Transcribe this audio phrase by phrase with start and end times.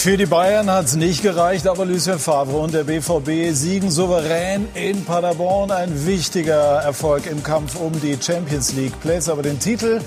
[0.00, 4.68] Für die Bayern hat es nicht gereicht, aber Lucien Favre und der BVB siegen souverän
[4.74, 5.72] in Paderborn.
[5.72, 9.32] Ein wichtiger Erfolg im Kampf um die Champions League Plätze.
[9.32, 10.00] Aber den Titel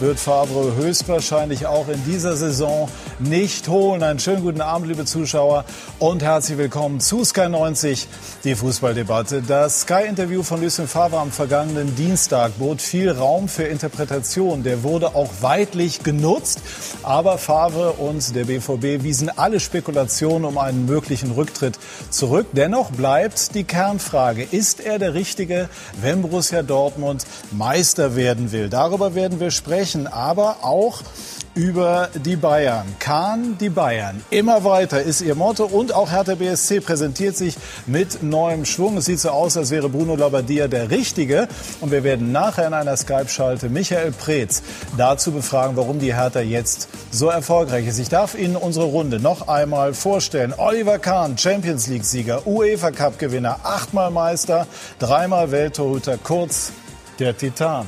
[0.00, 2.88] wird Favre höchstwahrscheinlich auch in dieser Saison
[3.18, 4.02] nicht holen.
[4.02, 5.64] Einen schönen guten Abend, liebe Zuschauer,
[5.98, 8.06] und herzlich willkommen zu Sky 90,
[8.44, 9.42] die Fußballdebatte.
[9.42, 14.62] Das Sky-Interview von Lucien Favre am vergangenen Dienstag bot viel Raum für Interpretation.
[14.62, 16.60] Der wurde auch weitlich genutzt.
[17.02, 21.78] Aber Favre und der BVB wiesen alle Spekulationen um einen möglichen Rücktritt
[22.10, 22.46] zurück.
[22.52, 25.68] Dennoch bleibt die Kernfrage, ist er der Richtige,
[26.00, 28.68] wenn Borussia Dortmund Meister werden will?
[28.68, 31.02] Darüber werden wir sprechen, aber auch
[31.58, 32.86] über die Bayern.
[33.00, 34.22] Kahn die Bayern.
[34.30, 37.56] Immer weiter ist ihr Motto und auch Hertha BSC präsentiert sich
[37.86, 38.96] mit neuem Schwung.
[38.98, 41.48] Es sieht so aus, als wäre Bruno Labbadia der Richtige.
[41.80, 44.62] Und wir werden nachher in einer Skype-Schalte Michael Preetz
[44.96, 47.98] dazu befragen, warum die Hertha jetzt so erfolgreich ist.
[47.98, 50.54] Ich darf Ihnen unsere Runde noch einmal vorstellen.
[50.56, 54.68] Oliver Kahn, Champions League-Sieger, UEFA Cup-Gewinner, achtmal Meister,
[55.00, 56.70] dreimal Welttorhüter, kurz
[57.18, 57.86] der Titan.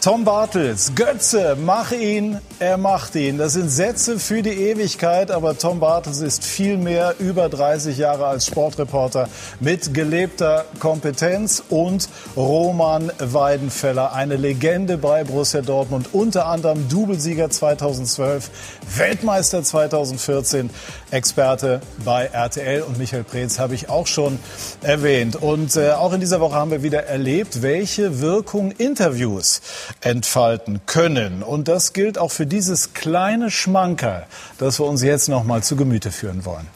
[0.00, 3.38] Tom Bartels, Götze, mach ihn, er macht ihn.
[3.38, 8.44] Das sind Sätze für die Ewigkeit, aber Tom Bartels ist vielmehr über 30 Jahre als
[8.46, 9.30] Sportreporter
[9.60, 18.50] mit gelebter Kompetenz und Roman Weidenfeller, eine Legende bei Borussia Dortmund, unter anderem Doublesieger 2012,
[18.94, 20.68] Weltmeister 2014,
[21.10, 24.38] Experte bei RTL und Michael Preetz habe ich auch schon
[24.82, 25.34] erwähnt.
[25.34, 29.62] Und äh, auch in dieser Woche haben wir wieder erlebt, welche Wirkung Interviews
[30.02, 31.42] entfalten können.
[31.42, 34.26] Und das gilt auch für dieses kleine Schmankerl,
[34.58, 36.68] das wir uns jetzt noch mal zu Gemüte führen wollen.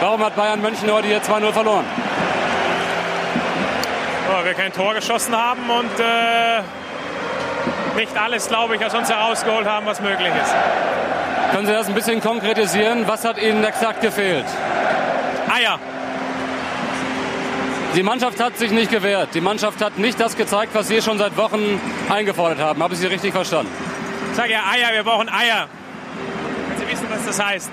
[0.00, 1.84] Warum hat Bayern München heute hier 2-0 verloren?
[4.30, 6.62] Weil wir kein Tor geschossen haben und äh,
[7.96, 10.54] nicht alles, glaube ich, aus uns herausgeholt haben, was möglich ist.
[11.52, 13.08] Können Sie das ein bisschen konkretisieren?
[13.08, 14.46] Was hat Ihnen exakt gefehlt?
[15.52, 15.78] Eier.
[17.96, 19.30] Die Mannschaft hat sich nicht gewehrt.
[19.34, 22.80] Die Mannschaft hat nicht das gezeigt, was Sie schon seit Wochen eingefordert haben.
[22.82, 23.72] Habe ich Sie richtig verstanden?
[24.30, 25.66] Ich sage ja Eier, wir brauchen Eier.
[26.78, 27.70] Sie wissen, was das heißt.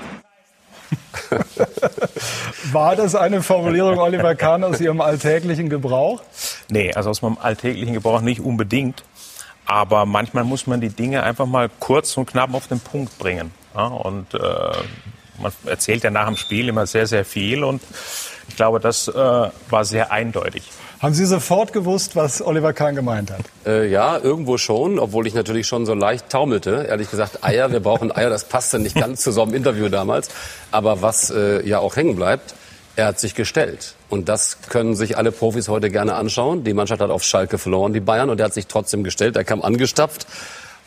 [2.72, 6.24] War das eine Formulierung, Oliver Kahn, aus Ihrem alltäglichen Gebrauch?
[6.70, 9.04] Nee, also aus meinem alltäglichen Gebrauch nicht unbedingt.
[9.66, 13.52] Aber manchmal muss man die Dinge einfach mal kurz und knapp auf den Punkt bringen.
[13.76, 14.40] Ja, und äh,
[15.40, 17.64] man erzählt ja nach dem Spiel immer sehr, sehr viel.
[17.64, 17.82] Und
[18.48, 20.64] ich glaube, das äh, war sehr eindeutig.
[21.00, 23.42] Haben Sie sofort gewusst, was Oliver Kahn gemeint hat?
[23.68, 26.88] Äh, ja, irgendwo schon, obwohl ich natürlich schon so leicht taumelte.
[26.90, 30.30] Ehrlich gesagt, Eier, wir brauchen Eier, das passte nicht ganz zu so einem Interview damals.
[30.72, 32.56] Aber was äh, ja auch hängen bleibt,
[32.96, 33.94] er hat sich gestellt.
[34.10, 36.64] Und das können sich alle Profis heute gerne anschauen.
[36.64, 39.36] Die Mannschaft hat auf Schalke verloren, die Bayern, und er hat sich trotzdem gestellt.
[39.36, 40.26] Er kam angestapft,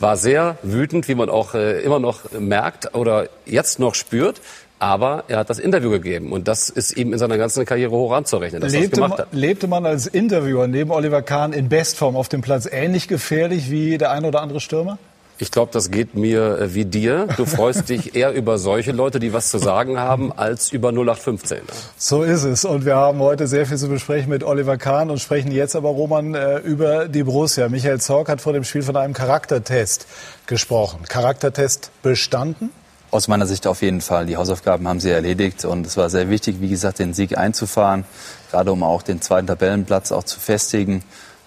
[0.00, 4.40] war sehr wütend, wie man auch äh, immer noch merkt oder jetzt noch spürt.
[4.80, 8.12] Aber er hat das Interview gegeben und das ist ihm in seiner ganzen Karriere hoch
[8.12, 9.32] anzurechnen, dass lebte, das gemacht hat.
[9.32, 13.70] Man, lebte man als Interviewer neben Oliver Kahn in Bestform auf dem Platz ähnlich gefährlich
[13.70, 14.98] wie der ein oder andere Stürmer?
[15.36, 17.26] Ich glaube, das geht mir äh, wie dir.
[17.36, 21.58] Du freust dich eher über solche Leute, die was zu sagen haben, als über 0815.
[21.98, 22.64] So ist es.
[22.64, 25.90] Und wir haben heute sehr viel zu besprechen mit Oliver Kahn und sprechen jetzt aber,
[25.90, 27.68] Roman, äh, über die Borussia.
[27.68, 30.06] Michael Zorc hat vor dem Spiel von einem Charaktertest
[30.46, 31.00] gesprochen.
[31.08, 32.70] Charaktertest bestanden?
[33.10, 34.26] Aus meiner Sicht auf jeden Fall.
[34.26, 38.04] Die Hausaufgaben haben sie erledigt und es war sehr wichtig, wie gesagt, den Sieg einzufahren,
[38.50, 41.02] gerade um auch den zweiten Tabellenplatz auch zu festigen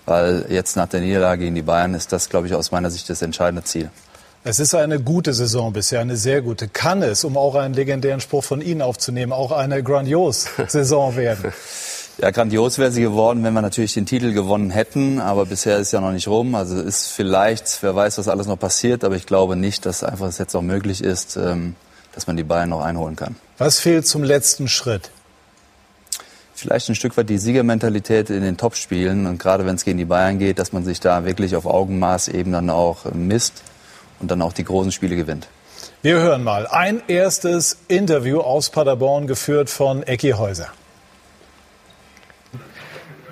[0.06, 3.09] weil jetzt nach der Niederlage gegen die Bayern ist das, glaube ich, aus meiner Sicht
[3.09, 3.90] das entscheidende Ziel.
[4.46, 6.68] Es ist eine gute Saison bisher, eine sehr gute.
[6.68, 11.53] Kann es, um auch einen legendären Spruch von Ihnen aufzunehmen, auch eine grandios Saison werden?
[12.19, 15.19] Ja, grandios wäre sie geworden, wenn wir natürlich den Titel gewonnen hätten.
[15.19, 16.56] Aber bisher ist ja noch nicht rum.
[16.56, 19.03] Also ist vielleicht, wer weiß, was alles noch passiert.
[19.03, 21.75] Aber ich glaube nicht, dass einfach es jetzt auch möglich ist, ähm,
[22.13, 23.35] dass man die Bayern noch einholen kann.
[23.57, 25.09] Was fehlt zum letzten Schritt?
[26.63, 30.06] vielleicht ein Stück weit die Siegermentalität in den Topspielen und gerade wenn es gegen die
[30.06, 33.63] Bayern geht, dass man sich da wirklich auf Augenmaß eben dann auch misst
[34.21, 35.48] und dann auch die großen Spiele gewinnt.
[36.01, 40.68] Wir hören mal ein erstes Interview aus Paderborn geführt von Ecki Häuser.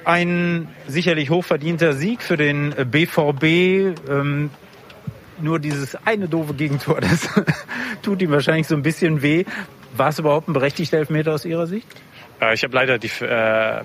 [0.04, 4.00] Ein sicherlich hochverdienter Sieg für den BVB.
[4.10, 4.50] Ähm,
[5.40, 7.30] nur dieses eine doofe Gegentor, das
[8.02, 9.46] tut ihm wahrscheinlich so ein bisschen weh.
[9.96, 11.88] War es überhaupt ein berechtigter Elfmeter aus Ihrer Sicht?
[12.42, 13.82] Äh, ich habe leider die, äh,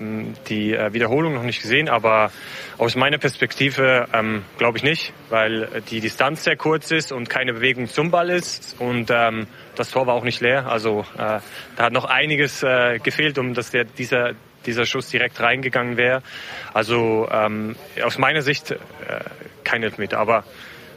[0.49, 2.31] die Wiederholung noch nicht gesehen, aber
[2.77, 7.53] aus meiner Perspektive ähm, glaube ich nicht, weil die Distanz sehr kurz ist und keine
[7.53, 10.67] Bewegung zum Ball ist und ähm, das Tor war auch nicht leer.
[10.67, 11.39] Also äh,
[11.75, 14.33] da hat noch einiges äh, gefehlt, um dass der, dieser,
[14.67, 16.21] dieser Schuss direkt reingegangen wäre.
[16.73, 18.77] Also ähm, aus meiner Sicht äh,
[19.63, 20.43] kein Elfmeter, aber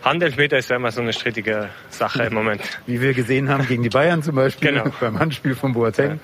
[0.03, 2.63] Handelfmeter ist ja immer so eine strittige Sache im Moment.
[2.87, 4.91] Wie wir gesehen haben gegen die Bayern zum Beispiel Genau.
[5.01, 6.21] beim Handspiel von Boateng.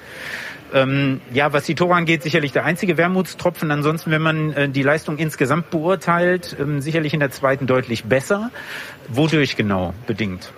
[0.72, 0.82] Ja.
[0.82, 3.70] Ähm, ja, was die Tore angeht, sicherlich der einzige Wermutstropfen.
[3.70, 8.50] Ansonsten, wenn man äh, die Leistung insgesamt beurteilt, ähm, sicherlich in der zweiten deutlich besser.
[9.08, 10.52] Wodurch genau bedingt?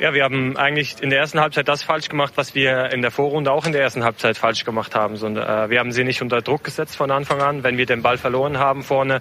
[0.00, 3.10] Ja, wir haben eigentlich in der ersten Halbzeit das falsch gemacht, was wir in der
[3.10, 5.14] Vorrunde auch in der ersten Halbzeit falsch gemacht haben.
[5.16, 7.64] Äh, wir haben sie nicht unter Druck gesetzt von Anfang an.
[7.64, 9.20] Wenn wir den Ball verloren haben vorne,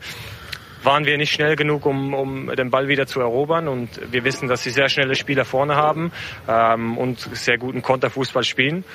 [0.81, 3.67] waren wir nicht schnell genug, um, um den Ball wieder zu erobern.
[3.67, 6.13] Und wir wissen, dass sie sehr schnelle Spieler vorne haben
[6.47, 8.85] ähm, und sehr guten Konterfußball spielen.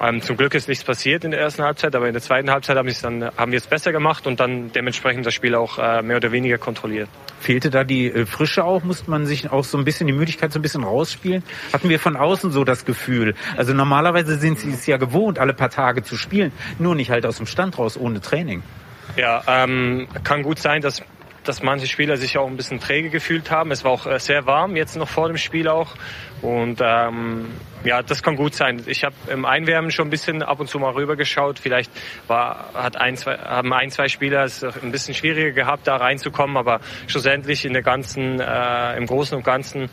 [0.00, 2.78] Ähm, zum Glück ist nichts passiert in der ersten Halbzeit, aber in der zweiten Halbzeit
[2.78, 6.16] haben, dann, haben wir es besser gemacht und dann dementsprechend das Spiel auch äh, mehr
[6.16, 7.10] oder weniger kontrolliert.
[7.40, 8.84] Fehlte da die äh, Frische auch?
[8.84, 11.42] Musste man sich auch so ein bisschen die Müdigkeit so ein bisschen rausspielen?
[11.72, 13.34] Hatten wir von außen so das Gefühl?
[13.56, 17.26] Also normalerweise sind sie es ja gewohnt, alle paar Tage zu spielen, nur nicht halt
[17.26, 18.62] aus dem Stand raus, ohne Training.
[19.16, 21.02] Ja, ähm, kann gut sein, dass
[21.44, 23.70] dass manche Spieler sich auch ein bisschen träge gefühlt haben.
[23.70, 25.94] Es war auch äh, sehr warm jetzt noch vor dem Spiel auch.
[26.42, 27.46] Und ähm,
[27.84, 28.82] ja, das kann gut sein.
[28.86, 31.58] Ich habe im Einwärmen schon ein bisschen ab und zu mal rübergeschaut.
[31.58, 31.90] Vielleicht
[32.26, 36.56] war, hat ein, zwei, haben ein, zwei Spieler es ein bisschen schwieriger gehabt, da reinzukommen.
[36.56, 39.90] Aber schlussendlich in der ganzen, äh, im Großen und Ganzen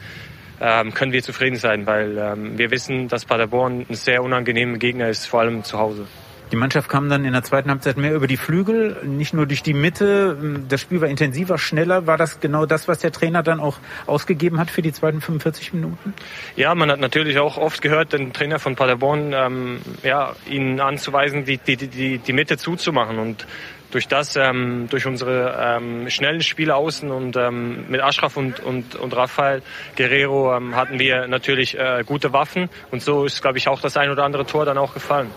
[0.59, 5.09] ähm, können wir zufrieden sein, weil ähm, wir wissen, dass Paderborn ein sehr unangenehmer Gegner
[5.09, 6.07] ist, vor allem zu Hause.
[6.51, 9.63] Die Mannschaft kam dann in der zweiten Halbzeit mehr über die Flügel, nicht nur durch
[9.63, 10.37] die Mitte.
[10.69, 12.07] Das Spiel war intensiver, schneller.
[12.07, 15.73] War das genau das, was der Trainer dann auch ausgegeben hat für die zweiten 45
[15.73, 16.13] Minuten?
[16.55, 21.43] Ja, man hat natürlich auch oft gehört, den Trainer von Paderborn, ähm, ja, ihnen anzuweisen,
[21.43, 23.45] die, die, die, die Mitte zuzumachen und
[23.91, 28.95] durch das, ähm, durch unsere ähm, schnellen Spiele außen und ähm, mit Ashraf und, und,
[28.95, 29.61] und Rafael
[29.95, 33.97] Guerrero ähm, hatten wir natürlich äh, gute Waffen und so ist, glaube ich, auch das
[33.97, 35.31] ein oder andere Tor dann auch gefallen.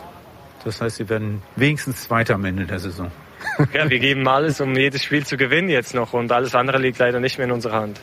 [0.64, 3.10] Das heißt, Sie werden wenigstens Zweiter am Ende der Saison.
[3.72, 6.98] Ja, wir geben alles, um jedes Spiel zu gewinnen jetzt noch und alles andere liegt
[6.98, 8.00] leider nicht mehr in unserer Hand.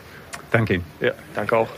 [0.51, 0.83] Danke Ihnen.
[1.00, 1.69] Ja, danke auch.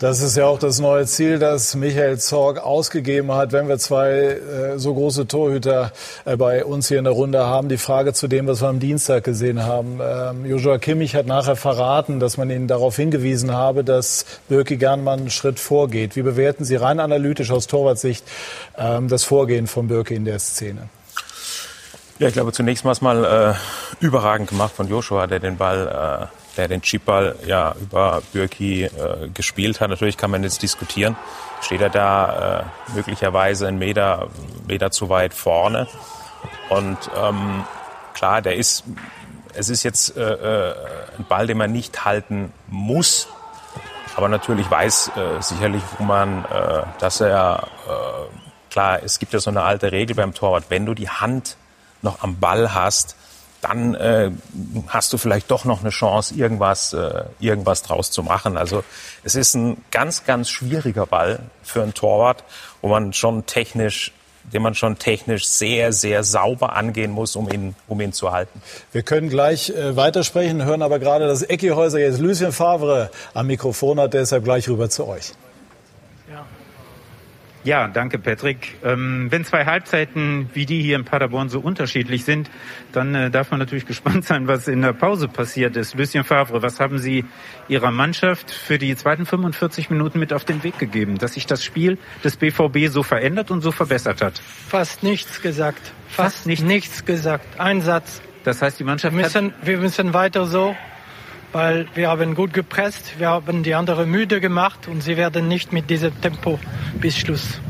[0.00, 4.08] Das ist ja auch das neue Ziel, das Michael Zorg ausgegeben hat, wenn wir zwei
[4.08, 5.92] äh, so große Torhüter
[6.24, 7.68] äh, bei uns hier in der Runde haben.
[7.68, 10.00] Die Frage zu dem, was wir am Dienstag gesehen haben.
[10.02, 15.20] Ähm, Joshua Kimmich hat nachher verraten, dass man ihn darauf hingewiesen habe, dass Birki Gernmann
[15.20, 16.16] einen Schritt vorgeht.
[16.16, 18.24] Wie bewerten Sie rein analytisch aus Torwartsicht
[18.78, 20.88] ähm, das Vorgehen von Birki in der Szene?
[22.18, 23.54] Ja, ich glaube zunächst mal,
[24.00, 28.84] äh, überragend gemacht von Joshua, der den Ball, äh, der den Chipball ja über Bürki
[28.84, 29.88] äh, gespielt hat.
[29.88, 31.16] Natürlich kann man jetzt diskutieren,
[31.62, 34.28] steht er da äh, möglicherweise einen Meter,
[34.68, 35.88] Meter zu weit vorne.
[36.68, 37.64] Und ähm,
[38.12, 38.84] klar, der ist,
[39.54, 40.74] es ist jetzt äh, äh,
[41.16, 43.28] ein Ball, den man nicht halten muss.
[44.16, 47.68] Aber natürlich weiß äh, sicherlich, wo man, äh, dass er,
[48.70, 51.56] klar, es gibt ja so eine alte Regel beim Torwart, wenn du die Hand
[52.02, 53.16] noch am Ball hast,
[53.60, 54.30] dann äh,
[54.88, 58.56] hast du vielleicht doch noch eine Chance, irgendwas, äh, irgendwas draus zu machen.
[58.56, 58.84] Also
[59.22, 62.44] es ist ein ganz, ganz schwieriger Ball für einen Torwart,
[62.80, 64.12] wo man schon technisch
[64.52, 68.60] den man schon technisch sehr, sehr sauber angehen muss, um ihn, um ihn zu halten.
[68.90, 73.46] Wir können gleich äh, weitersprechen, hören aber gerade, dass Ecki Häuser jetzt Lucien Favre am
[73.46, 75.32] Mikrofon hat, deshalb gleich rüber zu euch.
[77.62, 78.78] Ja, danke Patrick.
[78.82, 82.50] Ähm, wenn zwei Halbzeiten wie die hier in Paderborn so unterschiedlich sind,
[82.92, 85.94] dann äh, darf man natürlich gespannt sein, was in der Pause passiert ist.
[85.94, 87.24] Lucien Favre, was haben Sie
[87.68, 91.62] Ihrer Mannschaft für die zweiten 45 Minuten mit auf den Weg gegeben, dass sich das
[91.62, 94.40] Spiel des BVB so verändert und so verbessert hat?
[94.68, 95.92] Fast nichts gesagt.
[96.08, 96.64] Fast, Fast nichts?
[96.64, 97.60] nichts gesagt.
[97.60, 98.22] Ein Satz.
[98.42, 100.74] Das heißt, die Mannschaft Wir müssen, wir müssen weiter so,
[101.52, 105.72] weil wir haben gut gepresst, wir haben die andere müde gemacht und sie werden nicht
[105.72, 106.58] mit diesem Tempo
[107.00, 107.60] bis Schluss.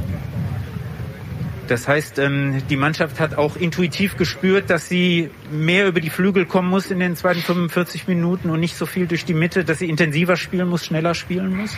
[1.70, 6.44] Das heißt, ähm, die Mannschaft hat auch intuitiv gespürt, dass sie mehr über die Flügel
[6.44, 9.78] kommen muss in den zweiten 45 Minuten und nicht so viel durch die Mitte, dass
[9.78, 11.76] sie intensiver spielen muss, schneller spielen muss?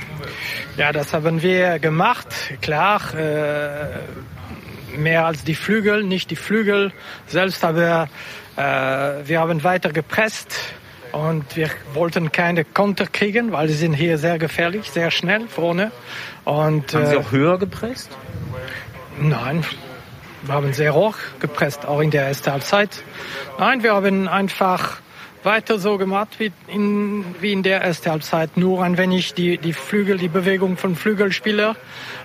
[0.78, 2.28] Ja, das haben wir gemacht,
[2.62, 3.02] klar.
[3.14, 3.98] Äh,
[4.96, 6.92] mehr als die Flügel, nicht die Flügel
[7.26, 8.08] selbst, aber
[8.56, 10.56] äh, wir haben weiter gepresst
[11.12, 15.92] und wir wollten keine Konter kriegen, weil sie sind hier sehr gefährlich, sehr schnell vorne.
[16.44, 18.10] Und, Haben Sie äh, auch höher gepresst?
[19.20, 19.64] Nein,
[20.42, 22.90] wir haben sehr hoch gepresst, auch in der ersten Halbzeit.
[23.58, 25.00] Nein, wir haben einfach
[25.44, 28.56] weiter so gemacht wie in, wie in der ersten Halbzeit.
[28.56, 31.76] Nur ein wenig die, die Flügel, die Bewegung von Flügelspieler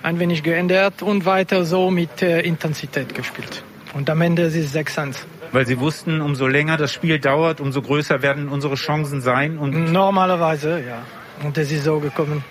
[0.04, 3.64] ein wenig geändert und weiter so mit äh, Intensität gespielt.
[3.94, 5.18] Und am Ende ist es 6-1.
[5.52, 9.58] Weil sie wussten, umso länger das Spiel dauert, umso größer werden unsere Chancen sein.
[9.58, 11.04] Und Normalerweise, ja.
[11.44, 12.44] Und es ist so gekommen.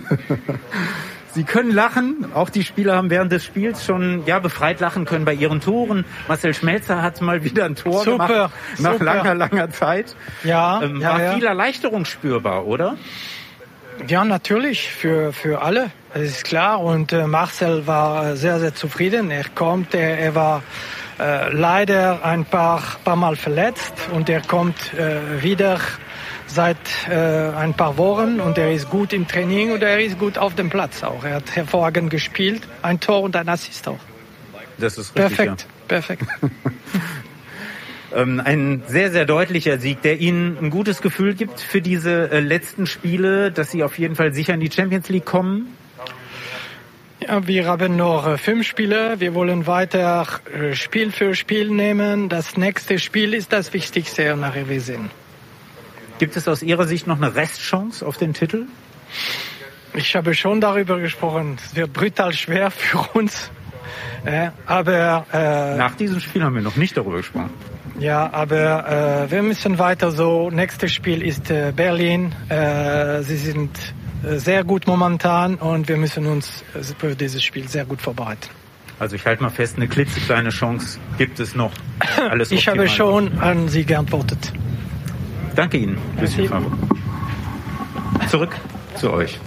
[1.32, 2.26] Sie können lachen.
[2.34, 6.04] Auch die Spieler haben während des Spiels schon ja befreit lachen können bei ihren Toren.
[6.26, 9.04] Marcel Schmelzer hat mal wieder ein Tor Super, gemacht nach super.
[9.04, 10.16] langer, langer Zeit.
[10.42, 11.32] Ja, Ähm, ja, war ja.
[11.34, 12.96] viel Erleichterung spürbar, oder?
[14.08, 16.80] Ja, natürlich, für, für alle, das ist klar.
[16.80, 19.30] Und äh, Marcel war sehr, sehr zufrieden.
[19.30, 20.62] Er kommt, er, er war
[21.20, 25.78] äh, leider ein paar, paar Mal verletzt und er kommt äh, wieder
[26.46, 30.38] seit äh, ein paar Wochen und er ist gut im Training und er ist gut
[30.38, 31.24] auf dem Platz auch.
[31.24, 34.00] Er hat hervorragend gespielt, ein Tor und ein Assist auch.
[34.78, 35.36] Das ist richtig.
[35.36, 36.26] Perfekt, perfekt.
[38.12, 42.40] Ähm, ein sehr, sehr deutlicher Sieg, der Ihnen ein gutes Gefühl gibt für diese äh,
[42.40, 45.76] letzten Spiele, dass Sie auf jeden Fall sicher in die Champions League kommen.
[47.32, 49.20] Wir haben noch fünf Spiele.
[49.20, 52.28] Wir wollen weiter äh, Spiel für Spiel nehmen.
[52.28, 55.10] Das nächste Spiel ist das Wichtigste nach Revision.
[56.18, 58.66] Gibt es aus Ihrer Sicht noch eine Restchance auf den Titel?
[59.94, 61.56] Ich habe schon darüber gesprochen.
[61.64, 63.52] Es wird brutal schwer für uns.
[64.24, 67.50] Äh, aber äh, Nach diesem Spiel haben wir noch nicht darüber gesprochen.
[68.00, 70.50] ja, aber äh, wir müssen weiter so.
[70.50, 72.34] Nächstes Spiel ist äh, Berlin.
[73.22, 73.70] Sie sind
[74.22, 78.48] sehr gut momentan und wir müssen uns äh, für dieses Spiel sehr gut vorbereiten.
[78.98, 81.72] Also ich halte mal fest, eine klitzekleine Chance gibt es noch.
[82.30, 84.52] Alles Ich habe schon an Sie geantwortet.
[85.54, 85.98] Danke Ihnen.
[86.48, 86.70] Favre.
[88.28, 88.54] Zurück
[88.96, 89.40] zu euch.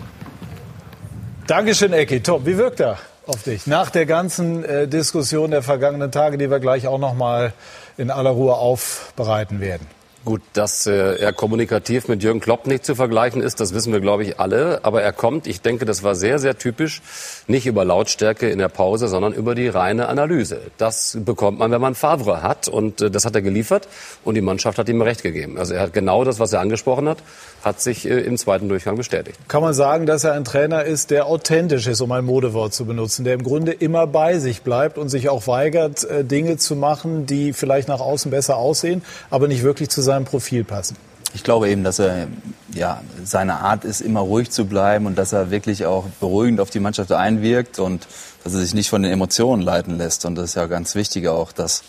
[1.47, 2.21] Dankeschön, Ecki.
[2.21, 2.45] Top.
[2.45, 3.67] Wie wirkt er auf dich?
[3.67, 7.53] Nach der ganzen äh, Diskussion der vergangenen Tage, die wir gleich auch noch mal
[7.97, 9.85] in aller Ruhe aufbereiten werden.
[10.25, 13.99] Gut, dass äh, er kommunikativ mit Jürgen Klopp nicht zu vergleichen ist, das wissen wir,
[13.99, 14.79] glaube ich, alle.
[14.83, 17.01] Aber er kommt, ich denke, das war sehr, sehr typisch,
[17.47, 20.61] nicht über Lautstärke in der Pause, sondern über die reine Analyse.
[20.77, 22.69] Das bekommt man, wenn man Favre hat.
[22.69, 23.89] Und äh, das hat er geliefert.
[24.23, 25.57] Und die Mannschaft hat ihm recht gegeben.
[25.57, 27.17] Also er hat genau das, was er angesprochen hat,
[27.63, 29.37] hat sich äh, im zweiten Durchgang bestätigt.
[29.49, 32.85] Kann man sagen, dass er ein Trainer ist, der authentisch ist, um ein Modewort zu
[32.85, 36.77] benutzen, der im Grunde immer bei sich bleibt und sich auch weigert, äh, Dinge zu
[36.77, 40.95] machen, die vielleicht nach außen besser aussehen, aber nicht wirklich zu seinem Profil passen.
[41.35, 42.27] Ich glaube eben, dass er,
[42.75, 46.69] ja, seine Art ist, immer ruhig zu bleiben und dass er wirklich auch beruhigend auf
[46.69, 48.07] die Mannschaft einwirkt und
[48.43, 50.25] dass er sich nicht von den Emotionen leiten lässt.
[50.25, 51.83] Und das ist ja ganz wichtig auch, dass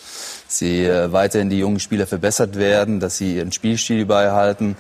[0.48, 4.76] sie äh, weiterhin die jungen Spieler verbessert werden, dass sie ihren Spielstil beibehalten.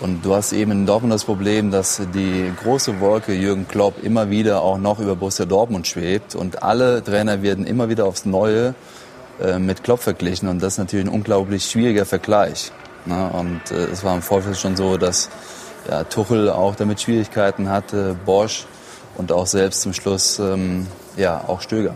[0.00, 4.30] Und du hast eben in Dortmund das Problem, dass die große Wolke Jürgen Klopp immer
[4.30, 8.74] wieder auch noch über Borussia Dortmund schwebt und alle Trainer werden immer wieder aufs Neue
[9.42, 12.72] äh, mit Klopp verglichen und das ist natürlich ein unglaublich schwieriger Vergleich.
[13.06, 13.30] Ne?
[13.32, 15.28] Und äh, es war im Vorfeld schon so, dass
[15.88, 18.66] ja, Tuchel auch damit Schwierigkeiten hatte, Bosch
[19.16, 21.94] und auch selbst zum Schluss ähm, ja auch Stöger.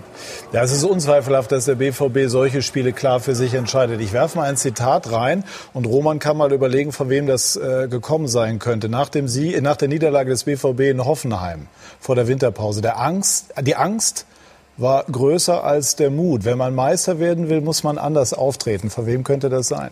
[0.52, 4.00] Ja, es ist unzweifelhaft, dass der BVB solche Spiele klar für sich entscheidet.
[4.00, 7.88] Ich werfe mal ein Zitat rein und Roman kann mal überlegen, von wem das äh,
[7.88, 8.88] gekommen sein könnte.
[8.88, 11.68] Nach, dem Sie nach der Niederlage des BVB in Hoffenheim
[12.00, 12.82] vor der Winterpause.
[12.82, 14.26] Der Angst, die Angst
[14.76, 16.44] war größer als der Mut.
[16.44, 18.90] Wenn man Meister werden will, muss man anders auftreten.
[18.90, 19.90] Von wem könnte das sein?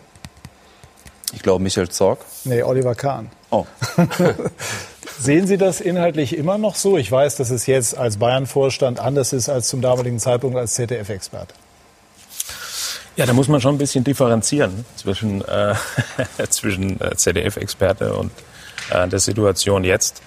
[1.33, 2.19] Ich glaube Michael Zorg.
[2.43, 3.29] Nee, Oliver Kahn.
[3.49, 3.65] Oh.
[5.19, 6.97] Sehen Sie das inhaltlich immer noch so?
[6.97, 11.53] Ich weiß, dass es jetzt als Bayern-Vorstand anders ist als zum damaligen Zeitpunkt als ZDF-Experte.
[13.15, 15.75] Ja, da muss man schon ein bisschen differenzieren zwischen, äh,
[16.49, 18.31] zwischen äh, ZDF-Experte und
[18.89, 20.21] äh, der Situation jetzt.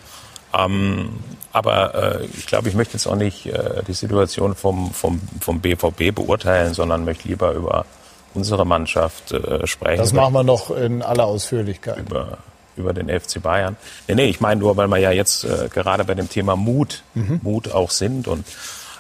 [0.56, 1.10] Ähm,
[1.52, 5.60] aber äh, ich glaube, ich möchte jetzt auch nicht äh, die Situation vom, vom, vom
[5.60, 7.86] BVB beurteilen, sondern möchte lieber über
[8.34, 9.98] unsere Mannschaft äh, sprechen.
[9.98, 11.98] Das machen wir noch in aller Ausführlichkeit.
[11.98, 12.38] über,
[12.76, 13.76] über den FC Bayern.
[14.06, 17.02] Nee, nee, ich meine nur, weil wir ja jetzt äh, gerade bei dem Thema Mut,
[17.14, 18.44] Mut auch sind und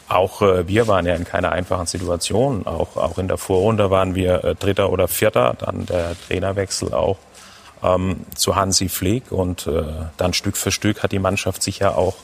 [0.08, 2.66] auch äh, wir waren ja in keiner einfachen Situation.
[2.66, 7.18] Auch, auch in der Vorrunde waren wir äh, Dritter oder Vierter, dann der Trainerwechsel auch
[7.82, 9.82] ähm, zu Hansi Flick und äh,
[10.16, 12.16] dann Stück für Stück hat die Mannschaft sich ja auch,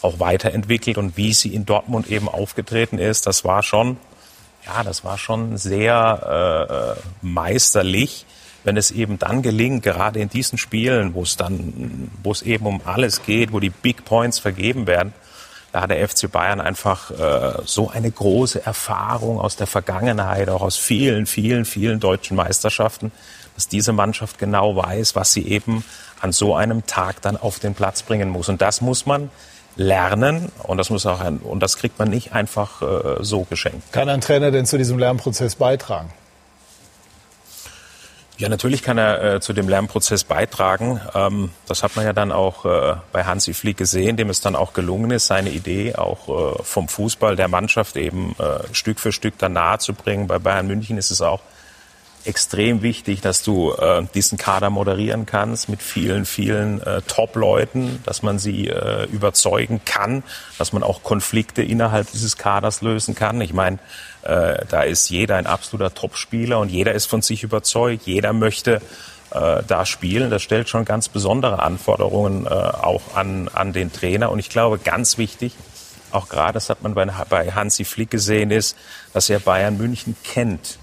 [0.00, 0.98] auch weiterentwickelt.
[0.98, 3.96] Und wie sie in Dortmund eben aufgetreten ist, das war schon,
[4.66, 8.26] ja, das war schon sehr äh, meisterlich,
[8.64, 12.66] wenn es eben dann gelingt, gerade in diesen Spielen, wo es dann, wo es eben
[12.66, 15.12] um alles geht, wo die Big Points vergeben werden,
[15.72, 20.60] da hat der FC Bayern einfach äh, so eine große Erfahrung aus der Vergangenheit, auch
[20.60, 23.10] aus vielen, vielen, vielen deutschen Meisterschaften,
[23.62, 25.84] dass diese Mannschaft genau weiß, was sie eben
[26.20, 28.48] an so einem Tag dann auf den Platz bringen muss.
[28.48, 29.30] Und das muss man
[29.76, 33.92] lernen und das muss auch ein, und das kriegt man nicht einfach äh, so geschenkt.
[33.92, 36.12] Kann ein Trainer denn zu diesem Lernprozess beitragen?
[38.36, 41.00] Ja, natürlich kann er äh, zu dem Lernprozess beitragen.
[41.14, 44.56] Ähm, das hat man ja dann auch äh, bei Hansi Flick gesehen, dem es dann
[44.56, 49.12] auch gelungen ist, seine Idee auch äh, vom Fußball der Mannschaft eben äh, Stück für
[49.12, 50.26] Stück dann nahe zu bringen.
[50.26, 51.40] Bei Bayern München ist es auch
[52.24, 58.22] extrem wichtig, dass du äh, diesen Kader moderieren kannst mit vielen, vielen äh, Top-Leuten, dass
[58.22, 60.22] man sie äh, überzeugen kann,
[60.58, 63.40] dass man auch Konflikte innerhalb dieses Kaders lösen kann.
[63.40, 63.78] Ich meine,
[64.22, 68.80] äh, da ist jeder ein absoluter Topspieler und jeder ist von sich überzeugt, jeder möchte
[69.30, 70.30] äh, da spielen.
[70.30, 74.30] Das stellt schon ganz besondere Anforderungen äh, auch an, an den Trainer.
[74.30, 75.54] Und ich glaube, ganz wichtig,
[76.10, 78.76] auch gerade, das hat man bei, bei Hansi Flick gesehen, ist,
[79.12, 80.78] dass er Bayern München kennt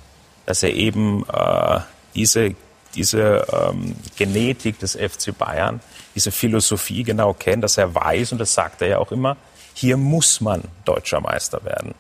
[0.49, 1.79] dass er eben äh,
[2.15, 2.55] diese,
[2.95, 5.79] diese ähm, Genetik des FC Bayern,
[6.15, 9.37] diese Philosophie genau kennt, dass er weiß, und das sagt er ja auch immer,
[9.75, 11.93] hier muss man deutscher Meister werden.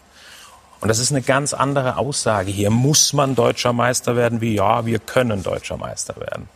[0.81, 2.49] Und das ist eine ganz andere Aussage.
[2.49, 6.49] Hier muss man deutscher Meister werden, wie ja, wir können deutscher Meister werden.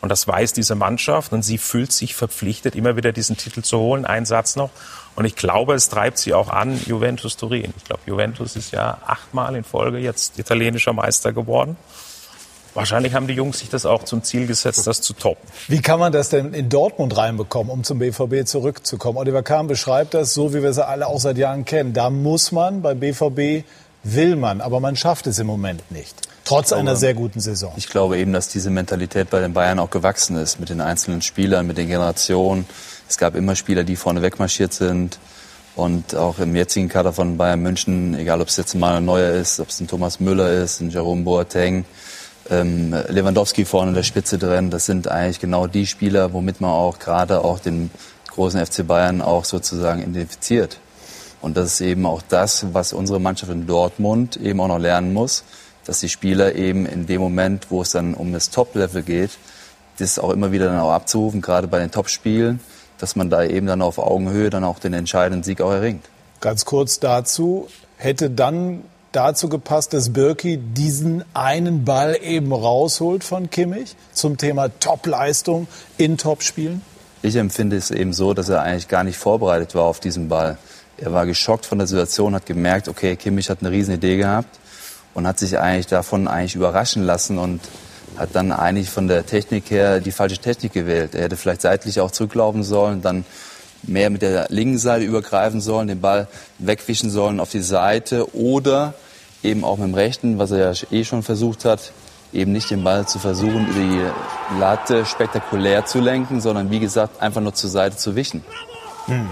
[0.00, 3.78] Und das weiß diese Mannschaft und sie fühlt sich verpflichtet, immer wieder diesen Titel zu
[3.78, 4.06] holen.
[4.06, 4.70] Ein Satz noch.
[5.14, 7.74] Und ich glaube, es treibt sie auch an, Juventus Turin.
[7.76, 11.76] Ich glaube, Juventus ist ja achtmal in Folge jetzt italienischer Meister geworden.
[12.72, 15.46] Wahrscheinlich haben die Jungs sich das auch zum Ziel gesetzt, das zu toppen.
[15.66, 19.18] Wie kann man das denn in Dortmund reinbekommen, um zum BVB zurückzukommen?
[19.18, 21.92] Oliver Kahn beschreibt das so, wie wir sie alle auch seit Jahren kennen.
[21.92, 23.66] Da muss man, bei BVB
[24.04, 26.14] will man, aber man schafft es im Moment nicht.
[26.44, 27.72] Trotz glaube, einer sehr guten Saison.
[27.76, 31.22] Ich glaube eben, dass diese Mentalität bei den Bayern auch gewachsen ist mit den einzelnen
[31.22, 32.66] Spielern, mit den Generationen.
[33.08, 35.18] Es gab immer Spieler, die vorne wegmarschiert sind.
[35.76, 39.30] Und auch im jetzigen Kader von Bayern München, egal ob es jetzt mal ein Neuer
[39.30, 41.84] ist, ob es ein Thomas Müller ist, ein Jerome Boateng,
[42.50, 46.70] ähm, Lewandowski vorne in der Spitze drin, das sind eigentlich genau die Spieler, womit man
[46.70, 47.90] auch gerade auch den
[48.32, 50.78] großen FC Bayern auch sozusagen identifiziert.
[51.40, 55.12] Und das ist eben auch das, was unsere Mannschaft in Dortmund eben auch noch lernen
[55.12, 55.44] muss,
[55.84, 59.30] dass die Spieler eben in dem Moment, wo es dann um das Top-Level geht,
[59.98, 62.60] das auch immer wieder dann auch abzurufen, gerade bei den Top-Spielen,
[62.98, 66.04] dass man da eben dann auf Augenhöhe dann auch den entscheidenden Sieg auch erringt.
[66.40, 68.82] Ganz kurz dazu, hätte dann
[69.12, 75.66] dazu gepasst, dass Birki diesen einen Ball eben rausholt von Kimmich zum Thema Top-Leistung
[75.98, 76.82] in Top-Spielen?
[77.22, 80.56] Ich empfinde es eben so, dass er eigentlich gar nicht vorbereitet war auf diesen Ball.
[80.96, 84.59] Er war geschockt von der Situation, hat gemerkt, okay, Kimmich hat eine riesen Idee gehabt
[85.14, 87.60] und hat sich eigentlich davon eigentlich überraschen lassen und
[88.16, 91.14] hat dann eigentlich von der Technik her die falsche Technik gewählt.
[91.14, 93.24] Er hätte vielleicht seitlich auch zurücklaufen sollen, dann
[93.82, 98.94] mehr mit der linken Seite übergreifen sollen, den Ball wegwischen sollen auf die Seite oder
[99.42, 101.92] eben auch mit dem rechten, was er ja eh schon versucht hat,
[102.32, 107.22] eben nicht den Ball zu versuchen, über die Latte spektakulär zu lenken, sondern wie gesagt
[107.22, 108.44] einfach nur zur Seite zu wischen.
[109.06, 109.28] Mhm.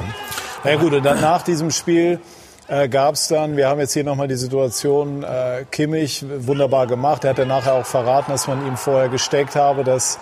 [0.64, 2.20] Na ja, gut, und dann nach diesem Spiel
[2.68, 7.24] äh, gab es dann, wir haben jetzt hier nochmal die Situation, äh, Kimmich, wunderbar gemacht.
[7.24, 10.18] Er hat ja nachher auch verraten, dass man ihm vorher gesteckt habe, dass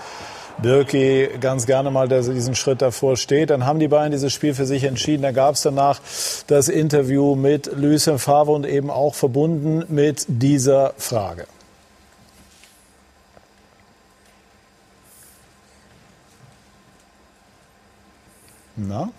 [0.59, 3.50] Birki ganz gerne mal diesen Schritt davor steht.
[3.50, 5.22] Dann haben die beiden dieses Spiel für sich entschieden.
[5.22, 6.00] Da gab es danach
[6.46, 11.46] das Interview mit Lucien Favre und eben auch verbunden mit dieser Frage.
[18.76, 19.11] Na?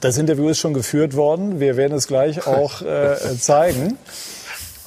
[0.00, 1.60] Das Interview ist schon geführt worden.
[1.60, 3.98] Wir werden es gleich auch äh, zeigen.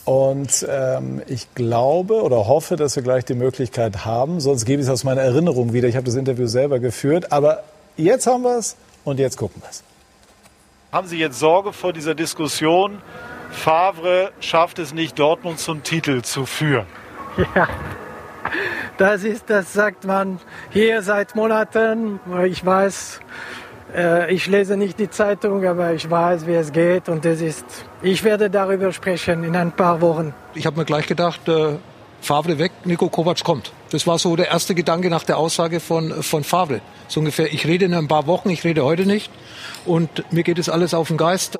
[0.05, 4.39] Und ähm, ich glaube oder hoffe, dass wir gleich die Möglichkeit haben.
[4.39, 5.87] Sonst gebe ich es aus meiner Erinnerung wieder.
[5.87, 7.31] Ich habe das Interview selber geführt.
[7.31, 7.63] Aber
[7.95, 9.83] jetzt haben wir es und jetzt gucken wir es.
[10.91, 13.01] Haben Sie jetzt Sorge vor dieser Diskussion?
[13.51, 16.87] Favre schafft es nicht, Dortmund zum Titel zu führen.
[17.55, 17.67] Ja,
[18.97, 20.39] das ist, das sagt man
[20.71, 22.19] hier seit Monaten.
[22.45, 23.21] Ich weiß,
[24.29, 27.65] ich lese nicht die Zeitung, aber ich weiß, wie es geht und das ist,
[28.01, 30.33] ich werde darüber sprechen in ein paar Wochen.
[30.55, 31.75] Ich habe mir gleich gedacht, äh,
[32.21, 33.73] Favre weg, Nico Kovac kommt.
[33.91, 36.79] Das war so der erste Gedanke nach der Aussage von, von Favre.
[37.07, 39.29] So ungefähr, ich rede in ein paar Wochen, ich rede heute nicht
[39.85, 41.59] und mir geht es alles auf den Geist.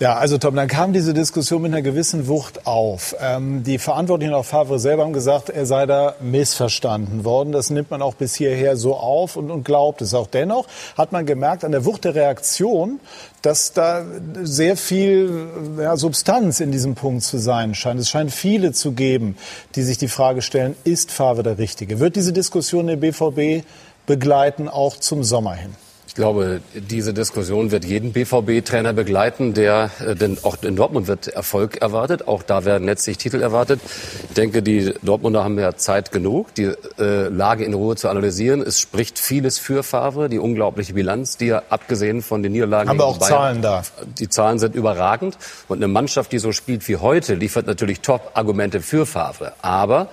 [0.00, 3.16] Ja, also Tom, dann kam diese Diskussion mit einer gewissen Wucht auf.
[3.20, 7.50] Ähm, die Verantwortlichen auf Favre selber haben gesagt, er sei da missverstanden worden.
[7.50, 10.28] Das nimmt man auch bis hierher so auf und, und glaubt es auch.
[10.28, 13.00] Dennoch hat man gemerkt an der Wucht der Reaktion,
[13.42, 14.04] dass da
[14.40, 17.98] sehr viel ja, Substanz in diesem Punkt zu sein scheint.
[17.98, 19.36] Es scheint viele zu geben,
[19.74, 21.98] die sich die Frage stellen, ist Favre der Richtige?
[21.98, 23.66] Wird diese Diskussion der BVB
[24.06, 25.74] begleiten, auch zum Sommer hin?
[26.18, 31.76] Glaube, diese Diskussion wird jeden BVB-Trainer begleiten, der, äh, denn auch in Dortmund wird Erfolg
[31.76, 32.26] erwartet.
[32.26, 33.80] Auch da werden letztlich Titel erwartet.
[34.28, 38.62] Ich denke, die Dortmunder haben ja Zeit genug, die äh, Lage in Ruhe zu analysieren.
[38.62, 42.98] Es spricht vieles für Favre, die unglaubliche Bilanz, die er abgesehen von den Niederlagen haben
[42.98, 43.82] wir auch Bayern, Zahlen da.
[44.18, 48.80] Die Zahlen sind überragend und eine Mannschaft, die so spielt wie heute, liefert natürlich Top-Argumente
[48.80, 49.52] für Favre.
[49.62, 50.08] Aber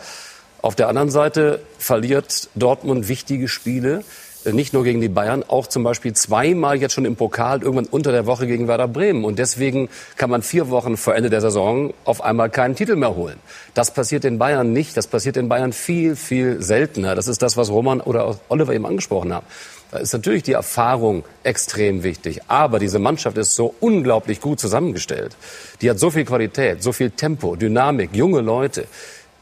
[0.61, 4.03] auf der anderen Seite verliert Dortmund wichtige Spiele
[4.51, 8.11] nicht nur gegen die Bayern, auch zum Beispiel zweimal jetzt schon im Pokal, irgendwann unter
[8.11, 9.25] der Woche gegen Werder Bremen.
[9.25, 13.15] Und deswegen kann man vier Wochen vor Ende der Saison auf einmal keinen Titel mehr
[13.15, 13.37] holen.
[13.73, 14.95] Das passiert den Bayern nicht.
[14.97, 17.15] Das passiert den Bayern viel, viel seltener.
[17.15, 19.45] Das ist das, was Roman oder Oliver eben angesprochen haben.
[19.91, 22.41] Da ist natürlich die Erfahrung extrem wichtig.
[22.47, 25.35] Aber diese Mannschaft ist so unglaublich gut zusammengestellt.
[25.81, 28.87] Die hat so viel Qualität, so viel Tempo, Dynamik, junge Leute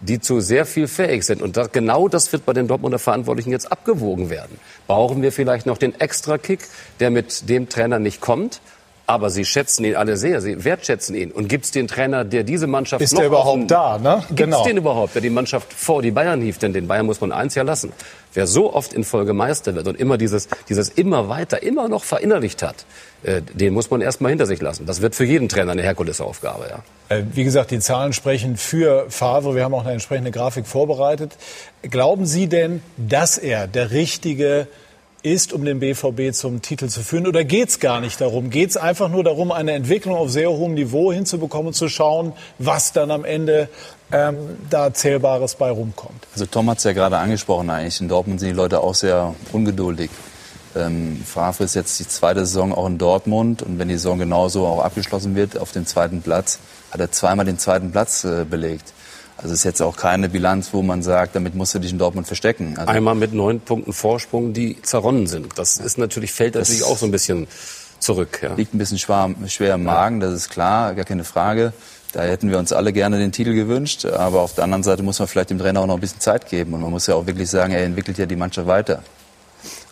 [0.08, 1.42] die zu sehr viel fähig sind.
[1.42, 4.60] Und das, genau das wird bei den Dortmunder Verantwortlichen jetzt abgewogen werden.
[4.88, 6.60] Brauchen wir vielleicht noch den Extra-Kick,
[7.00, 8.62] der mit dem Trainer nicht kommt?
[9.06, 11.32] Aber sie schätzen ihn alle sehr, sie wertschätzen ihn.
[11.32, 14.24] Und gibt es den Trainer, der diese Mannschaft Ist noch der überhaupt offen, da, ne?
[14.30, 14.62] Gibt Genau.
[14.62, 16.62] es den überhaupt, der die Mannschaft vor die Bayern hieft?
[16.64, 17.92] Denn den Bayern muss man eins ja lassen.
[18.34, 22.06] Wer so oft in Folge Meister wird und immer dieses, dieses immer weiter, immer noch
[22.06, 22.86] verinnerlicht hat,
[23.24, 24.86] den muss man erstmal hinter sich lassen.
[24.86, 27.16] Das wird für jeden Trainer eine Herkulesaufgabe, ja.
[27.16, 29.56] Äh, Wie gesagt, die Zahlen sprechen für Favre.
[29.56, 31.32] Wir haben auch eine entsprechende Grafik vorbereitet.
[31.84, 34.68] Glauben Sie denn, dass er der richtige
[35.24, 37.26] ist, um den BVB zum Titel zu führen?
[37.26, 38.50] Oder geht es gar nicht darum?
[38.50, 42.34] Geht es einfach nur darum, eine Entwicklung auf sehr hohem Niveau hinzubekommen und zu schauen,
[42.60, 43.70] was dann am Ende
[44.12, 44.36] ähm,
[44.70, 46.28] da Zählbares bei rumkommt?
[46.34, 48.02] Also Tom hat es ja gerade angesprochen eigentlich.
[48.02, 50.10] In Dortmund sind die Leute auch sehr ungeduldig.
[50.76, 54.66] Ähm, Favre ist jetzt die zweite Saison auch in Dortmund und wenn die Saison genauso
[54.66, 56.60] auch abgeschlossen wird auf dem zweiten Platz,
[56.92, 58.94] hat er zweimal den zweiten Platz äh, belegt.
[59.38, 62.28] Also ist jetzt auch keine Bilanz, wo man sagt, damit musst du dich in Dortmund
[62.28, 62.76] verstecken.
[62.78, 65.58] Also Einmal mit neun Punkten Vorsprung, die zerronnen sind.
[65.58, 67.48] Das ist natürlich, fällt natürlich auch so ein bisschen
[68.00, 68.40] zurück.
[68.44, 68.54] Ja.
[68.56, 71.74] liegt ein bisschen schwer, schwer im Magen, das ist klar, gar keine Frage.
[72.12, 75.18] Da hätten wir uns alle gerne den Titel gewünscht, aber auf der anderen Seite muss
[75.18, 77.26] man vielleicht dem Trainer auch noch ein bisschen Zeit geben und man muss ja auch
[77.26, 79.02] wirklich sagen, er entwickelt ja die Mannschaft weiter.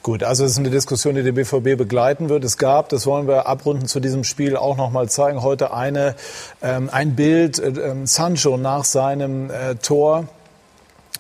[0.04, 2.44] Gut, also es ist eine Diskussion, die den BVB begleiten wird.
[2.44, 6.16] Es gab, das wollen wir abrunden zu diesem Spiel auch noch mal zeigen, heute eine,
[6.64, 10.28] ähm, ein Bild, äh, ähm, Sancho nach seinem äh, Tor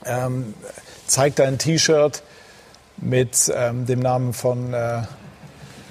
[0.04, 0.56] ähm,
[1.06, 2.24] zeigt ein T-Shirt
[2.98, 5.04] mit ähm, dem Namen von äh,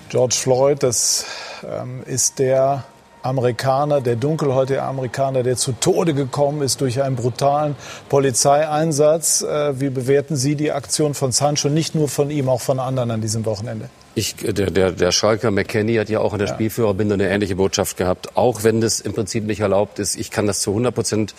[0.09, 0.83] George Floyd.
[0.83, 1.26] Das
[1.62, 2.83] ähm, ist der
[3.22, 7.76] Amerikaner, der dunkelhäutige Amerikaner, der zu Tode gekommen ist durch einen brutalen
[8.09, 9.42] Polizeieinsatz.
[9.42, 13.11] Äh, wie bewerten Sie die Aktion von Sancho, nicht nur von ihm, auch von anderen
[13.11, 13.88] an diesem Wochenende?
[14.16, 17.96] Ich, der, der, der Schalker McKenny hat ja auch in der Spielführerbinde eine ähnliche Botschaft
[17.96, 18.37] gehabt.
[18.37, 20.16] Auch wenn das im Prinzip nicht erlaubt ist.
[20.18, 21.35] Ich kann das zu 100 Prozent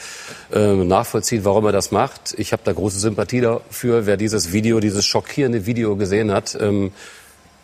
[0.54, 2.34] äh, nachvollziehen, warum er das macht.
[2.38, 4.06] Ich habe da große Sympathie dafür.
[4.06, 6.92] Wer dieses Video, dieses schockierende Video gesehen hat, ähm,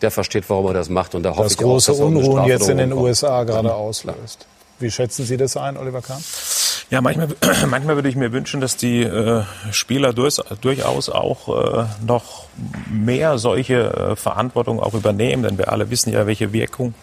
[0.02, 1.14] der versteht, warum er das macht.
[1.14, 2.92] Und da hoffe Das ich auch, große dass auch eine Unruhen jetzt in den.
[2.92, 4.46] USA gerade auslöst.
[4.80, 6.22] Wie schätzen Sie das ein, Oliver Kahn?
[6.90, 7.28] Ja, manchmal,
[7.66, 12.46] manchmal würde ich mir wünschen, dass die äh, Spieler durch, durchaus auch äh, noch
[12.90, 16.94] mehr solche äh, Verantwortung auch übernehmen, denn wir alle wissen ja, welche Wirkung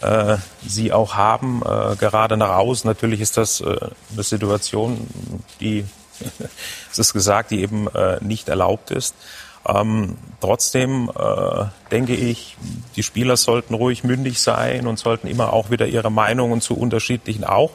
[0.00, 2.88] äh, sie auch haben, äh, gerade nach außen.
[2.88, 3.76] Natürlich ist das äh,
[4.12, 5.06] eine Situation,
[5.60, 5.84] die,
[6.90, 9.14] es ist gesagt, die eben äh, nicht erlaubt ist.
[9.66, 12.56] Ähm, trotzdem äh, denke ich,
[12.94, 17.44] die Spieler sollten ruhig mündig sein und sollten immer auch wieder ihre Meinungen zu unterschiedlichen
[17.44, 17.72] auch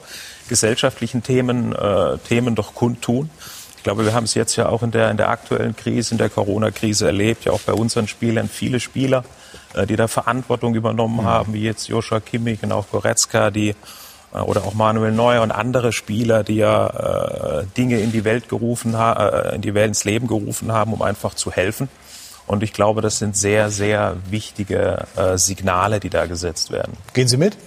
[0.47, 3.29] gesellschaftlichen Themen, äh, Themen doch kundtun.
[3.77, 6.17] Ich glaube, wir haben es jetzt ja auch in der, in der aktuellen Krise, in
[6.17, 9.23] der Corona-Krise erlebt, ja auch bei unseren Spielern, viele Spieler,
[9.73, 13.75] äh, die da Verantwortung übernommen haben, wie jetzt Joshua Kimmich und auch Goretzka, die
[14.39, 18.97] oder auch Manuel Neuer und andere Spieler, die ja äh, Dinge in die Welt gerufen
[18.97, 21.89] haben, äh, in die Welt ins Leben gerufen haben, um einfach zu helfen.
[22.47, 26.97] Und ich glaube, das sind sehr, sehr wichtige äh, Signale, die da gesetzt werden.
[27.13, 27.57] Gehen Sie mit?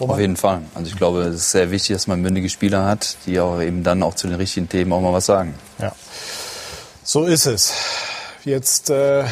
[0.00, 0.60] Auf jeden Fall.
[0.74, 3.82] Also ich glaube, es ist sehr wichtig, dass man mündige Spieler hat, die auch eben
[3.82, 5.54] dann auch zu den richtigen Themen auch mal was sagen.
[5.78, 5.92] Ja.
[7.02, 7.72] So ist es.
[8.44, 9.24] Jetzt äh,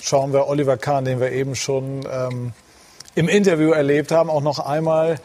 [0.00, 2.52] schauen wir Oliver Kahn, den wir eben schon ähm,
[3.16, 5.18] im Interview erlebt haben, auch noch einmal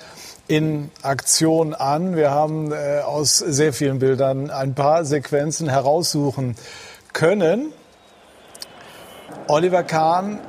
[0.52, 2.18] in Aktion an.
[2.18, 6.58] Wir haben äh, aus sehr vielen Bildern ein paar Sequenzen heraussuchen
[7.14, 7.72] können.
[9.48, 10.42] Oliver Kahn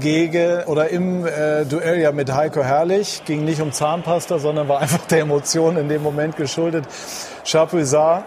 [0.00, 4.80] gegen oder im äh, Duell ja mit Heiko Herrlich ging nicht um Zahnpasta, sondern war
[4.80, 6.86] einfach der Emotion in dem Moment geschuldet.
[7.44, 8.24] Chapuisat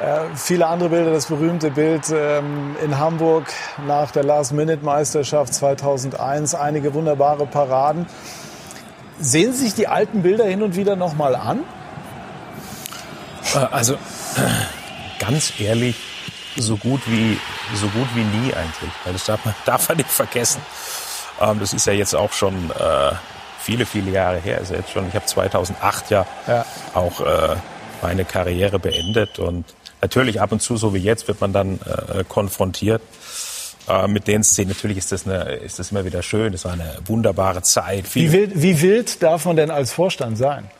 [0.00, 3.46] äh, viele andere Bilder, das berühmte Bild ähm, in Hamburg
[3.84, 8.06] nach der Last-Minute-Meisterschaft 2001, einige wunderbare Paraden.
[9.20, 11.60] Sehen Sie sich die alten Bilder hin und wieder nochmal an?
[13.54, 13.98] Äh, Also äh,
[15.18, 15.96] ganz ehrlich,
[16.56, 17.38] so gut wie
[17.74, 20.60] so gut wie nie eigentlich, weil das darf man, darf man nicht vergessen.
[21.40, 23.12] Ähm, das ist ja jetzt auch schon äh,
[23.60, 24.58] viele viele Jahre her.
[24.58, 26.64] Also jetzt schon, ich habe 2008 ja, Ja.
[26.94, 27.20] auch
[28.00, 29.64] meine Karriere beendet und
[30.00, 31.80] natürlich ab und zu so wie jetzt wird man dann
[32.28, 33.02] konfrontiert
[33.88, 34.68] äh, mit den Szenen.
[34.68, 36.52] Natürlich ist das eine, ist das immer wieder schön.
[36.52, 38.14] Das war eine wunderbare Zeit.
[38.14, 40.70] Wie wild, wie wild darf man denn als Vorstand sein?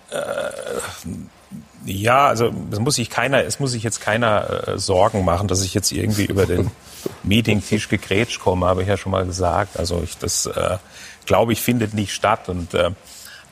[1.85, 5.63] Ja, also es muss sich keiner, es muss sich jetzt keiner äh, Sorgen machen, dass
[5.63, 6.71] ich jetzt irgendwie über den
[7.23, 9.79] Meetingtisch gegrätscht komme, habe ich ja schon mal gesagt.
[9.79, 10.79] Also ich, das, äh,
[11.25, 12.49] glaube ich, findet nicht statt.
[12.49, 12.91] Und äh,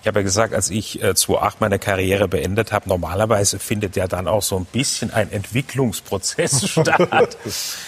[0.03, 4.07] ich habe ja gesagt, als ich äh, 2008 meine Karriere beendet habe, normalerweise findet ja
[4.07, 7.37] dann auch so ein bisschen ein Entwicklungsprozess statt.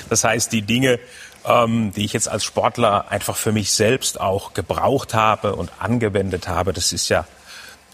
[0.09, 0.99] Das heißt, die Dinge,
[1.47, 6.49] ähm, die ich jetzt als Sportler einfach für mich selbst auch gebraucht habe und angewendet
[6.49, 7.27] habe, das ist ja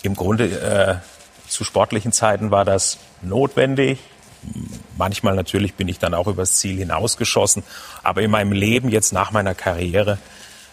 [0.03, 3.99] im Grunde äh, zu sportlichen Zeiten war das notwendig.
[4.97, 7.63] Manchmal natürlich bin ich dann auch übers Ziel hinausgeschossen.
[8.03, 10.19] Aber in meinem Leben jetzt nach meiner Karriere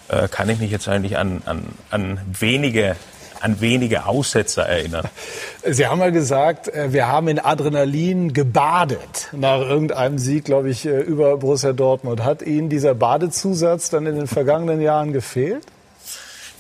[0.10, 2.96] äh, kann ich mich jetzt eigentlich an, an, an wenige
[3.42, 5.06] an wenige Aussetzer erinnern.
[5.66, 10.86] Sie haben mal gesagt, äh, wir haben in Adrenalin gebadet nach irgendeinem Sieg, glaube ich,
[10.86, 12.24] äh, über Borussia Dortmund.
[12.24, 15.64] Hat Ihnen dieser Badezusatz dann in den vergangenen Jahren gefehlt?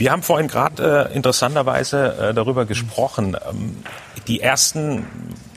[0.02, 3.38] Wir haben vorhin gerade äh, interessanterweise äh, darüber gesprochen.
[3.48, 3.84] Ähm,
[4.28, 5.06] die ersten,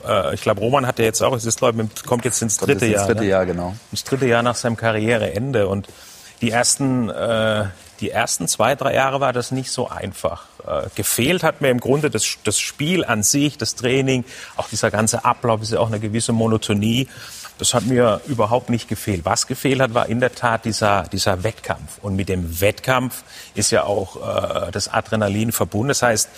[0.07, 2.57] äh, ich glaube, Roman hat ja jetzt auch, es ist, glaube ich, kommt jetzt ins
[2.57, 3.07] dritte ins Jahr.
[3.07, 3.29] dritte ne?
[3.29, 3.75] Jahr, genau.
[3.89, 5.67] Das dritte Jahr nach seinem Karriereende.
[5.67, 5.87] Und
[6.41, 7.65] die ersten, äh,
[7.99, 10.45] die ersten zwei, drei Jahre war das nicht so einfach.
[10.65, 14.25] Äh, gefehlt hat mir im Grunde das, das Spiel an sich, das Training,
[14.57, 17.07] auch dieser ganze Ablauf, ist ja auch eine gewisse Monotonie.
[17.57, 19.23] Das hat mir überhaupt nicht gefehlt.
[19.23, 21.99] Was gefehlt hat, war in der Tat dieser, dieser Wettkampf.
[22.01, 25.89] Und mit dem Wettkampf ist ja auch äh, das Adrenalin verbunden.
[25.89, 26.29] Das heißt,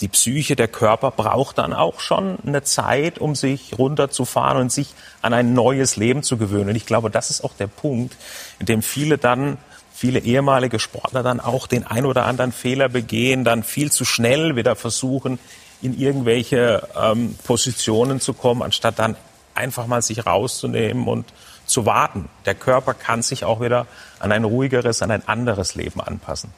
[0.00, 4.94] die Psyche, der Körper braucht dann auch schon eine Zeit, um sich runterzufahren und sich
[5.20, 6.70] an ein neues Leben zu gewöhnen.
[6.70, 8.16] Und ich glaube, das ist auch der Punkt,
[8.58, 9.58] in dem viele dann,
[10.02, 14.56] viele ehemalige Sportler dann auch den ein oder anderen Fehler begehen, dann viel zu schnell
[14.56, 15.38] wieder versuchen,
[15.80, 19.14] in irgendwelche ähm, Positionen zu kommen, anstatt dann
[19.54, 21.32] einfach mal sich rauszunehmen und
[21.66, 22.28] zu warten.
[22.46, 23.86] Der Körper kann sich auch wieder
[24.18, 26.52] an ein ruhigeres, an ein anderes Leben anpassen.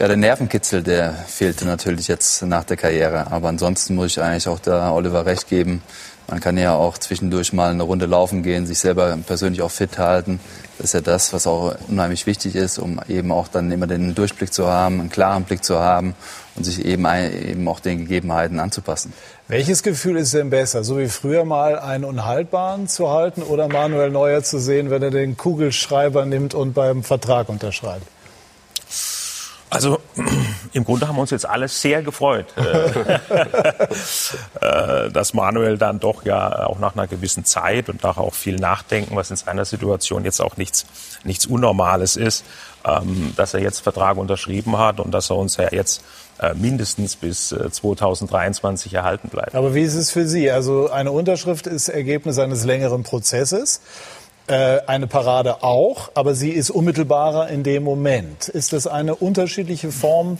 [0.00, 3.30] Ja, der Nervenkitzel, der fehlte natürlich jetzt nach der Karriere.
[3.30, 5.82] Aber ansonsten muss ich eigentlich auch da Oliver recht geben.
[6.30, 9.98] Man kann ja auch zwischendurch mal eine Runde laufen gehen, sich selber persönlich auch fit
[9.98, 10.38] halten.
[10.78, 14.14] Das ist ja das, was auch unheimlich wichtig ist, um eben auch dann immer den
[14.14, 16.14] Durchblick zu haben, einen klaren Blick zu haben
[16.54, 19.12] und sich eben, eben auch den Gegebenheiten anzupassen.
[19.48, 20.84] Welches Gefühl ist denn besser?
[20.84, 25.10] So wie früher mal einen Unhaltbaren zu halten oder Manuel Neuer zu sehen, wenn er
[25.10, 28.06] den Kugelschreiber nimmt und beim Vertrag unterschreibt?
[29.70, 30.00] Also
[30.72, 32.46] im Grunde haben wir uns jetzt alle sehr gefreut,
[34.60, 38.56] äh, dass Manuel dann doch ja auch nach einer gewissen Zeit und nach auch viel
[38.56, 40.86] Nachdenken, was in seiner Situation jetzt auch nichts,
[41.22, 42.44] nichts Unnormales ist,
[42.84, 46.02] ähm, dass er jetzt Vertrag unterschrieben hat und dass er uns ja jetzt
[46.40, 49.54] äh, mindestens bis 2023 äh, erhalten bleibt.
[49.54, 50.50] Aber wie ist es für Sie?
[50.50, 53.80] Also eine Unterschrift ist Ergebnis eines längeren Prozesses.
[54.50, 58.48] Äh, eine Parade auch, aber sie ist unmittelbarer in dem Moment.
[58.48, 60.38] Ist das eine unterschiedliche Form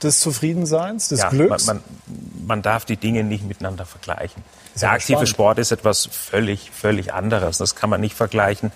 [0.00, 1.66] des Zufriedenseins, des ja, Glücks?
[1.66, 4.44] Man, man, man, darf die Dinge nicht miteinander vergleichen.
[4.80, 5.28] Der aktive spannend.
[5.28, 7.58] Sport ist etwas völlig, völlig anderes.
[7.58, 8.70] Das kann man nicht vergleichen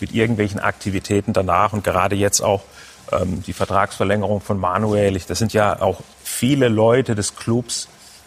[0.00, 2.62] mit irgendwelchen Aktivitäten danach und gerade jetzt auch
[3.12, 5.16] ähm, die Vertragsverlängerung von Manuel.
[5.28, 7.86] Das sind ja auch viele Leute des Clubs,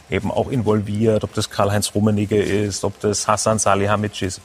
[0.09, 4.39] eben auch involviert, ob das Karl-Heinz Rummenigge ist, ob das Hassan Salihamidzic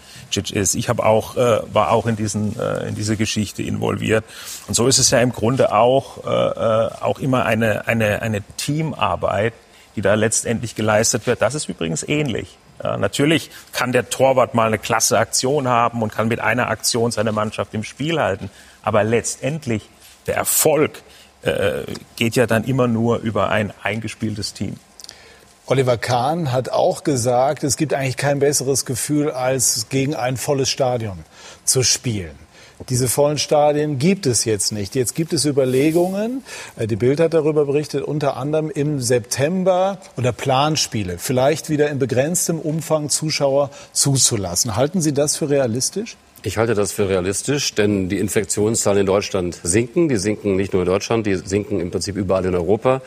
[0.53, 0.75] ist.
[0.75, 4.25] Ich habe auch, äh, war auch in, diesen, äh, in diese Geschichte involviert.
[4.67, 8.43] Und so ist es ja im Grunde auch, äh, äh, auch immer eine, eine, eine
[8.57, 9.55] Teamarbeit,
[9.95, 11.43] die da letztendlich geleistet wird.
[11.43, 12.57] Das ist übrigens ähnlich.
[12.83, 17.11] Ja, natürlich kann der Torwart mal eine klasse Aktion haben und kann mit einer Aktion
[17.13, 18.51] seine Mannschaft im Spiel halten.
[18.83, 19.89] Aber letztendlich
[20.27, 21.03] der Erfolg
[21.43, 21.83] äh,
[22.17, 24.77] geht ja dann immer nur über ein eingespieltes Team.
[25.67, 30.69] Oliver Kahn hat auch gesagt, es gibt eigentlich kein besseres Gefühl, als gegen ein volles
[30.69, 31.19] Stadion
[31.65, 32.35] zu spielen.
[32.89, 34.97] Diese vollen Stadien gibt es jetzt nicht.
[34.97, 36.43] Jetzt gibt es Überlegungen,
[36.77, 42.01] äh, die Bild hat darüber berichtet, unter anderem im September oder Planspiele, vielleicht wieder in
[42.01, 44.75] begrenztem Umfang Zuschauer zuzulassen.
[44.75, 46.17] Halten Sie das für realistisch?
[46.45, 50.09] Ich halte das für realistisch, denn die Infektionszahlen in Deutschland sinken.
[50.09, 53.01] Die sinken nicht nur in Deutschland, die sinken im Prinzip überall in Europa.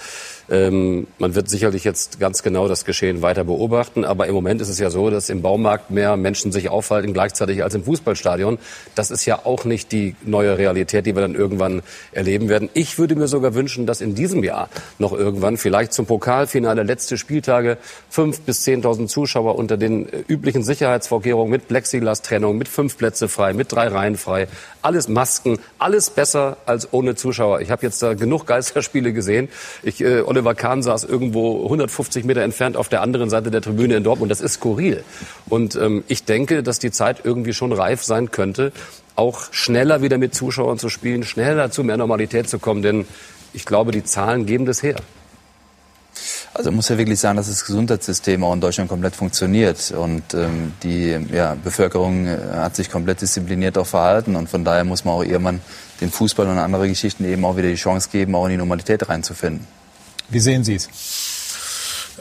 [0.49, 4.05] Ähm, man wird sicherlich jetzt ganz genau das Geschehen weiter beobachten.
[4.05, 7.63] Aber im Moment ist es ja so, dass im Baumarkt mehr Menschen sich aufhalten gleichzeitig
[7.63, 8.59] als im Fußballstadion.
[8.93, 11.81] Das ist ja auch nicht die neue Realität, die wir dann irgendwann
[12.11, 12.69] erleben werden.
[12.73, 17.17] Ich würde mir sogar wünschen, dass in diesem Jahr noch irgendwann, vielleicht zum Pokalfinale, letzte
[17.17, 17.77] Spieltage,
[18.09, 23.53] fünf bis zehntausend Zuschauer unter den äh, üblichen Sicherheitsvorkehrungen mit Plexiglas-Trennung, mit fünf Plätze frei,
[23.53, 24.47] mit drei Reihen frei,
[24.85, 27.61] alles Masken, alles besser als ohne Zuschauer.
[27.61, 29.49] Ich habe jetzt da genug Geisterspiele gesehen.
[29.83, 33.95] Ich, äh, Oliver Kahn saß irgendwo 150 Meter entfernt auf der anderen Seite der Tribüne
[33.95, 34.31] in Dortmund.
[34.31, 35.03] Das ist skurril.
[35.49, 38.71] Und ähm, ich denke, dass die Zeit irgendwie schon reif sein könnte,
[39.15, 42.83] auch schneller wieder mit Zuschauern zu spielen, schneller zu mehr Normalität zu kommen.
[42.83, 43.05] Denn
[43.53, 44.97] ich glaube, die Zahlen geben das her.
[46.55, 50.71] Also muss ja wirklich sagen, dass das Gesundheitssystem auch in Deutschland komplett funktioniert und ähm,
[50.83, 55.15] die ja, Bevölkerung äh, hat sich komplett diszipliniert auch verhalten und von daher muss man
[55.15, 55.59] auch irgendwann
[55.99, 59.09] den Fußball und andere Geschichten eben auch wieder die Chance geben, auch in die Normalität
[59.09, 59.67] reinzufinden.
[60.29, 60.87] Wie sehen Sie es?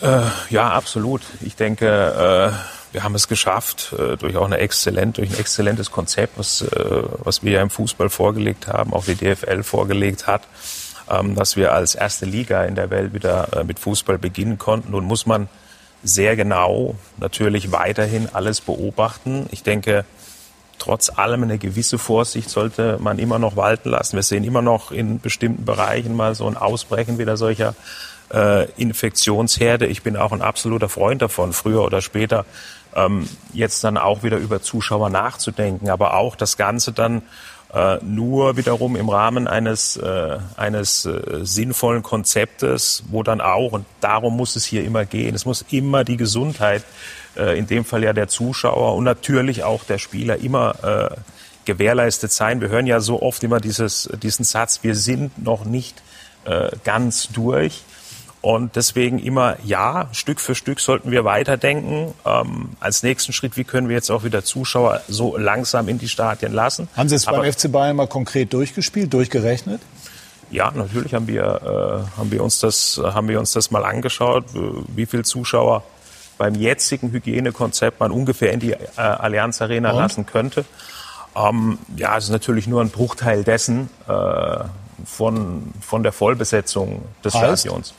[0.03, 1.23] Äh, ja, absolut.
[1.41, 5.93] Ich denke, äh, wir haben es geschafft, äh, durch auch eine exzellent, durch ein exzellentes
[5.93, 10.43] Konzept, was, äh, was wir ja im Fußball vorgelegt haben, auch die DFL vorgelegt hat,
[11.07, 14.93] dass wir als erste Liga in der Welt wieder äh, mit Fußball beginnen konnten.
[14.93, 15.49] Nun muss man
[16.03, 19.47] sehr genau natürlich weiterhin alles beobachten.
[19.51, 20.05] Ich denke,
[20.79, 24.17] trotz allem eine gewisse Vorsicht sollte man immer noch walten lassen.
[24.17, 27.75] Wir sehen immer noch in bestimmten Bereichen mal so ein Ausbrechen wieder solcher
[28.33, 29.87] äh, Infektionsherde.
[29.87, 32.45] Ich bin auch ein absoluter Freund davon, früher oder später
[32.95, 37.23] ähm, jetzt dann auch wieder über Zuschauer nachzudenken, aber auch das Ganze dann
[37.73, 43.87] äh, nur wiederum im Rahmen eines, äh, eines äh, sinnvollen Konzeptes, wo dann auch, und
[44.01, 46.85] darum muss es hier immer gehen, es muss immer die Gesundheit,
[47.37, 51.17] äh, in dem Fall ja der Zuschauer und natürlich auch der Spieler immer äh,
[51.65, 52.61] gewährleistet sein.
[52.61, 56.03] Wir hören ja so oft immer dieses, diesen Satz, wir sind noch nicht
[56.45, 57.83] äh, ganz durch.
[58.45, 62.13] Und deswegen immer, ja, Stück für Stück sollten wir weiterdenken.
[62.27, 66.11] Ähm, als nächsten Schritt, wie können wir jetzt auch wieder Zuschauer so langsam in die
[66.11, 66.87] Stadien lassen?
[66.95, 69.81] Haben Sie es beim FC Bayern mal konkret durchgespielt, durchgerechnet?
[70.51, 74.45] Ja, natürlich haben wir, äh, haben wir uns das, haben wir uns das mal angeschaut,
[74.55, 74.59] äh,
[74.95, 75.83] wie viele Zuschauer
[76.37, 79.97] beim jetzigen Hygienekonzept man ungefähr in die äh, Allianz Arena Und?
[79.97, 80.67] lassen könnte.
[81.35, 84.65] Ähm, ja, es ist natürlich nur ein Bruchteil dessen äh,
[85.07, 87.63] von, von der Vollbesetzung des heißt?
[87.63, 87.95] Stadions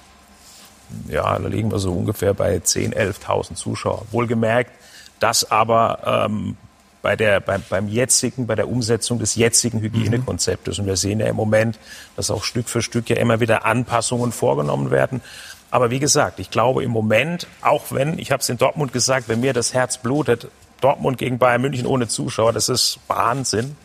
[1.08, 4.06] ja, da liegen wir so ungefähr bei 10.000, 11.000 Zuschauer.
[4.12, 4.72] Wohlgemerkt,
[5.20, 6.58] das aber ähm,
[7.02, 10.80] bei der, beim, beim jetzigen, bei der Umsetzung des jetzigen Hygienekonzeptes.
[10.80, 11.78] Und wir sehen ja im Moment,
[12.16, 15.22] dass auch Stück für Stück ja immer wieder Anpassungen vorgenommen werden.
[15.70, 19.30] Aber wie gesagt, ich glaube im Moment, auch wenn, ich habe es in Dortmund gesagt,
[19.30, 20.48] wenn mir das Herz blutet,
[20.82, 23.76] Dortmund gegen Bayern München ohne Zuschauer, das ist Wahnsinn.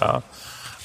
[0.00, 0.22] Ja.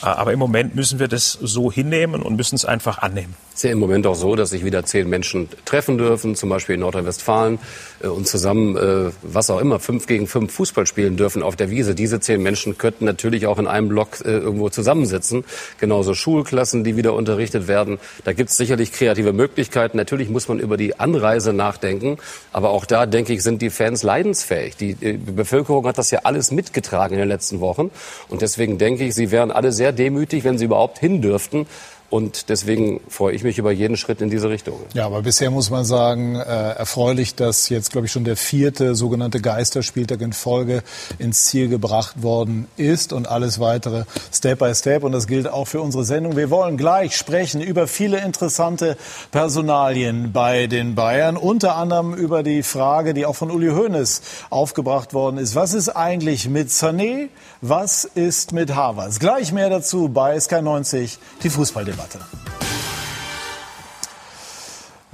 [0.01, 3.36] Aber im Moment müssen wir das so hinnehmen und müssen es einfach annehmen.
[3.57, 6.75] Ist ja im Moment auch so, dass sich wieder zehn Menschen treffen dürfen, zum Beispiel
[6.75, 7.57] in Nordrhein-Westfalen,
[8.03, 11.71] äh, und zusammen, äh, was auch immer, fünf gegen fünf Fußball spielen dürfen auf der
[11.71, 11.95] Wiese.
[11.95, 15.43] Diese zehn Menschen könnten natürlich auch in einem Block äh, irgendwo zusammensitzen.
[15.79, 17.97] Genauso Schulklassen, die wieder unterrichtet werden.
[18.25, 19.97] Da gibt es sicherlich kreative Möglichkeiten.
[19.97, 22.19] Natürlich muss man über die Anreise nachdenken.
[22.53, 24.75] Aber auch da, denke ich, sind die Fans leidensfähig.
[24.77, 27.89] Die Bevölkerung hat das ja alles mitgetragen in den letzten Wochen.
[28.29, 31.65] Und deswegen denke ich, sie wären alle sehr demütig, wenn sie überhaupt hin dürften.
[32.09, 34.79] Und deswegen freue ich mich über jeden Schritt in diese Richtung.
[34.93, 38.95] Ja, aber bisher muss man sagen, äh, erfreulich, dass jetzt, glaube ich, schon der vierte
[38.95, 40.83] sogenannte Geisterspieltag in Folge
[41.19, 45.03] ins Ziel gebracht worden ist und alles weitere Step by Step.
[45.03, 46.37] Und das gilt auch für unsere Sendung.
[46.37, 48.95] Wir wollen gleich sprechen über viele interessante
[49.31, 51.35] Personalien bei den Bayern.
[51.35, 55.55] Unter anderem über die Frage, die auch von Uli Hoeneß aufgebracht worden ist.
[55.55, 57.27] Was ist eigentlich mit Sané?
[57.59, 59.19] Was ist mit Havertz?
[59.19, 61.96] Gleich mehr dazu bei SK90, die Fußballdebatte.
[61.97, 62.76] Debate.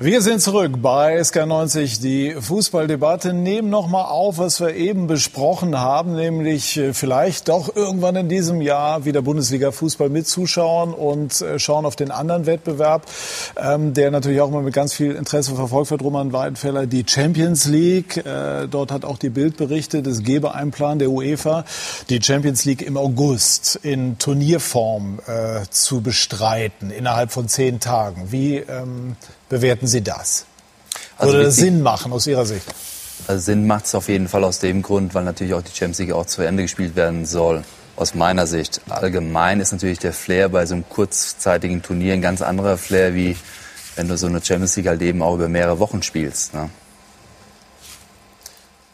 [0.03, 3.31] Wir sind zurück bei SK90, die Fußballdebatte.
[3.31, 8.27] Nehmen noch mal auf, was wir eben besprochen haben, nämlich äh, vielleicht doch irgendwann in
[8.27, 13.05] diesem Jahr wieder Bundesliga-Fußball mit Zuschauern und äh, schauen auf den anderen Wettbewerb,
[13.55, 16.01] ähm, der natürlich auch immer mit ganz viel Interesse verfolgt wird.
[16.01, 18.17] Roman Weidenfeller, die Champions League.
[18.17, 21.63] Äh, dort hat auch die Bild berichtet, es gebe einen Plan der UEFA,
[22.09, 25.19] die Champions League im August in Turnierform
[25.69, 28.31] zu bestreiten, innerhalb von zehn Tagen.
[28.31, 29.15] Wie ähm,
[29.53, 30.45] bewerten Sie das?
[31.17, 32.65] Also Würde das Sinn machen aus Ihrer Sicht?
[33.27, 35.99] Also Sinn macht es auf jeden Fall aus dem Grund, weil natürlich auch die Champions
[35.99, 37.63] League auch zu Ende gespielt werden soll.
[37.95, 38.81] Aus meiner Sicht.
[38.89, 43.37] Allgemein ist natürlich der Flair bei so einem kurzzeitigen Turnier ein ganz anderer Flair, wie
[43.95, 46.55] wenn du so eine Champions League halt eben auch über mehrere Wochen spielst.
[46.55, 46.71] Ne?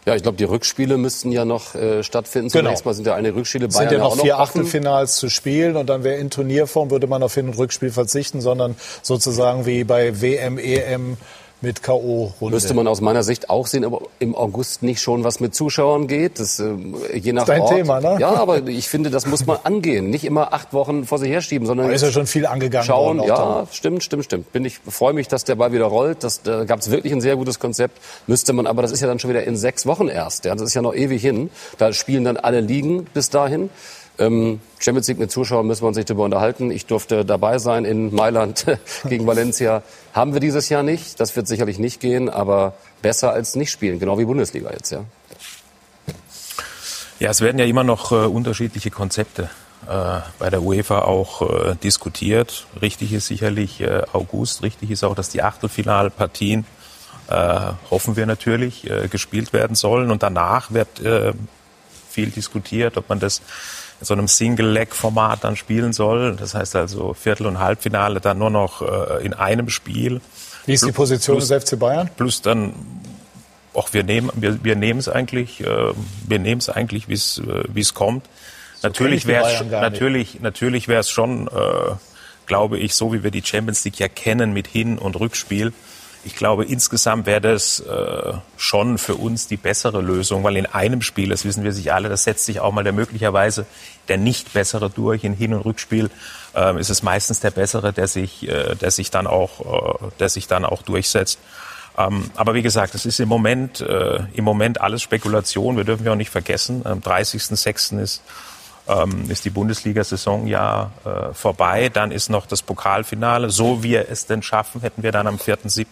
[0.06, 2.50] Ja, ich glaube, die Rückspiele müssten ja noch äh, stattfinden.
[2.50, 2.70] Genau.
[2.70, 5.76] Zunächst mal sind ja eine Rückspiele Bayern Es sind ja noch vier Achtelfinals zu spielen
[5.76, 9.84] und dann wäre in Turnierform würde man auf Hin- und Rückspiel verzichten, sondern sozusagen wie
[9.84, 11.18] bei WM, EM
[11.62, 12.52] mit K.O.-Runde.
[12.52, 16.08] Müsste man aus meiner Sicht auch sehen, aber im August nicht schon was mit Zuschauern
[16.08, 16.40] geht.
[16.40, 16.74] Das, äh,
[17.14, 17.76] je nach das ist dein Ort.
[17.76, 18.18] Thema, ne?
[18.20, 20.10] Ja, aber ich finde, das muss man angehen.
[20.10, 21.88] Nicht immer acht Wochen vor sich herschieben, sondern.
[21.88, 23.28] Da ist ja schon viel angegangen schauen, worden.
[23.28, 23.68] Ja, dann.
[23.72, 24.52] stimmt, stimmt, stimmt.
[24.54, 26.24] Bin ich freue mich, dass der Ball wieder rollt.
[26.24, 28.00] Das, da gab es wirklich ein sehr gutes Konzept.
[28.28, 30.46] Müsste man, aber das ist ja dann schon wieder in sechs Wochen erst.
[30.46, 31.50] Ja, das ist ja noch ewig hin.
[31.78, 33.70] Da spielen dann alle Ligen bis dahin.
[34.20, 36.72] Ähm, Champions League mit Zuschauern müssen wir uns nicht darüber unterhalten.
[36.72, 38.66] Ich durfte dabei sein in Mailand
[39.06, 39.82] gegen Valencia.
[40.14, 41.20] Haben wir dieses Jahr nicht.
[41.20, 44.00] Das wird sicherlich nicht gehen, aber besser als nicht spielen.
[44.00, 45.06] Genau wie Bundesliga jetzt, ja.
[47.20, 49.50] Ja, es werden ja immer noch äh, unterschiedliche Konzepte
[49.88, 52.66] äh, bei der UEFA auch äh, diskutiert.
[52.82, 54.64] Richtig ist sicherlich äh, August.
[54.64, 56.66] Richtig ist auch, dass die Achtelfinalpartien
[57.30, 60.12] äh, hoffen wir natürlich, äh, gespielt werden sollen.
[60.12, 60.88] Und danach wird
[62.10, 63.42] viel diskutiert, ob man das
[64.00, 66.36] in so einem Single-Leg-Format dann spielen soll.
[66.36, 70.22] Das heißt also Viertel- und Halbfinale dann nur noch äh, in einem Spiel.
[70.66, 72.10] Wie ist die Position plus, des FC Bayern?
[72.16, 72.74] Plus dann,
[73.74, 75.94] auch wir nehmen, wir, wir nehmen es eigentlich, äh,
[76.28, 78.26] wir nehmen es eigentlich, wie es, äh, wie es kommt.
[78.80, 81.52] So natürlich wäre es, natürlich, natürlich wäre es schon, äh,
[82.46, 85.74] glaube ich, so wie wir die Champions League ja kennen mit Hin- und Rückspiel.
[86.26, 91.02] Ich glaube, insgesamt wäre das äh, schon für uns die bessere Lösung, weil in einem
[91.02, 93.66] Spiel, das wissen wir sich alle, das setzt sich auch mal der möglicherweise
[94.10, 95.24] der nicht bessere durch.
[95.24, 96.10] In Hin- und Rückspiel
[96.56, 100.30] äh, ist es meistens der bessere, der sich, äh, der sich dann auch, äh, der
[100.30, 101.40] sich dann auch durchsetzt.
[101.98, 105.78] Ähm, aber wie gesagt, es ist im Moment, äh, im Moment alles Spekulation.
[105.78, 108.00] Wir dürfen ja auch nicht vergessen, am 30.06.
[108.02, 108.22] ist
[108.90, 111.90] ähm, ist die Bundesliga-Saison ja äh, vorbei.
[111.90, 113.50] Dann ist noch das Pokalfinale.
[113.50, 115.86] So wir es denn schaffen, hätten wir dann am 4.7.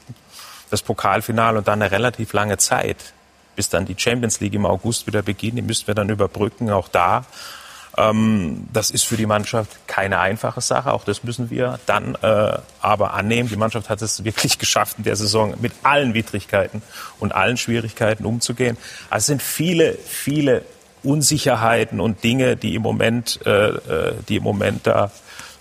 [0.69, 3.13] das Pokalfinale und dann eine relativ lange Zeit,
[3.55, 5.57] bis dann die Champions League im August wieder beginnt.
[5.57, 7.25] Die müssten wir dann überbrücken, auch da.
[7.97, 10.91] Ähm, das ist für die Mannschaft keine einfache Sache.
[10.91, 13.49] Auch das müssen wir dann äh, aber annehmen.
[13.49, 16.81] Die Mannschaft hat es wirklich geschafft, in der Saison mit allen Widrigkeiten
[17.19, 18.77] und allen Schwierigkeiten umzugehen.
[19.09, 20.63] Also es sind viele, viele
[21.03, 25.11] Unsicherheiten und Dinge, die im Moment, äh, äh, die im Moment da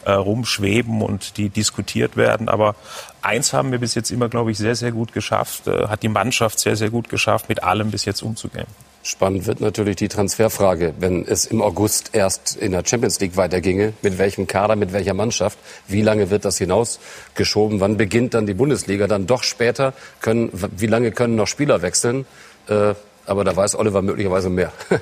[0.05, 2.49] äh, rumschweben und die diskutiert werden.
[2.49, 2.77] Aber
[3.23, 6.09] eins haben wir bis jetzt immer, glaube ich, sehr, sehr gut geschafft, äh, hat die
[6.09, 8.67] Mannschaft sehr, sehr gut geschafft, mit allem bis jetzt umzugehen.
[9.03, 13.93] Spannend wird natürlich die Transferfrage, wenn es im August erst in der Champions League weiterginge.
[14.03, 15.59] Mit welchem Kader, mit welcher Mannschaft?
[15.87, 17.79] Wie lange wird das hinausgeschoben?
[17.79, 19.07] Wann beginnt dann die Bundesliga?
[19.07, 19.93] Dann doch später?
[20.21, 22.27] Können, wie lange können noch Spieler wechseln?
[22.69, 22.95] Äh,
[23.27, 24.73] aber da weiß Oliver möglicherweise mehr.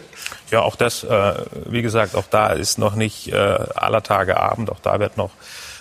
[0.50, 1.34] ja, auch das, äh,
[1.66, 4.70] wie gesagt, auch da ist noch nicht äh, aller Tage Abend.
[4.70, 5.30] Auch da wird noch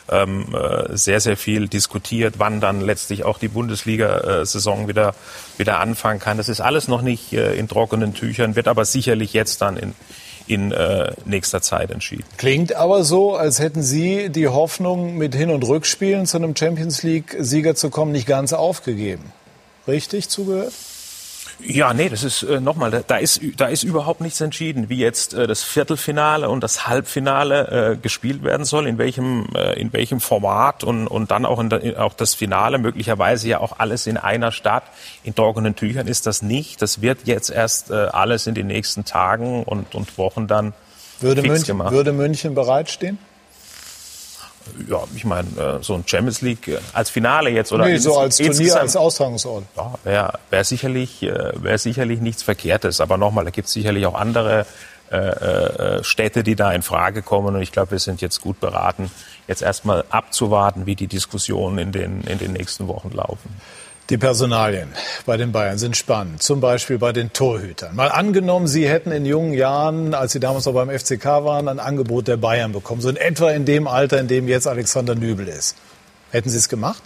[0.10, 5.16] ähm, äh, sehr, sehr viel diskutiert, wann dann letztlich auch die Bundesliga-Saison wieder,
[5.58, 6.38] wieder anfangen kann.
[6.38, 9.96] Das ist alles noch nicht äh, in trockenen Tüchern, wird aber sicherlich jetzt dann in,
[10.46, 12.26] in äh, nächster Zeit entschieden.
[12.38, 17.04] Klingt aber so, als hätten Sie die Hoffnung, mit Hin- und Rückspielen zu einem Champions
[17.04, 19.32] League-Sieger zu kommen, nicht ganz aufgegeben.
[19.88, 20.74] Richtig zugehört?
[21.60, 24.98] Ja, nee, das ist äh, nochmal, da, da, ist da ist überhaupt nichts entschieden, wie
[24.98, 29.94] jetzt äh, das Viertelfinale und das Halbfinale äh, gespielt werden soll, in welchem äh, in
[29.94, 34.08] welchem Format und und dann auch in der, auch das Finale möglicherweise ja auch alles
[34.08, 34.84] in einer Stadt.
[35.24, 36.82] In trockenen Tüchern ist das nicht.
[36.82, 40.74] Das wird jetzt erst äh, alles in den nächsten Tagen und und Wochen dann
[41.20, 41.92] würde München, gemacht.
[41.92, 43.18] würde München bereitstehen?
[44.90, 48.18] Ja, ich meine, äh, so ein Champions League äh, als Finale jetzt oder nee, so
[48.18, 49.66] als Turnier, als Austragungsort.
[49.76, 53.02] Ja, wäre wär sicherlich, äh, wär sicherlich nichts Verkehrtes.
[53.02, 54.66] Aber nochmal, da gibt es sicherlich auch andere
[55.12, 57.56] äh, äh, Städte, die da in Frage kommen.
[57.56, 59.12] Und ich glaube, wir sind jetzt gut beraten,
[59.48, 63.50] jetzt erstmal abzuwarten, wie die Diskussionen in den, in den nächsten Wochen laufen.
[64.10, 64.90] Die Personalien
[65.26, 67.96] bei den Bayern sind spannend, zum Beispiel bei den Torhütern.
[67.96, 71.80] Mal angenommen, Sie hätten in jungen Jahren, als Sie damals noch beim FCK waren, ein
[71.80, 75.48] Angebot der Bayern bekommen, so in etwa in dem Alter, in dem jetzt Alexander Nübel
[75.48, 75.78] ist.
[76.32, 77.02] Hätten Sie es gemacht?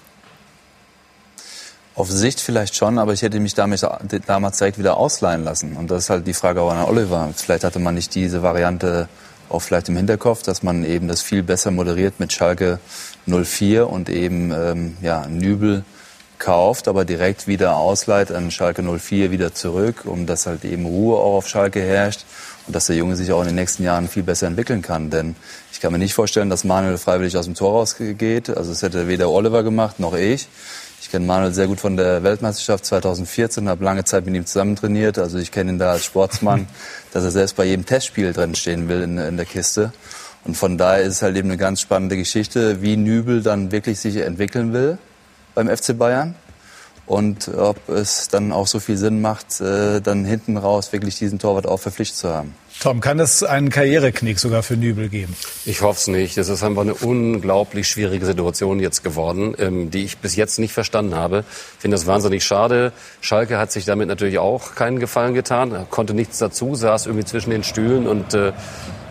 [1.93, 3.85] Auf Sicht vielleicht schon, aber ich hätte mich damals,
[4.25, 5.77] damals direkt wieder ausleihen lassen.
[5.77, 7.29] Und das ist halt die Frage auch an Oliver.
[7.35, 9.07] Vielleicht hatte man nicht diese Variante
[9.49, 12.79] auch vielleicht im Hinterkopf, dass man eben das viel besser moderiert mit Schalke
[13.27, 15.83] 04 und eben ähm, ja, Nübel
[16.39, 21.17] kauft, aber direkt wieder ausleiht an Schalke 04 wieder zurück, um dass halt eben Ruhe
[21.17, 22.25] auch auf Schalke herrscht
[22.67, 25.09] und dass der Junge sich auch in den nächsten Jahren viel besser entwickeln kann.
[25.09, 25.35] Denn
[25.71, 28.49] ich kann mir nicht vorstellen, dass Manuel freiwillig aus dem Tor rausgeht.
[28.49, 30.47] Also es hätte weder Oliver gemacht noch ich.
[31.01, 34.75] Ich kenne Manuel sehr gut von der Weltmeisterschaft 2014, habe lange Zeit mit ihm zusammen
[34.75, 35.17] trainiert.
[35.17, 36.67] Also ich kenne ihn da als Sportsmann,
[37.13, 39.93] dass er selbst bei jedem Testspiel drin stehen will in, in der Kiste.
[40.43, 43.99] Und von daher ist es halt eben eine ganz spannende Geschichte, wie Nübel dann wirklich
[43.99, 44.97] sich entwickeln will
[45.57, 46.35] beim FC Bayern
[47.07, 51.39] und ob es dann auch so viel Sinn macht, äh, dann hinten raus wirklich diesen
[51.39, 52.53] Torwart auch verpflichtet zu haben.
[52.79, 55.35] Tom, kann es einen Karriereknick sogar für Nübel geben?
[55.65, 56.37] Ich hoffe es nicht.
[56.37, 60.73] Das ist einfach eine unglaublich schwierige Situation jetzt geworden, ähm, die ich bis jetzt nicht
[60.73, 61.43] verstanden habe.
[61.47, 62.91] Ich finde das wahnsinnig schade.
[63.21, 67.25] Schalke hat sich damit natürlich auch keinen Gefallen getan, er konnte nichts dazu, saß irgendwie
[67.25, 68.53] zwischen den Stühlen und äh,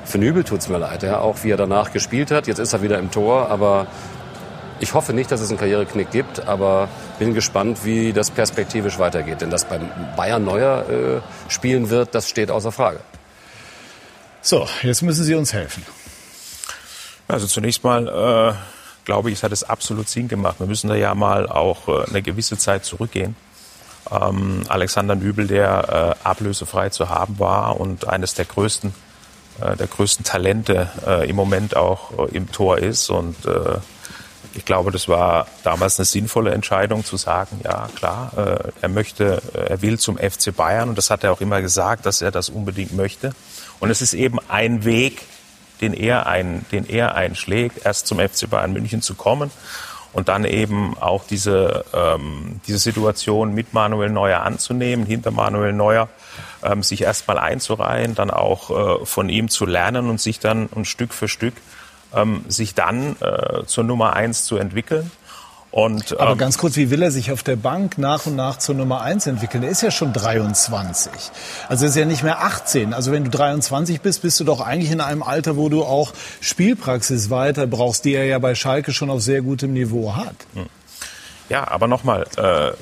[0.05, 2.47] für Nübel tut's mir leid, ja, auch wie er danach gespielt hat.
[2.47, 3.89] Jetzt ist er wieder im Tor, aber
[4.81, 9.41] ich hoffe nicht, dass es einen Karriereknick gibt, aber bin gespannt, wie das perspektivisch weitergeht.
[9.41, 13.01] Denn dass beim Bayern Neuer äh, spielen wird, das steht außer Frage.
[14.43, 15.85] So, jetzt müssen Sie uns helfen.
[17.29, 20.57] Also zunächst mal äh, glaube ich, es hat es absolut Sinn gemacht.
[20.59, 23.35] Wir müssen da ja mal auch äh, eine gewisse Zeit zurückgehen.
[24.11, 28.93] Ähm, Alexander Nübel, der äh, ablösefrei zu haben war und eines der größten,
[29.63, 33.37] äh, der größten Talente äh, im Moment auch äh, im Tor ist und
[34.57, 39.43] ich glaube, das war damals eine sinnvolle Entscheidung zu sagen, ja klar, äh, er möchte,
[39.55, 42.31] äh, er will zum FC Bayern und das hat er auch immer gesagt, dass er
[42.31, 43.33] das unbedingt möchte.
[43.81, 45.23] Und es ist eben ein Weg,
[45.81, 49.51] den er, ein, den er einschlägt, erst zum FC Bayern München zu kommen
[50.15, 56.09] und dann eben auch diese, ähm, diese Situation mit Manuel Neuer anzunehmen, hinter Manuel Neuer
[56.63, 58.71] ähm, sich erstmal einzureihen, dann auch
[59.03, 61.55] äh, von ihm zu lernen und sich dann ein Stück für Stück
[62.17, 65.11] ähm, sich dann äh, zur Nummer eins zu entwickeln.
[65.77, 68.57] Und, Aber ähm, ganz kurz, wie will er sich auf der Bank nach und nach
[68.57, 69.63] zur Nummer eins entwickeln?
[69.63, 71.11] Er ist ja schon 23.
[71.69, 72.95] Also er ist ja nicht mehr 18.
[72.95, 76.15] Also wenn du 23 bist, bist du doch eigentlich in einem Alter, wo du auch
[76.41, 80.37] Spielpraxis weiter brauchst, die er ja bei Schalke schon auf sehr gutem Niveau hat.
[80.55, 80.67] Hm.
[81.51, 82.73] Ja, aber nochmal, äh,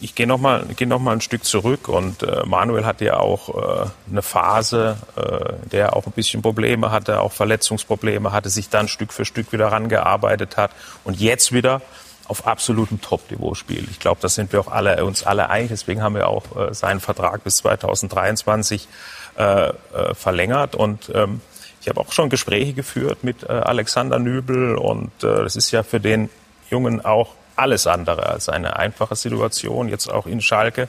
[0.00, 3.18] ich gehe noch mal, geh noch mal ein Stück zurück und äh, Manuel hatte ja
[3.18, 8.68] auch äh, eine Phase, äh, der auch ein bisschen Probleme hatte, auch Verletzungsprobleme hatte, sich
[8.68, 10.72] dann Stück für Stück wieder rangearbeitet hat
[11.04, 11.80] und jetzt wieder
[12.28, 13.88] auf absolutem Top-Niveau spielt.
[13.90, 15.70] Ich glaube, da sind wir auch alle uns alle einig.
[15.70, 18.88] Deswegen haben wir auch äh, seinen Vertrag bis 2023
[19.38, 19.72] äh, äh,
[20.14, 21.40] verlängert und ähm,
[21.80, 25.84] ich habe auch schon Gespräche geführt mit äh, Alexander Nübel und äh, das ist ja
[25.84, 26.30] für den
[26.68, 30.88] Jungen auch alles andere als eine einfache Situation, jetzt auch in Schalke.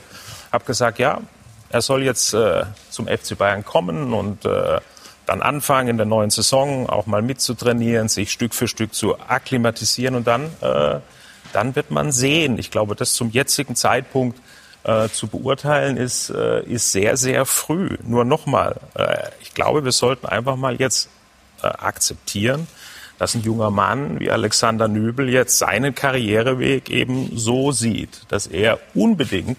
[0.51, 1.21] Habe gesagt, ja,
[1.69, 4.79] er soll jetzt äh, zum FC Bayern kommen und äh,
[5.25, 10.15] dann anfangen in der neuen Saison auch mal mitzutrainieren, sich Stück für Stück zu akklimatisieren
[10.15, 10.99] und dann, äh,
[11.53, 12.57] dann wird man sehen.
[12.57, 14.39] Ich glaube, das zum jetzigen Zeitpunkt
[14.83, 17.97] äh, zu beurteilen ist, äh, ist sehr, sehr früh.
[18.03, 21.09] Nur nochmal, äh, ich glaube, wir sollten einfach mal jetzt
[21.61, 22.67] äh, akzeptieren,
[23.17, 28.79] dass ein junger Mann wie Alexander Nübel jetzt seinen Karriereweg eben so sieht, dass er
[28.93, 29.57] unbedingt,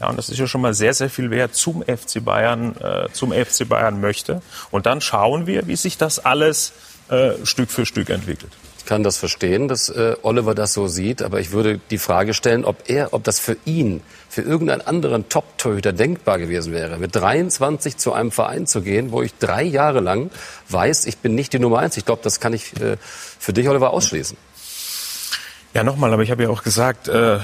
[0.00, 3.08] ja, und das ist ja schon mal sehr, sehr viel wert, zum FC Bayern, äh,
[3.12, 4.42] zum FC Bayern möchte.
[4.70, 6.72] Und dann schauen wir, wie sich das alles
[7.08, 8.52] äh, Stück für Stück entwickelt
[8.88, 12.64] kann das verstehen, dass äh, Oliver das so sieht, aber ich würde die Frage stellen,
[12.64, 17.98] ob er, ob das für ihn, für irgendeinen anderen Top-Torhüter denkbar gewesen wäre, mit 23
[17.98, 20.30] zu einem Verein zu gehen, wo ich drei Jahre lang
[20.70, 21.98] weiß, ich bin nicht die Nummer eins.
[21.98, 22.96] Ich glaube, das kann ich äh,
[23.38, 24.38] für dich, Oliver, ausschließen.
[25.74, 27.40] Ja, nochmal, aber ich habe ja auch gesagt, äh,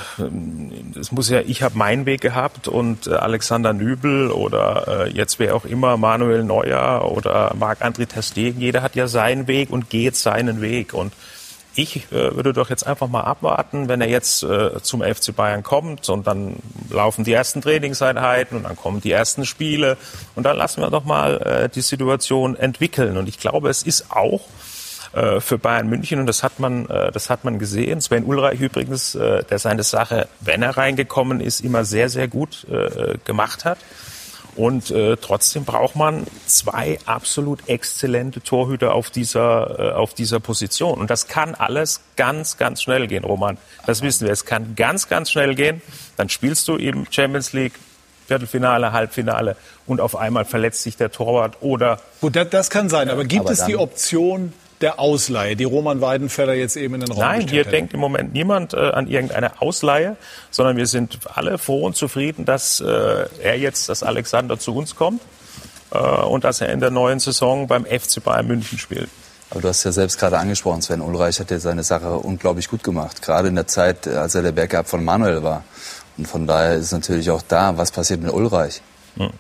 [0.99, 5.39] es muss ja, ich habe meinen Weg gehabt und äh, Alexander Nübel oder äh, jetzt
[5.39, 10.17] wer auch immer, Manuel Neuer oder Marc-André Testegen, jeder hat ja seinen Weg und geht
[10.17, 11.13] seinen Weg und
[11.77, 15.63] ich äh, würde doch jetzt einfach mal abwarten, wenn er jetzt äh, zum FC Bayern
[15.63, 16.57] kommt und dann
[16.91, 19.97] laufen die ersten Trainingseinheiten und dann kommen die ersten Spiele
[20.35, 23.17] und dann lassen wir doch mal äh, die Situation entwickeln.
[23.17, 24.43] Und ich glaube, es ist auch
[25.15, 28.01] äh, für Bayern München und das hat man, äh, das hat man gesehen.
[28.01, 32.67] Sven Ulreich übrigens, äh, der seine Sache, wenn er reingekommen ist, immer sehr, sehr gut
[33.25, 33.79] gemacht hat.
[34.57, 41.01] Und äh, trotzdem braucht man zwei absolut exzellente Torhüter auf dieser, äh, auf dieser Position.
[41.01, 43.59] Und das kann alles ganz, ganz schnell gehen, Roman.
[43.87, 44.33] Das wissen wir.
[44.33, 45.83] Es kann ganz, ganz schnell gehen.
[46.17, 47.75] Dann spielst du im Champions League
[48.27, 52.01] Viertelfinale, Halbfinale und auf einmal verletzt sich der Torwart oder.
[52.21, 53.11] Gut, das, das kann sein.
[53.11, 54.53] Aber gibt aber es die Option,
[54.85, 57.71] der Ausleihe, die Roman Weidenfeller jetzt eben in den Raum Nein, hier hätte.
[57.71, 60.17] denkt im Moment niemand äh, an irgendeine Ausleihe,
[60.51, 64.95] sondern wir sind alle froh und zufrieden, dass äh, er jetzt, dass Alexander zu uns
[64.95, 65.23] kommt
[65.91, 69.09] äh, und dass er in der neuen Saison beim FC Bayern München spielt.
[69.49, 72.83] Aber du hast ja selbst gerade angesprochen, Sven Ulreich hat ja seine Sache unglaublich gut
[72.83, 73.23] gemacht.
[73.23, 75.65] Gerade in der Zeit, als er der Backup von Manuel war.
[76.19, 78.83] Und von daher ist natürlich auch da, was passiert mit Ulreich?
[79.17, 79.31] Hm.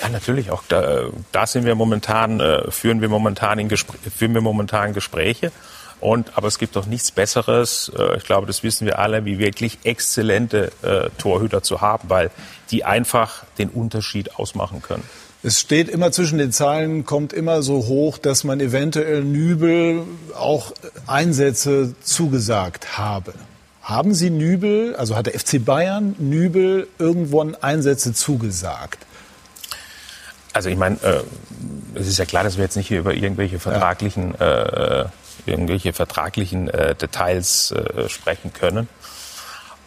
[0.00, 0.62] Ja, natürlich auch.
[0.68, 5.52] Da, da sind wir momentan, äh, führen wir momentan in führen wir momentan Gespräche.
[6.00, 9.38] Und, aber es gibt doch nichts Besseres, äh, ich glaube, das wissen wir alle, wie
[9.38, 12.30] wirklich exzellente äh, Torhüter zu haben, weil
[12.70, 15.04] die einfach den Unterschied ausmachen können.
[15.42, 20.02] Es steht immer zwischen den Zeilen, kommt immer so hoch, dass man eventuell Nübel
[20.34, 20.72] auch
[21.06, 23.32] Einsätze zugesagt habe.
[23.80, 29.06] Haben Sie Nübel, also hat der FC Bayern Nübel irgendwann Einsätze zugesagt?
[30.56, 31.22] Also ich meine, äh,
[31.96, 35.02] es ist ja klar, dass wir jetzt nicht hier über irgendwelche vertraglichen, ja.
[35.02, 35.04] äh,
[35.44, 38.88] irgendwelche vertraglichen äh, Details äh, sprechen können.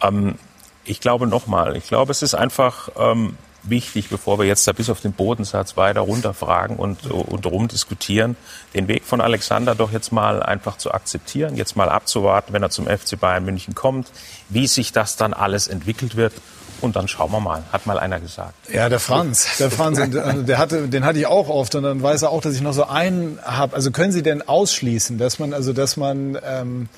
[0.00, 0.36] Ähm,
[0.84, 4.90] ich glaube nochmal, ich glaube, es ist einfach ähm, wichtig, bevor wir jetzt da bis
[4.90, 8.36] auf den Bodensatz weiter runterfragen und, und rumdiskutieren,
[8.72, 12.70] den Weg von Alexander doch jetzt mal einfach zu akzeptieren, jetzt mal abzuwarten, wenn er
[12.70, 14.12] zum FC Bayern München kommt,
[14.48, 16.34] wie sich das dann alles entwickelt wird
[16.80, 18.54] und dann schauen wir mal, hat mal einer gesagt.
[18.72, 22.02] Ja, der Franz, der Franz, äh, der hatte, den hatte ich auch oft und dann
[22.02, 23.74] weiß er auch, dass ich noch so einen habe.
[23.74, 26.88] Also können Sie denn ausschließen, dass man, also dass man ähm,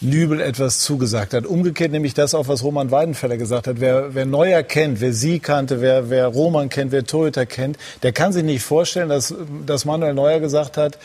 [0.00, 1.46] Nübel etwas zugesagt hat?
[1.46, 3.80] Umgekehrt nämlich das auch, was Roman Weidenfeller gesagt hat.
[3.80, 8.12] Wer, wer Neuer kennt, wer Sie kannte, wer, wer Roman kennt, wer Torhüter kennt, der
[8.12, 9.34] kann sich nicht vorstellen, dass,
[9.66, 10.98] dass Manuel Neuer gesagt hat,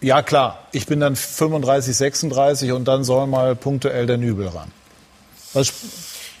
[0.00, 0.66] Ja, klar.
[0.72, 4.70] Ich bin dann 35, 36 und dann soll mal punktuell der Nübel ran.
[5.52, 5.72] Was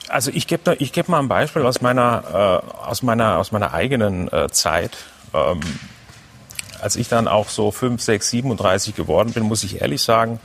[0.08, 3.72] also ich gebe ich geb mal ein Beispiel aus meiner, äh, aus meiner, aus meiner
[3.72, 4.96] eigenen äh, Zeit.
[5.34, 5.60] Ähm,
[6.80, 10.38] als ich dann auch so 5, 6, 37 geworden bin, muss ich ehrlich sagen,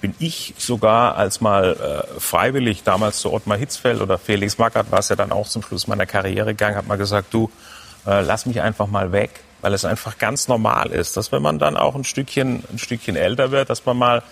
[0.00, 5.00] bin ich sogar als mal äh, freiwillig damals zu Ottmar Hitzfeld oder Felix Magath war
[5.00, 7.50] es ja dann auch zum Schluss meiner Karriere gegangen, hat mal gesagt, du,
[8.06, 11.58] äh, lass mich einfach mal weg, weil es einfach ganz normal ist, dass wenn man
[11.58, 14.22] dann auch ein Stückchen, ein Stückchen älter wird, dass man mal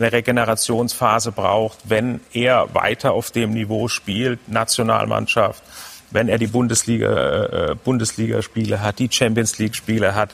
[0.00, 5.62] eine Regenerationsphase braucht, wenn er weiter auf dem Niveau spielt, Nationalmannschaft,
[6.10, 10.30] wenn er die Bundesliga, äh, Bundesligaspiele hat, die Champions League Spiele hat,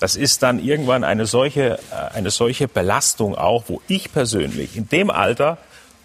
[0.00, 4.88] das ist dann irgendwann eine solche, äh, eine solche Belastung auch, wo ich persönlich in
[4.88, 5.58] dem Alter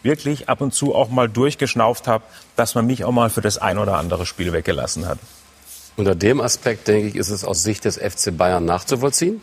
[0.04, 2.24] wirklich ab und zu auch mal durchgeschnauft habe,
[2.56, 5.20] dass man mich auch mal für das ein oder andere Spiel weggelassen hat.
[5.98, 9.42] Unter dem Aspekt, denke ich, ist es aus Sicht des FC Bayern nachzuvollziehen.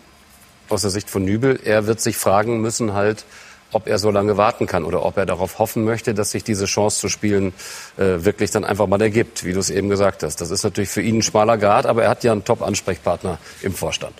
[0.70, 3.26] Aus der Sicht von Nübel, er wird sich fragen müssen halt,
[3.72, 6.66] ob er so lange warten kann oder ob er darauf hoffen möchte, dass sich diese
[6.66, 7.52] Chance zu spielen
[7.96, 10.40] äh, wirklich dann einfach mal ergibt, wie du es eben gesagt hast.
[10.40, 13.74] Das ist natürlich für ihn ein schmaler Grad, aber er hat ja einen Top-Ansprechpartner im
[13.74, 14.14] Vorstand.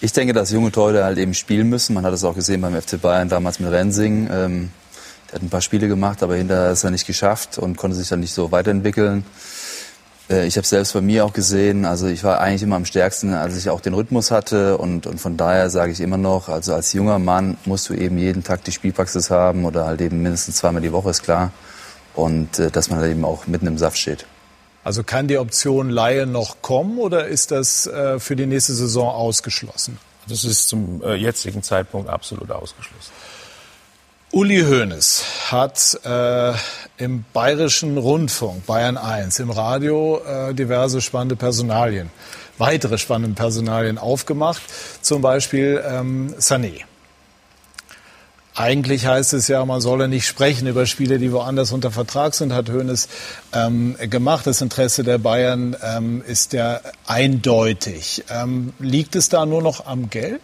[0.00, 1.94] Ich denke, dass junge Torhüter halt eben spielen müssen.
[1.94, 4.28] Man hat es auch gesehen beim FC Bayern damals mit Rensing.
[4.30, 4.70] Ähm,
[5.28, 8.08] der hat ein paar Spiele gemacht, aber hinterher ist er nicht geschafft und konnte sich
[8.08, 9.24] dann nicht so weiterentwickeln.
[10.30, 13.34] Äh, ich habe selbst bei mir auch gesehen, also ich war eigentlich immer am stärksten,
[13.34, 16.74] als ich auch den Rhythmus hatte und, und von daher sage ich immer noch, also
[16.74, 20.56] als junger Mann musst du eben jeden Tag die Spielpraxis haben oder halt eben mindestens
[20.56, 21.52] zweimal die Woche, ist klar.
[22.14, 24.26] Und äh, dass man da eben auch mitten im Saft steht.
[24.84, 29.08] Also kann die Option Laie noch kommen oder ist das äh, für die nächste Saison
[29.08, 29.98] ausgeschlossen?
[30.28, 33.10] Das ist zum äh, jetzigen Zeitpunkt absolut ausgeschlossen.
[34.30, 36.52] Uli Hoeneß hat äh,
[36.96, 42.10] im bayerischen Rundfunk, Bayern 1, im Radio äh, diverse spannende Personalien,
[42.58, 44.62] weitere spannende Personalien aufgemacht.
[45.02, 46.82] Zum Beispiel ähm, Sané.
[48.56, 52.52] Eigentlich heißt es ja, man solle nicht sprechen über Spiele, die woanders unter Vertrag sind,
[52.52, 53.08] hat Hoeneß
[53.52, 54.46] ähm, gemacht.
[54.46, 58.22] Das Interesse der Bayern ähm, ist ja eindeutig.
[58.30, 60.40] Ähm, liegt es da nur noch am Geld?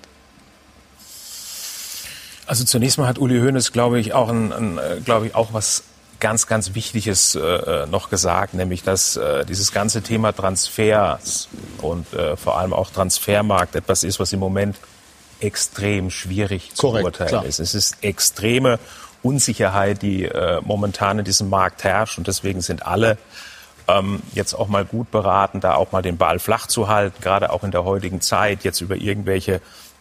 [2.47, 5.53] Also zunächst mal hat Uli Hoeneß, glaube ich, auch, ein, ein äh, glaube ich, auch
[5.53, 5.85] was
[6.21, 11.49] ganz, ganz Wichtiges äh, äh, noch gesagt, nämlich dass äh, dieses ganze Thema Transfers
[11.81, 14.77] und äh, vor allem auch Transfermarkt etwas ist, was im Moment
[15.41, 17.45] extrem schwierig zu Korrekt, beurteilen klar.
[17.47, 17.59] ist.
[17.59, 18.79] Es ist extreme
[19.23, 23.19] Unsicherheit, die äh, momentan in diesem Markt herrscht und deswegen sind alle
[23.89, 27.51] ähm, jetzt auch mal gut beraten, da auch mal den Ball flach zu halten, gerade
[27.51, 29.61] auch in der heutigen Zeit, jetzt über irgendwelche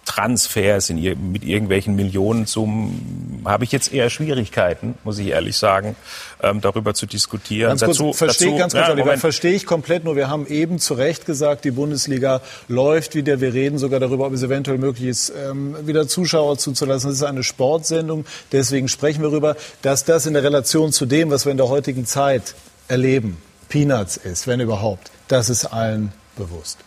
[0.09, 5.95] Transfers in, mit irgendwelchen Millionensummen habe ich jetzt eher Schwierigkeiten, muss ich ehrlich sagen,
[6.41, 7.69] ähm, darüber zu diskutieren.
[7.69, 10.47] Ganz kurz, dazu, verstehe, dazu, ganz kurz, ja, Oliver, verstehe ich komplett, nur wir haben
[10.47, 13.39] eben zu Recht gesagt, die Bundesliga läuft wieder.
[13.39, 17.11] Wir reden sogar darüber, ob es eventuell möglich ist, ähm, wieder Zuschauer zuzulassen.
[17.11, 21.29] Das ist eine Sportsendung, deswegen sprechen wir darüber, dass das in der Relation zu dem,
[21.29, 22.55] was wir in der heutigen Zeit
[22.87, 23.37] erleben,
[23.69, 25.11] Peanuts ist, wenn überhaupt.
[25.27, 26.79] Das ist allen bewusst.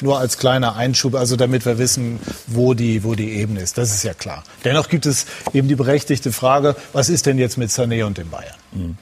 [0.00, 3.78] Nur als kleiner Einschub, also damit wir wissen, wo die, wo die Ebene ist.
[3.78, 4.44] Das ist ja klar.
[4.64, 8.30] Dennoch gibt es eben die berechtigte Frage, was ist denn jetzt mit Sané und den
[8.30, 8.54] Bayern?
[8.72, 8.96] Mhm.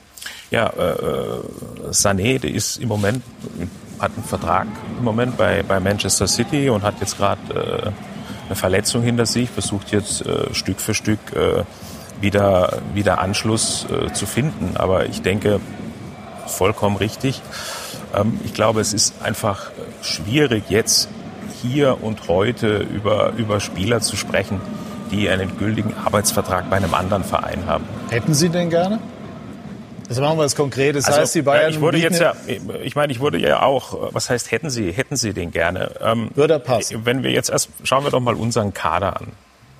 [0.51, 1.43] Ja, äh, äh,
[1.91, 3.23] Sané, der ist im Moment,
[3.99, 4.67] hat einen Vertrag
[4.99, 7.91] im Moment bei, bei Manchester City und hat jetzt gerade äh,
[8.47, 11.65] eine Verletzung hinter sich, versucht jetzt äh, Stück für Stück äh,
[12.21, 14.77] wieder, wieder Anschluss äh, zu finden.
[14.77, 15.61] Aber ich denke,
[16.47, 17.43] vollkommen richtig.
[18.17, 19.71] Ähm, ich glaube, es ist einfach
[20.03, 21.09] schwierig, jetzt
[21.63, 24.61] hier und heute über, über Spieler zu sprechen,
[25.11, 27.85] die einen gültigen Arbeitsvertrag bei einem anderen Verein haben.
[28.11, 28.99] Hätten Sie denn gerne?
[30.09, 30.95] Das machen wir jetzt konkret.
[30.95, 31.63] Das also, heißt, die Bayern.
[31.63, 32.35] Ja, ich wurde jetzt ja,
[32.83, 34.13] ich meine, ich wurde ja auch.
[34.13, 35.91] Was heißt, hätten Sie, hätten Sie den gerne?
[36.01, 37.05] Ähm, Würde passen.
[37.05, 39.33] Wenn wir jetzt erst schauen wir doch mal unseren Kader an.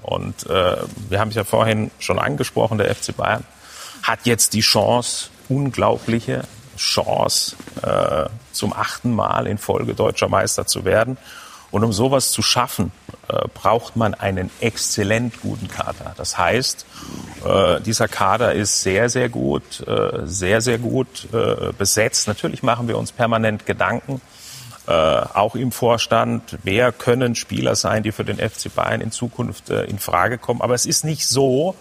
[0.03, 0.77] Und äh,
[1.09, 2.79] wir haben es ja vorhin schon angesprochen.
[2.79, 3.45] Der FC Bayern
[4.03, 6.43] hat jetzt die Chance, unglaubliche
[6.77, 11.17] Chance, äh, zum achten Mal in Folge deutscher Meister zu werden.
[11.71, 12.93] Und um sowas zu schaffen,
[13.29, 16.15] äh, braucht man einen exzellent guten Kader.
[16.17, 16.87] Das heißt,
[17.45, 19.85] äh, dieser Kader ist sehr, sehr gut,
[20.25, 21.29] sehr, sehr gut
[21.77, 22.29] besetzt.
[22.29, 24.21] Natürlich machen wir uns permanent Gedanken,
[24.87, 29.99] auch im Vorstand, wer können Spieler sein, die für den FC Bayern in Zukunft in
[29.99, 30.63] Frage kommen.
[30.63, 31.75] Aber es ist nicht so,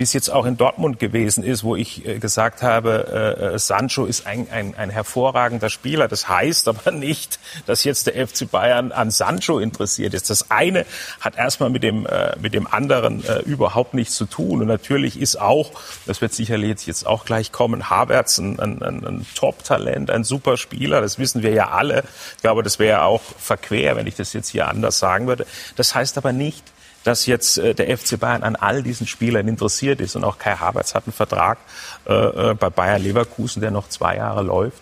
[0.00, 4.26] wie jetzt auch in Dortmund gewesen ist, wo ich äh, gesagt habe, äh, Sancho ist
[4.26, 6.08] ein, ein, ein hervorragender Spieler.
[6.08, 10.30] Das heißt aber nicht, dass jetzt der FC Bayern an Sancho interessiert ist.
[10.30, 10.86] Das eine
[11.20, 14.62] hat erstmal mit dem, äh, mit dem anderen äh, überhaupt nichts zu tun.
[14.62, 15.70] Und natürlich ist auch,
[16.06, 21.02] das wird sicherlich jetzt auch gleich kommen, Havertz ein, ein, ein Top-Talent, ein super Spieler.
[21.02, 22.04] Das wissen wir ja alle.
[22.36, 25.44] Ich glaube, das wäre auch verquer, wenn ich das jetzt hier anders sagen würde.
[25.76, 26.64] Das heißt aber nicht,
[27.04, 30.16] dass jetzt äh, der FC Bayern an all diesen Spielern interessiert ist.
[30.16, 31.58] Und auch Kai Havertz hat einen Vertrag
[32.06, 34.78] äh, äh, bei Bayer Leverkusen, der noch zwei Jahre läuft.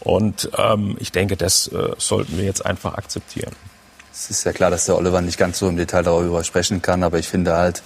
[0.00, 3.52] Und ähm, ich denke, das äh, sollten wir jetzt einfach akzeptieren.
[4.12, 7.02] Es ist ja klar, dass der Oliver nicht ganz so im Detail darüber sprechen kann,
[7.02, 7.82] aber ich finde halt,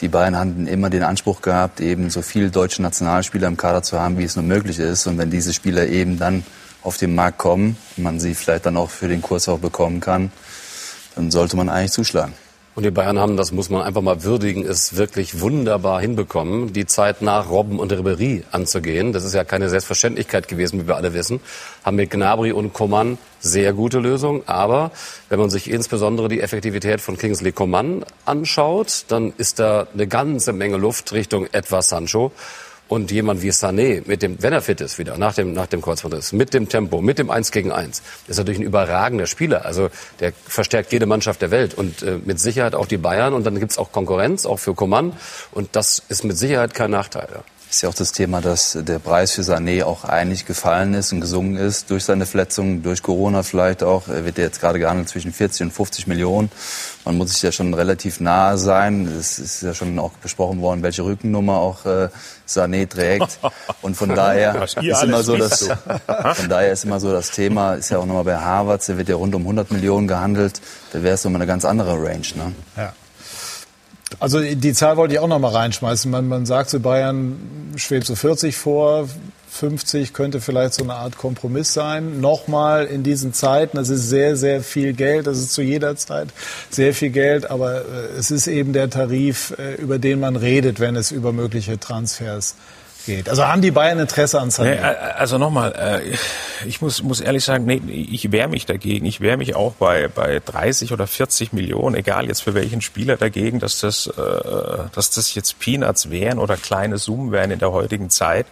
[0.00, 3.98] die Bayern hatten immer den Anspruch gehabt, eben so viele deutsche Nationalspieler im Kader zu
[3.98, 5.06] haben, wie es nur möglich ist.
[5.06, 6.44] Und wenn diese Spieler eben dann
[6.82, 10.30] auf den Markt kommen, man sie vielleicht dann auch für den Kurs auch bekommen kann,
[11.14, 12.34] dann sollte man eigentlich zuschlagen.
[12.76, 16.84] Und die Bayern haben, das muss man einfach mal würdigen, es wirklich wunderbar hinbekommen, die
[16.84, 19.14] Zeit nach Robben und Ribery anzugehen.
[19.14, 21.40] Das ist ja keine Selbstverständlichkeit gewesen, wie wir alle wissen.
[21.84, 24.42] Haben mit Gnabry und Coman sehr gute Lösungen.
[24.44, 24.90] Aber
[25.30, 30.52] wenn man sich insbesondere die Effektivität von Kingsley Coman anschaut, dann ist da eine ganze
[30.52, 32.30] Menge Luft Richtung etwas Sancho.
[32.88, 35.82] Und jemand wie Sané, mit dem, wenn er fit ist wieder, nach dem, nach dem
[35.82, 39.64] Kreuzbandriss, mit dem Tempo, mit dem 1 gegen 1, ist natürlich ein überragender Spieler.
[39.64, 43.34] Also der verstärkt jede Mannschaft der Welt und äh, mit Sicherheit auch die Bayern.
[43.34, 45.14] Und dann gibt's auch Konkurrenz, auch für Coman.
[45.50, 47.28] Und das ist mit Sicherheit kein Nachteil.
[47.32, 51.12] Ja ist ja auch das Thema, dass der Preis für Sané auch eigentlich gefallen ist
[51.12, 54.08] und gesungen ist durch seine Verletzung, durch Corona vielleicht auch.
[54.08, 56.50] Er wird ja jetzt gerade gehandelt zwischen 40 und 50 Millionen.
[57.04, 59.06] Man muss sich ja schon relativ nahe sein.
[59.06, 62.08] Es ist ja schon auch besprochen worden, welche Rückennummer auch äh,
[62.48, 63.38] Sané trägt.
[63.82, 65.68] Und von daher ist immer so das,
[66.34, 69.08] von daher ist immer so das Thema, ist ja auch nochmal bei Harvard, der wird
[69.08, 70.60] ja rund um 100 Millionen gehandelt.
[70.92, 72.52] Da wäre es nochmal eine ganz andere Range, ne?
[72.76, 72.92] Ja.
[74.20, 76.10] Also die Zahl wollte ich auch noch mal reinschmeißen.
[76.10, 79.08] Man, man sagt so, Bayern schwebt so 40 vor,
[79.50, 82.20] 50 könnte vielleicht so eine Art Kompromiss sein.
[82.20, 86.28] Nochmal in diesen Zeiten, das ist sehr, sehr viel Geld, das ist zu jeder Zeit
[86.70, 90.78] sehr viel Geld, aber äh, es ist eben der Tarif, äh, über den man redet,
[90.78, 92.54] wenn es über mögliche Transfers
[93.06, 93.28] geht.
[93.28, 94.74] Also haben die Bayern Interesse an Sané?
[94.74, 99.06] Nee, also nochmal, äh, ich muss, muss ehrlich sagen, nee, ich wehre mich dagegen.
[99.06, 103.16] Ich wehre mich auch bei, bei 30 oder 40 Millionen, egal jetzt für welchen Spieler
[103.16, 104.10] dagegen, dass das, äh,
[104.92, 108.46] dass das jetzt Peanuts wären oder kleine Summen wären in der heutigen Zeit.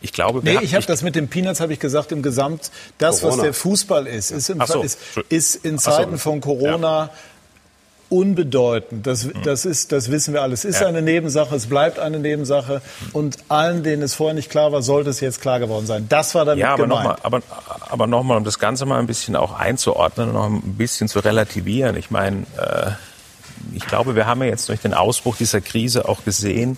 [0.00, 2.70] Ich glaube, nee, ich habe das mit den Peanuts habe ich gesagt im Gesamt.
[2.98, 3.36] Das, Corona.
[3.36, 4.82] was der Fußball ist, ist, im, so.
[4.82, 4.98] ist,
[5.30, 6.18] ist in Zeiten so.
[6.18, 7.10] von Corona ja
[8.08, 9.06] unbedeutend.
[9.06, 10.64] Das, das, ist, das wissen wir alles.
[10.64, 10.86] Es ist ja.
[10.86, 12.82] eine Nebensache, es bleibt eine Nebensache.
[13.12, 16.06] Und allen, denen es vorher nicht klar war, sollte es jetzt klar geworden sein.
[16.08, 17.04] Das war damit ja, aber gemeint.
[17.04, 17.42] Noch mal, aber,
[17.88, 21.20] aber nochmal, um das Ganze mal ein bisschen auch einzuordnen und noch ein bisschen zu
[21.20, 21.96] relativieren.
[21.96, 22.90] Ich meine, äh,
[23.74, 26.76] ich glaube, wir haben ja jetzt durch den Ausbruch dieser Krise auch gesehen,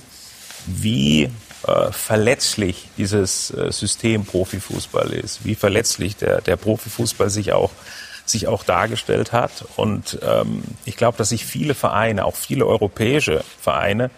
[0.67, 1.25] wie
[1.67, 7.71] äh, verletzlich dieses äh, System Profifußball ist, wie verletzlich der, der Profifußball sich auch
[8.27, 9.65] sich auch dargestellt hat.
[9.77, 14.11] Und ähm, ich glaube, dass sich viele Vereine, auch viele europäische Vereine,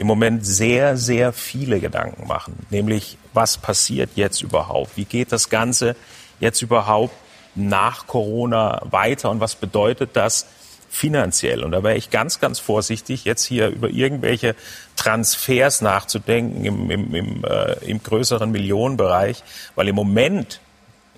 [0.00, 2.54] im Moment sehr, sehr viele Gedanken machen.
[2.70, 4.96] Nämlich, was passiert jetzt überhaupt?
[4.96, 5.94] Wie geht das Ganze
[6.40, 7.14] jetzt überhaupt
[7.54, 9.30] nach Corona weiter?
[9.30, 10.46] Und was bedeutet das
[10.88, 11.62] finanziell?
[11.62, 14.56] Und da wäre ich ganz, ganz vorsichtig, jetzt hier über irgendwelche
[14.96, 19.42] Transfers nachzudenken im, im, im, äh, im größeren Millionenbereich,
[19.74, 20.60] weil im Moment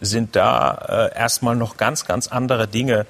[0.02, 3.06] sind da äh, erstmal noch ganz, ganz andere Dinge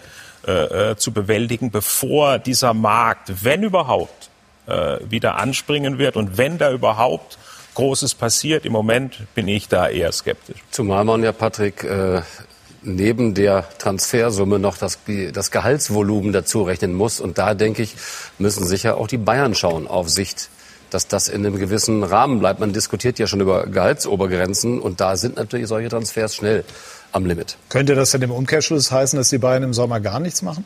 [0.47, 4.31] äh, äh, zu bewältigen, bevor dieser Markt, wenn überhaupt,
[4.67, 7.39] äh, wieder anspringen wird und wenn da überhaupt
[7.75, 8.67] Großes passiert.
[8.67, 10.59] Im Moment bin ich da eher skeptisch.
[10.71, 12.23] Zumal man ja, Patrick, äh,
[12.83, 14.99] neben der Transfersumme noch das,
[15.33, 17.21] das Gehaltsvolumen dazu rechnen muss.
[17.21, 17.95] Und da, denke ich,
[18.39, 20.51] müssen sicher auch die Bayern schauen auf Sicht
[20.95, 22.61] dass das in einem gewissen Rahmen bleibt.
[22.61, 26.65] Man diskutiert ja schon über Gehaltsobergrenzen und da sind natürlich solche Transfers schnell
[27.13, 27.57] am Limit.
[27.69, 30.65] Könnte das denn im Umkehrschluss heißen, dass die Bayern im Sommer gar nichts machen?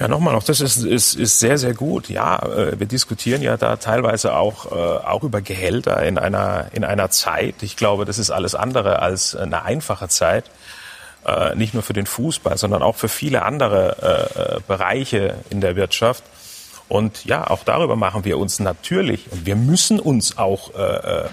[0.00, 2.08] Ja, nochmal, auch das ist, ist, ist sehr, sehr gut.
[2.08, 6.82] Ja, äh, wir diskutieren ja da teilweise auch, äh, auch über Gehälter in einer, in
[6.82, 7.62] einer Zeit.
[7.62, 10.46] Ich glaube, das ist alles andere als eine einfache Zeit.
[11.24, 16.24] Äh, nicht nur für den Fußball, sondern auch für viele andere Bereiche in der Wirtschaft.
[16.88, 21.28] Und ja, auch darüber machen wir uns natürlich und wir müssen uns auch äh, äh,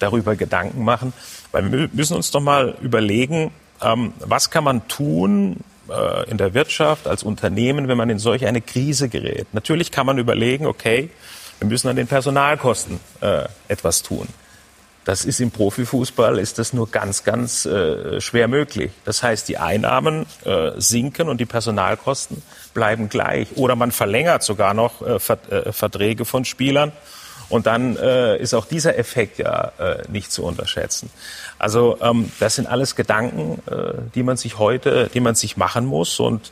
[0.00, 1.12] darüber Gedanken machen,
[1.52, 3.52] weil wir müssen uns doch mal überlegen,
[3.82, 8.46] ähm, was kann man tun äh, in der Wirtschaft als Unternehmen, wenn man in solch
[8.46, 9.46] eine Krise gerät.
[9.52, 11.10] Natürlich kann man überlegen, okay,
[11.60, 14.26] wir müssen an den Personalkosten äh, etwas tun.
[15.06, 18.90] Das ist im Profifußball ist das nur ganz, ganz äh, schwer möglich.
[19.04, 22.42] Das heißt, die Einnahmen äh, sinken und die Personalkosten
[22.74, 23.46] bleiben gleich.
[23.54, 26.90] Oder man verlängert sogar noch äh, äh, Verträge von Spielern.
[27.48, 31.08] Und dann äh, ist auch dieser Effekt ja äh, nicht zu unterschätzen.
[31.56, 35.86] Also ähm, das sind alles Gedanken, äh, die man sich heute, die man sich machen
[35.86, 36.18] muss.
[36.18, 36.50] Und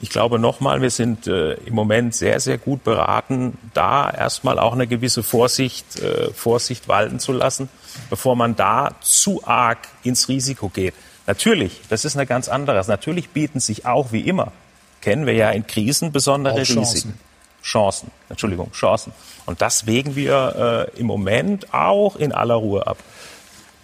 [0.00, 4.72] ich glaube nochmal, wir sind äh, im Moment sehr, sehr gut beraten, da erstmal auch
[4.72, 7.68] eine gewisse Vorsicht, äh, Vorsicht walten zu lassen,
[8.10, 10.94] bevor man da zu arg ins Risiko geht.
[11.26, 12.82] Natürlich, das ist eine ganz andere.
[12.86, 14.52] Natürlich bieten sich auch wie immer,
[15.00, 16.78] kennen wir ja in Krisen besondere Chancen.
[16.80, 17.20] Risiken.
[17.62, 19.12] Chancen, Entschuldigung, Chancen.
[19.46, 22.98] Und das wägen wir äh, im Moment auch in aller Ruhe ab.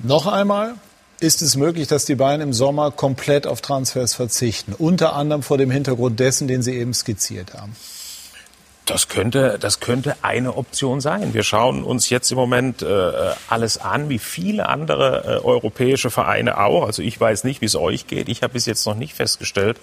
[0.00, 0.74] Noch einmal,
[1.20, 4.72] ist es möglich, dass die Bayern im Sommer komplett auf Transfers verzichten?
[4.72, 7.74] Unter anderem vor dem Hintergrund dessen, den Sie eben skizziert haben.
[8.88, 11.34] Das könnte, das könnte eine Option sein.
[11.34, 13.12] Wir schauen uns jetzt im Moment äh,
[13.46, 16.86] alles an, wie viele andere äh, europäische Vereine auch.
[16.86, 18.30] Also ich weiß nicht, wie es euch geht.
[18.30, 19.78] Ich habe bis jetzt noch nicht festgestellt,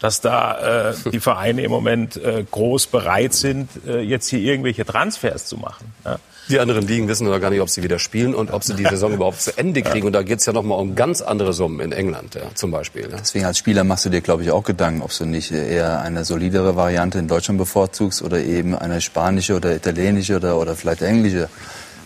[0.00, 4.84] dass da äh, die Vereine im Moment äh, groß bereit sind, äh, jetzt hier irgendwelche
[4.84, 5.92] Transfers zu machen.
[6.04, 6.18] Ja.
[6.50, 8.84] Die anderen Ligen wissen noch gar nicht, ob sie wieder spielen und ob sie die
[8.84, 10.06] Saison überhaupt zu Ende kriegen.
[10.06, 12.70] Und da geht es ja noch mal um ganz andere Summen in England ja, zum
[12.70, 13.08] Beispiel.
[13.10, 13.16] Ja.
[13.18, 16.24] Deswegen als Spieler machst du dir, glaube ich, auch Gedanken, ob du nicht eher eine
[16.26, 21.48] solidere Variante in Deutschland bevorzugst oder eben eine spanische oder italienische oder, oder vielleicht englische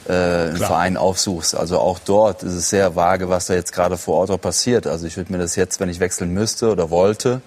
[0.08, 1.56] äh, Verein aufsuchst.
[1.56, 4.86] Also auch dort ist es sehr vage, was da jetzt gerade vor Ort auch passiert.
[4.86, 7.42] Also ich würde mir das jetzt, wenn ich wechseln müsste oder wollte,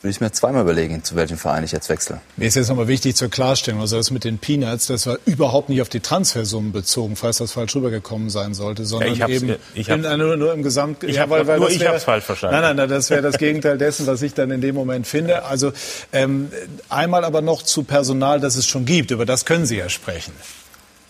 [0.00, 2.20] würde ich mir zweimal überlegen, zu welchem Verein ich jetzt wechsle.
[2.36, 5.68] Mir ist jetzt nochmal wichtig zur Klarstellung, also das mit den Peanuts, das war überhaupt
[5.70, 9.56] nicht auf die Transfersummen bezogen, falls das falsch rübergekommen sein sollte, sondern ich hab's- eben
[9.74, 11.02] ich in, nur, nur im Gesamt.
[11.02, 12.54] Ich hab- nur das ich wär- hab's falsch verstanden.
[12.54, 15.44] Nein, nein, nein, das wäre das Gegenteil dessen, was ich dann in dem Moment finde.
[15.44, 15.72] Also
[16.12, 16.52] ähm,
[16.88, 20.32] einmal aber noch zu Personal, das es schon gibt, über das können Sie ja sprechen.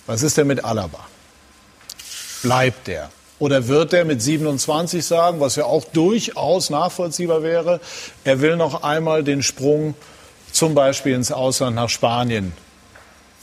[0.06, 1.06] Was ist denn mit Alaba?
[2.42, 3.10] Bleibt der?
[3.38, 7.80] Oder wird er mit 27 sagen, was ja auch durchaus nachvollziehbar wäre,
[8.24, 9.94] er will noch einmal den Sprung
[10.50, 12.52] zum Beispiel ins Ausland nach Spanien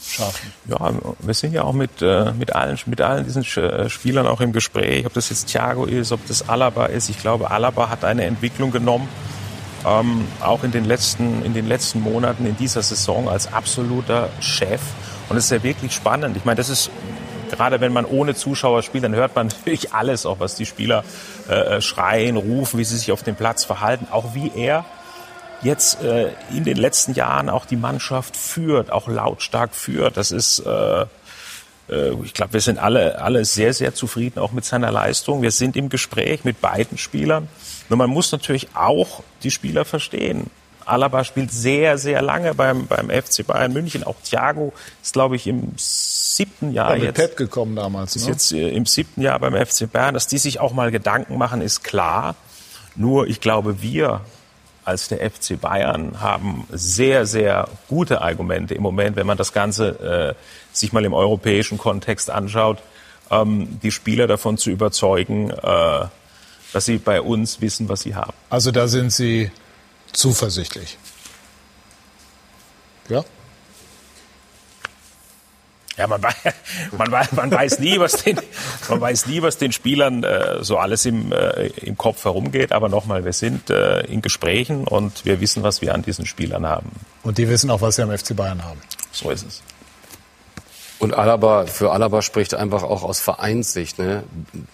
[0.02, 0.52] schaffen?
[0.68, 4.40] Ja, wir sind ja auch mit, äh, mit, allen, mit allen diesen äh, Spielern auch
[4.40, 7.08] im Gespräch, ob das jetzt Thiago ist, ob das Alaba ist.
[7.08, 9.08] Ich glaube, Alaba hat eine Entwicklung genommen,
[9.86, 14.80] ähm, auch in den, letzten, in den letzten Monaten in dieser Saison als absoluter Chef.
[15.28, 16.36] Und es ist ja wirklich spannend.
[16.36, 16.90] Ich meine, das ist
[17.50, 21.04] gerade wenn man ohne Zuschauer spielt, dann hört man natürlich alles, auch was die Spieler
[21.48, 24.84] äh, schreien, rufen, wie sie sich auf dem Platz verhalten, auch wie er
[25.62, 30.16] jetzt äh, in den letzten Jahren auch die Mannschaft führt, auch lautstark führt.
[30.16, 31.02] Das ist, äh,
[31.88, 35.42] äh, ich glaube, wir sind alle, alle sehr, sehr zufrieden auch mit seiner Leistung.
[35.42, 37.48] Wir sind im Gespräch mit beiden Spielern.
[37.88, 40.50] Nur man muss natürlich auch die Spieler verstehen.
[40.86, 44.04] Alaba spielt sehr, sehr lange beim, beim FC Bayern München.
[44.04, 44.72] Auch Thiago
[45.02, 47.16] ist, glaube ich, im siebten Jahr Ja, mit jetzt.
[47.16, 48.16] Pep gekommen damals.
[48.16, 48.32] ist Ne?
[48.32, 50.14] jetzt äh, im siebten Jahr beim FC Bayern.
[50.14, 52.36] Dass die sich auch mal Gedanken machen, ist klar.
[52.94, 54.22] Nur ich glaube, wir
[54.84, 60.34] als der FC Bayern haben sehr, sehr gute Argumente im Moment, wenn man das Ganze
[60.38, 62.78] äh, sich mal im europäischen Kontext anschaut,
[63.30, 66.04] ähm, die Spieler davon zu überzeugen, äh,
[66.72, 68.32] dass sie bei uns wissen, was sie haben.
[68.48, 69.50] Also da sind Sie
[70.16, 70.98] zuversichtlich.
[73.08, 73.24] Ja?
[75.96, 76.20] Ja, man,
[76.98, 78.38] man, man weiß nie, was den,
[78.88, 82.72] man weiß nie, was den Spielern äh, so alles im, äh, im Kopf herumgeht.
[82.72, 86.66] Aber nochmal, wir sind äh, in Gesprächen und wir wissen, was wir an diesen Spielern
[86.66, 86.90] haben.
[87.22, 88.80] Und die wissen auch, was sie am FC Bayern haben.
[89.12, 89.62] So ist es.
[90.98, 93.98] Und Alaba, für Alaba spricht einfach auch aus Vereinssicht.
[93.98, 94.22] Ne?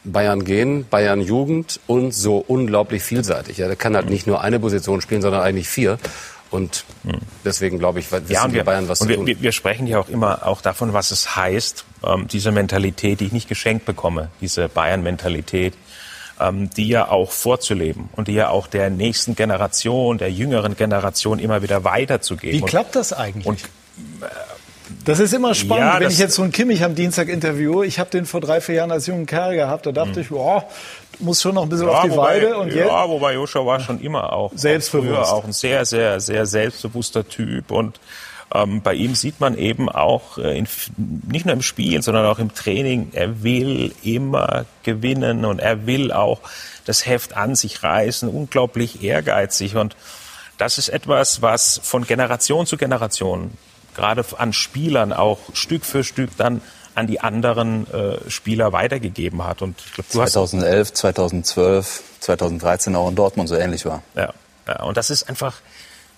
[0.04, 3.58] Bayern gehen, Bayern Jugend und so unglaublich vielseitig.
[3.58, 5.98] Ja, der kann halt nicht nur eine Position spielen, sondern eigentlich vier.
[6.52, 6.84] Und
[7.44, 9.26] deswegen glaube ich, wissen Ja, und wir, Bayern was und zu wir, tun.
[9.26, 13.26] wir, wir sprechen ja auch immer auch davon, was es heißt, ähm, diese Mentalität, die
[13.26, 15.74] ich nicht geschenkt bekomme, diese Bayern-Mentalität,
[16.38, 21.38] ähm, die ja auch vorzuleben und die ja auch der nächsten Generation, der jüngeren Generation
[21.38, 22.58] immer wieder weiterzugeben.
[22.58, 23.46] Wie Und- klappt das eigentlich?
[23.46, 23.58] Und
[25.04, 27.86] Das ist immer spannend, Ja, wenn ich jetzt so einen Kimmich am Dienstag interviewe.
[27.86, 29.86] Ich habe den vor drei, vier Jahren als jungen Kerl gehabt.
[29.86, 30.64] Da dachte ich, boah,
[31.18, 32.56] du musst schon noch ein bisschen auf die wobei, Weide.
[32.56, 35.30] Und jetzt, ja, wobei Joshua war schon immer auch Selbstbewusst.
[35.30, 38.00] Auch, auch ein sehr, sehr, sehr selbstbewusster Typ und
[38.54, 40.66] ähm, bei ihm sieht man eben auch äh, in,
[41.26, 46.12] nicht nur im Spiel, sondern auch im Training, er will immer gewinnen und er will
[46.12, 46.40] auch
[46.84, 49.96] das Heft an sich reißen, unglaublich ehrgeizig und
[50.58, 53.52] das ist etwas, was von Generation zu Generation
[53.94, 56.60] gerade an Spielern auch Stück für Stück dann
[56.94, 59.62] an die anderen äh, Spieler weitergegeben hat.
[59.62, 64.02] Und ich glaub, du hast 2011, 2012, 2013 auch in Dortmund so ähnlich war.
[64.14, 64.32] ja,
[64.68, 65.60] ja, und das ist einfach,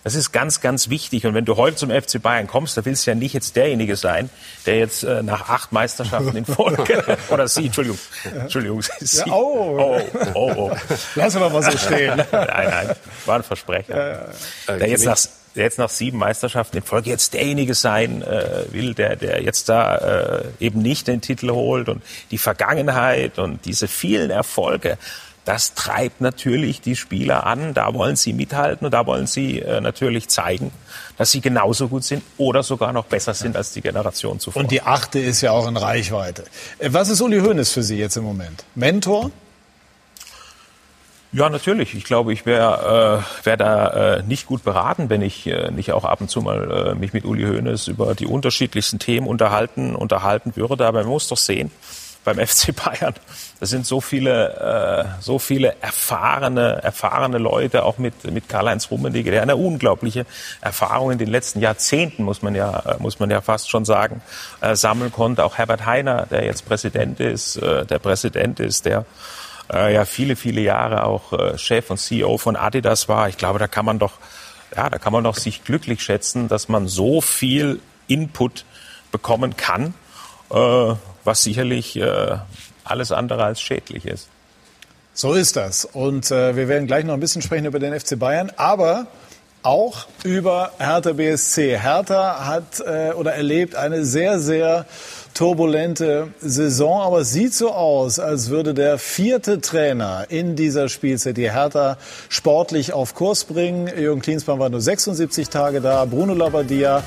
[0.04, 1.24] Das ist ganz, ganz wichtig.
[1.24, 3.96] Und wenn du heute zum FC Bayern kommst, da willst du ja nicht jetzt derjenige
[3.96, 4.28] sein,
[4.66, 7.98] der jetzt äh, nach acht Meisterschaften in Folge oder sie, Entschuldigung,
[8.38, 9.78] Entschuldigung, sie, Ja, oh.
[9.78, 10.00] oh,
[10.34, 10.72] oh, oh.
[11.14, 12.16] Lassen wir mal so stehen.
[12.18, 14.28] nein, nein, war ein Versprecher.
[14.68, 15.16] Der jetzt nach,
[15.54, 19.68] der jetzt nach sieben Meisterschaften in Folge jetzt derjenige sein äh, will, der, der jetzt
[19.68, 24.98] da äh, eben nicht den Titel holt und die Vergangenheit und diese vielen Erfolge.
[25.44, 27.74] Das treibt natürlich die Spieler an.
[27.74, 30.70] Da wollen sie mithalten und da wollen sie äh, natürlich zeigen,
[31.18, 34.62] dass sie genauso gut sind oder sogar noch besser sind als die Generation zuvor.
[34.62, 36.44] Und die achte ist ja auch in Reichweite.
[36.78, 38.64] Äh, Was ist Uli Hoeneß für Sie jetzt im Moment?
[38.74, 39.30] Mentor?
[41.34, 41.96] Ja, natürlich.
[41.96, 45.90] Ich glaube, ich wäre äh, wär da äh, nicht gut beraten, wenn ich äh, nicht
[45.90, 49.96] auch ab und zu mal äh, mich mit Uli Hoeneß über die unterschiedlichsten Themen unterhalten,
[49.96, 50.86] unterhalten würde.
[50.86, 51.72] Aber man muss doch sehen,
[52.22, 53.14] beim FC Bayern,
[53.58, 59.32] da sind so viele, äh, so viele erfahrene, erfahrene Leute, auch mit, mit Karl-Heinz Rummenigge,
[59.32, 60.26] der eine unglaubliche
[60.60, 64.22] Erfahrung in den letzten Jahrzehnten, muss man ja, äh, muss man ja fast schon sagen,
[64.60, 65.44] äh, sammeln konnte.
[65.44, 69.04] Auch Herbert Heiner, der jetzt Präsident ist, äh, der Präsident ist, der
[69.74, 73.28] äh, ja viele, viele Jahre auch äh, Chef und CEO von Adidas war.
[73.28, 74.12] Ich glaube, da kann man doch,
[74.76, 78.64] ja, da kann man doch sich glücklich schätzen, dass man so viel Input
[79.10, 79.94] bekommen kann,
[80.50, 80.94] äh,
[81.24, 82.36] was sicherlich äh,
[82.84, 84.28] alles andere als schädlich ist.
[85.12, 85.84] So ist das.
[85.84, 89.06] Und äh, wir werden gleich noch ein bisschen sprechen über den FC Bayern, aber
[89.64, 91.78] auch über Hertha BSC.
[91.78, 94.86] Hertha hat äh, oder erlebt eine sehr, sehr
[95.32, 101.36] turbulente Saison, aber es sieht so aus, als würde der vierte Trainer in dieser Spielzeit
[101.36, 101.96] die Hertha
[102.28, 103.88] sportlich auf Kurs bringen.
[103.98, 107.02] Jürgen Klinsmann war nur 76 Tage da, Bruno Labbadia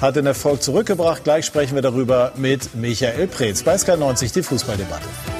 [0.00, 1.24] hat den Erfolg zurückgebracht.
[1.24, 5.37] Gleich sprechen wir darüber mit Michael Preetz bei Sky90, die Fußballdebatte.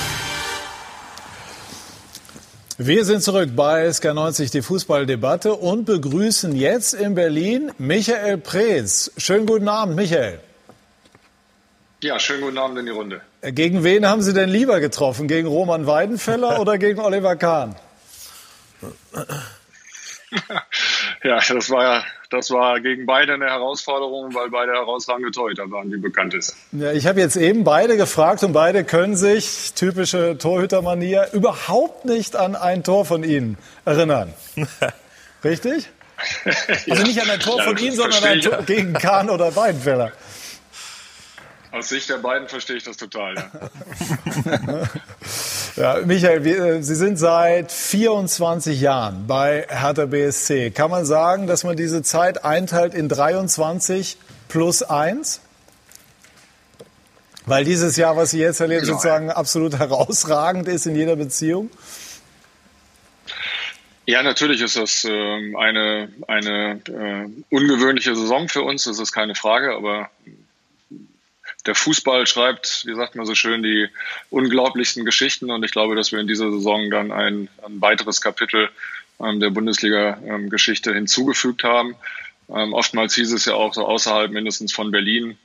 [2.80, 9.10] Wir sind zurück bei SK90, die Fußballdebatte und begrüßen jetzt in Berlin Michael Preetz.
[9.16, 10.38] Schönen guten Abend, Michael.
[12.00, 13.20] Ja, schönen guten Abend in die Runde.
[13.42, 15.26] Gegen wen haben Sie denn lieber getroffen?
[15.26, 17.74] Gegen Roman Weidenfeller oder gegen Oliver Kahn?
[21.24, 25.96] Ja, das war das war gegen beide eine Herausforderung, weil beide herausragende Torhüter waren, wie
[25.96, 26.56] bekannt ist.
[26.72, 32.36] Ja, ich habe jetzt eben beide gefragt und beide können sich, typische Torhütermanier, überhaupt nicht
[32.36, 34.34] an ein Tor von Ihnen erinnern.
[35.44, 35.88] Richtig?
[36.88, 38.40] Also nicht an ein Tor Ja, von Ihnen, sondern ein.
[38.40, 40.12] Tor gegen Kahn oder Weidenfeller.
[41.70, 43.34] Aus Sicht der beiden verstehe ich das total.
[43.36, 43.50] Ja.
[45.78, 50.72] Ja, Michael, äh, Sie sind seit 24 Jahren bei Hertha BSC.
[50.72, 54.16] Kann man sagen, dass man diese Zeit einteilt in 23
[54.48, 55.40] plus 1?
[57.46, 58.94] Weil dieses Jahr, was Sie jetzt erleben, Genau.
[58.94, 61.70] sozusagen absolut herausragend ist in jeder Beziehung?
[64.04, 69.36] Ja, natürlich ist das ähm, eine, eine äh, ungewöhnliche Saison für uns, das ist keine
[69.36, 70.10] Frage, aber
[71.68, 73.88] der Fußball schreibt, wie sagt man so schön, die
[74.30, 78.70] unglaublichsten Geschichten und ich glaube, dass wir in dieser Saison dann ein, ein weiteres Kapitel
[79.20, 81.94] ähm, der Bundesliga-Geschichte hinzugefügt haben.
[82.48, 85.36] Ähm, oftmals hieß es ja auch so außerhalb mindestens von Berlin,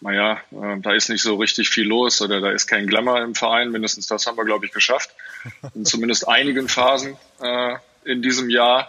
[0.00, 3.34] naja, äh, da ist nicht so richtig viel los oder da ist kein Glamour im
[3.34, 3.72] Verein.
[3.72, 5.10] Mindestens das haben wir, glaube ich, geschafft.
[5.74, 8.88] In zumindest einigen Phasen äh, in diesem Jahr.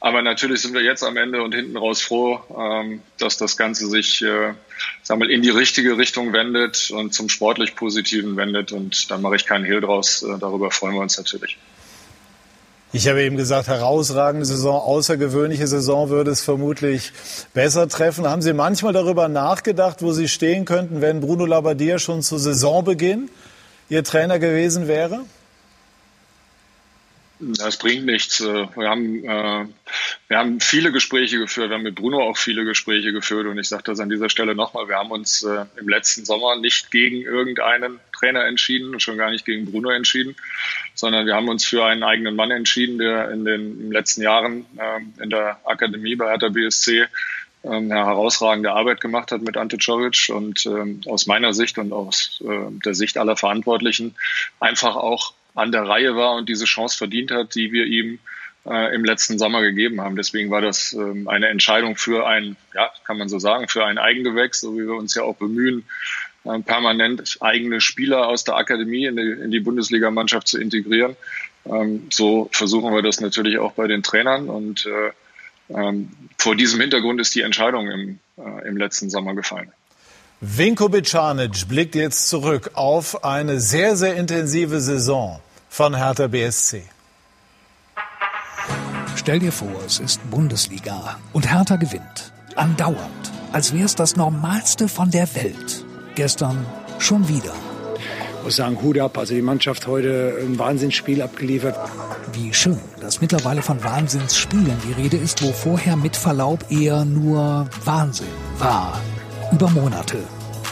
[0.00, 3.88] Aber natürlich sind wir jetzt am Ende und hinten raus froh, ähm, dass das Ganze
[3.88, 4.52] sich äh,
[5.08, 8.72] sagen wir, in die richtige Richtung wendet und zum sportlich Positiven wendet.
[8.72, 10.22] Und da mache ich keinen Hehl draus.
[10.22, 11.56] Äh, darüber freuen wir uns natürlich.
[12.92, 17.12] Ich habe eben gesagt, herausragende Saison, außergewöhnliche Saison würde es vermutlich
[17.54, 18.28] besser treffen.
[18.28, 23.30] Haben Sie manchmal darüber nachgedacht, wo Sie stehen könnten, wenn Bruno Labbadia schon zu Saisonbeginn
[23.88, 25.20] Ihr Trainer gewesen wäre?
[27.40, 28.40] Das bringt nichts.
[28.40, 29.66] Äh, Wir haben, äh,
[30.28, 31.70] wir haben viele Gespräche geführt.
[31.70, 33.46] Wir haben mit Bruno auch viele Gespräche geführt.
[33.46, 34.88] Und ich sage das an dieser Stelle nochmal.
[34.88, 39.30] Wir haben uns äh, im letzten Sommer nicht gegen irgendeinen Trainer entschieden und schon gar
[39.30, 40.34] nicht gegen Bruno entschieden,
[40.94, 45.22] sondern wir haben uns für einen eigenen Mann entschieden, der in den letzten Jahren äh,
[45.22, 47.06] in der Akademie bei Hertha BSC
[47.62, 51.92] ähm, eine herausragende Arbeit gemacht hat mit Ante Coric und ähm, aus meiner Sicht und
[51.92, 54.16] aus äh, der Sicht aller Verantwortlichen
[54.60, 58.18] einfach auch an der Reihe war und diese Chance verdient hat, die wir ihm
[58.66, 60.16] äh, im letzten Sommer gegeben haben.
[60.16, 63.98] Deswegen war das ähm, eine Entscheidung für ein, ja, kann man so sagen, für ein
[63.98, 65.84] Eigengewächs, so wie wir uns ja auch bemühen,
[66.44, 71.16] äh, permanent eigene Spieler aus der Akademie in die, in die Bundesligamannschaft zu integrieren.
[71.66, 75.10] Ähm, so versuchen wir das natürlich auch bei den Trainern und äh,
[75.70, 79.72] ähm, vor diesem Hintergrund ist die Entscheidung im, äh, im letzten Sommer gefallen.
[80.40, 86.82] Vinko Bicanic blickt jetzt zurück auf eine sehr, sehr intensive Saison von Hertha BSC.
[89.16, 92.32] Stell dir vor, es ist Bundesliga und Hertha gewinnt.
[92.56, 93.32] Andauernd.
[93.52, 95.84] Als wäre es das Normalste von der Welt.
[96.14, 96.66] Gestern
[96.98, 97.52] schon wieder.
[98.38, 99.18] Ich muss sagen, Hut ab.
[99.18, 101.76] Also die Mannschaft heute ein Wahnsinnsspiel abgeliefert.
[102.32, 107.68] Wie schön, dass mittlerweile von Wahnsinnsspielen die Rede ist, wo vorher mit Verlaub eher nur
[107.84, 109.00] Wahnsinn war.
[109.52, 110.18] Über Monate.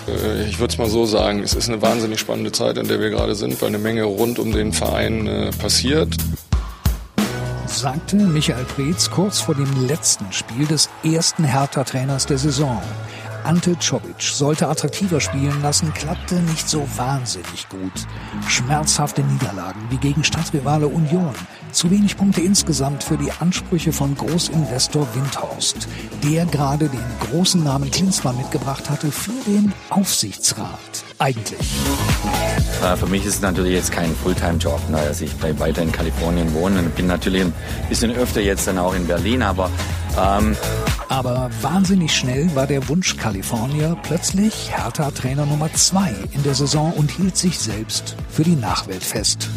[0.09, 3.00] Äh, ich würde es mal so sagen, es ist eine wahnsinnig spannende Zeit, in der
[3.00, 6.14] wir gerade sind, weil eine Menge rund um den Verein äh, passiert.
[7.66, 12.80] Sagte Michael Preetz kurz vor dem letzten Spiel des ersten Hertha-Trainers der Saison.
[13.47, 17.92] Ante Czovic sollte attraktiver spielen lassen, klappte nicht so wahnsinnig gut.
[18.49, 21.32] Schmerzhafte Niederlagen wie gegen Stadtrivale Union.
[21.70, 25.86] Zu wenig Punkte insgesamt für die Ansprüche von Großinvestor Windhorst,
[26.24, 31.05] der gerade den großen Namen Klinsmann mitgebracht hatte für den Aufsichtsrat.
[31.18, 31.61] Eigentlich.
[32.82, 34.80] Äh, für mich ist es natürlich jetzt kein Fulltime-Job.
[34.92, 37.53] Also ich bleibe weiter in Kalifornien wohnen und bin natürlich ein
[37.88, 39.70] bisschen öfter jetzt dann auch in Berlin, aber
[40.18, 40.56] ähm
[41.08, 47.10] aber wahnsinnig schnell war der Wunsch Kalifornier plötzlich Hertha-Trainer Nummer zwei in der Saison und
[47.10, 49.48] hielt sich selbst für die Nachwelt fest.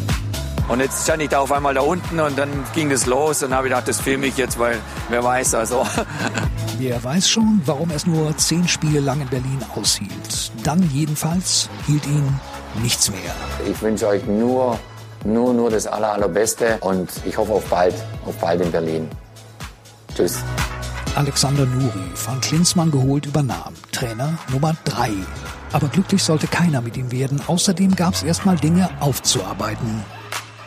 [0.68, 3.52] Und jetzt stand ich da auf einmal da unten und dann ging es los und
[3.52, 5.84] habe ich gedacht, das filme ich jetzt, weil wer weiß also.
[6.78, 10.50] Wer weiß schon, warum er es nur zehn Spiele lang in Berlin aushielt.
[10.64, 12.40] Dann jedenfalls hielt ihn
[12.82, 13.34] nichts mehr.
[13.70, 14.78] Ich wünsche euch nur,
[15.22, 17.94] nur, nur das aller, allerbeste und ich hoffe auf bald,
[18.24, 19.08] auf bald in Berlin.
[20.20, 20.44] Tschüss.
[21.14, 23.72] Alexander Nuri, von Klinsmann geholt, übernahm.
[23.90, 25.10] Trainer Nummer drei.
[25.72, 27.40] Aber glücklich sollte keiner mit ihm werden.
[27.46, 30.04] Außerdem gab es erstmal Dinge aufzuarbeiten.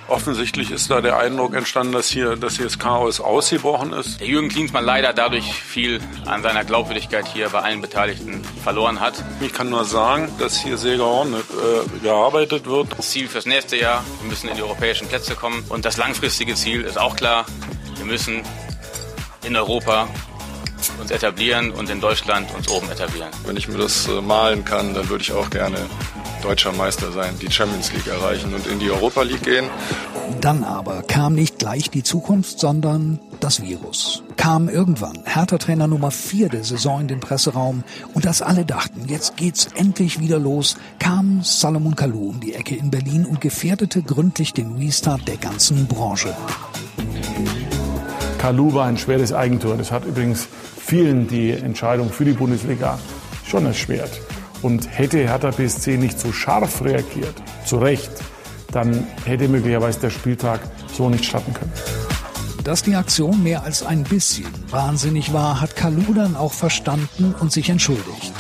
[0.08, 4.20] Offensichtlich ist da der Eindruck entstanden, dass hier, dass hier das Chaos ausgebrochen ist.
[4.20, 9.24] Der Jürgen Klinsmann leider dadurch viel an seiner Glaubwürdigkeit hier bei allen Beteiligten verloren hat.
[9.40, 12.88] Ich kann nur sagen, dass hier sehr geordnet äh, gearbeitet wird.
[12.98, 15.64] Das Ziel fürs nächste Jahr, wir müssen in die europäischen Plätze kommen.
[15.70, 17.46] Und das langfristige Ziel ist auch klar,
[17.98, 18.44] wir müssen
[19.44, 20.08] in Europa
[21.00, 23.30] uns etablieren und in Deutschland uns oben etablieren.
[23.46, 25.78] Wenn ich mir das äh, malen kann, dann würde ich auch gerne
[26.42, 29.70] deutscher Meister sein, die Champions League erreichen und in die Europa League gehen.
[30.42, 34.24] Dann aber kam nicht gleich die Zukunft, sondern das Virus.
[34.36, 37.84] Kam irgendwann Hertha-Trainer Nummer 4 der Saison in den Presseraum
[38.14, 42.76] und als alle dachten, jetzt geht's endlich wieder los, kam Salomon Kalou um die Ecke
[42.76, 46.36] in Berlin und gefährdete gründlich den Restart der ganzen Branche.
[48.44, 49.78] Kalou war ein schweres Eigentor.
[49.78, 53.00] Das hat übrigens vielen die Entscheidung für die Bundesliga
[53.46, 54.20] schon erschwert.
[54.62, 57.36] Und hätte Hertha BSC nicht so scharf reagiert,
[57.66, 58.12] zu Recht,
[58.74, 60.60] dann hätte möglicherweise der Spieltag
[60.94, 61.72] so nicht starten können.
[62.66, 67.54] Dass die Aktion mehr als ein bisschen wahnsinnig war, hat Kalu dann auch verstanden und
[67.54, 68.34] sich entschuldigt.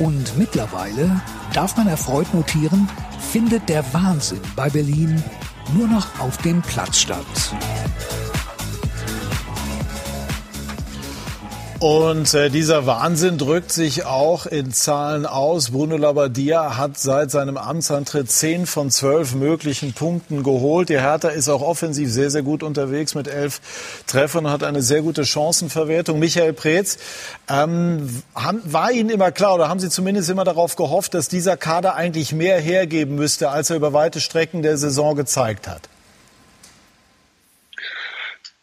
[0.00, 1.20] Und mittlerweile,
[1.54, 2.88] darf man erfreut notieren,
[3.20, 5.22] findet der Wahnsinn bei Berlin
[5.76, 7.24] nur noch auf dem Platz statt.
[11.78, 15.72] Und äh, dieser Wahnsinn drückt sich auch in Zahlen aus.
[15.72, 20.88] Bruno Labbadia hat seit seinem Amtsantritt zehn von zwölf möglichen Punkten geholt.
[20.88, 23.60] Die Hertha ist auch offensiv sehr, sehr gut unterwegs mit elf
[24.06, 26.18] Treffern und hat eine sehr gute Chancenverwertung.
[26.18, 26.96] Michael Preetz,
[27.46, 31.58] ähm, haben, war Ihnen immer klar oder haben Sie zumindest immer darauf gehofft, dass dieser
[31.58, 35.82] Kader eigentlich mehr hergeben müsste, als er über weite Strecken der Saison gezeigt hat?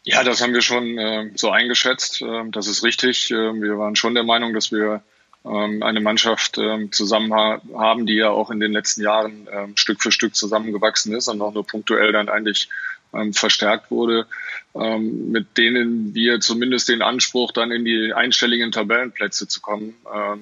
[0.04, 2.20] Ja, das haben wir schon äh, so eingeschätzt.
[2.20, 3.30] Äh, das ist richtig.
[3.30, 5.02] Äh, wir waren schon der Meinung, dass wir
[5.46, 9.76] ähm, eine Mannschaft ähm, zusammen ha haben, die ja auch in den letzten Jahren ähm,
[9.78, 12.68] Stück für Stück zusammengewachsen ist und auch nur punktuell dann eigentlich
[13.14, 14.26] ähm, verstärkt wurde,
[14.74, 19.94] ähm, mit denen wir zumindest den Anspruch, dann in die einstelligen Tabellenplätze zu kommen,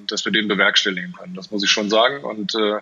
[0.07, 1.35] dass wir den bewerkstelligen können.
[1.35, 2.23] Das muss ich schon sagen.
[2.23, 2.79] Und äh,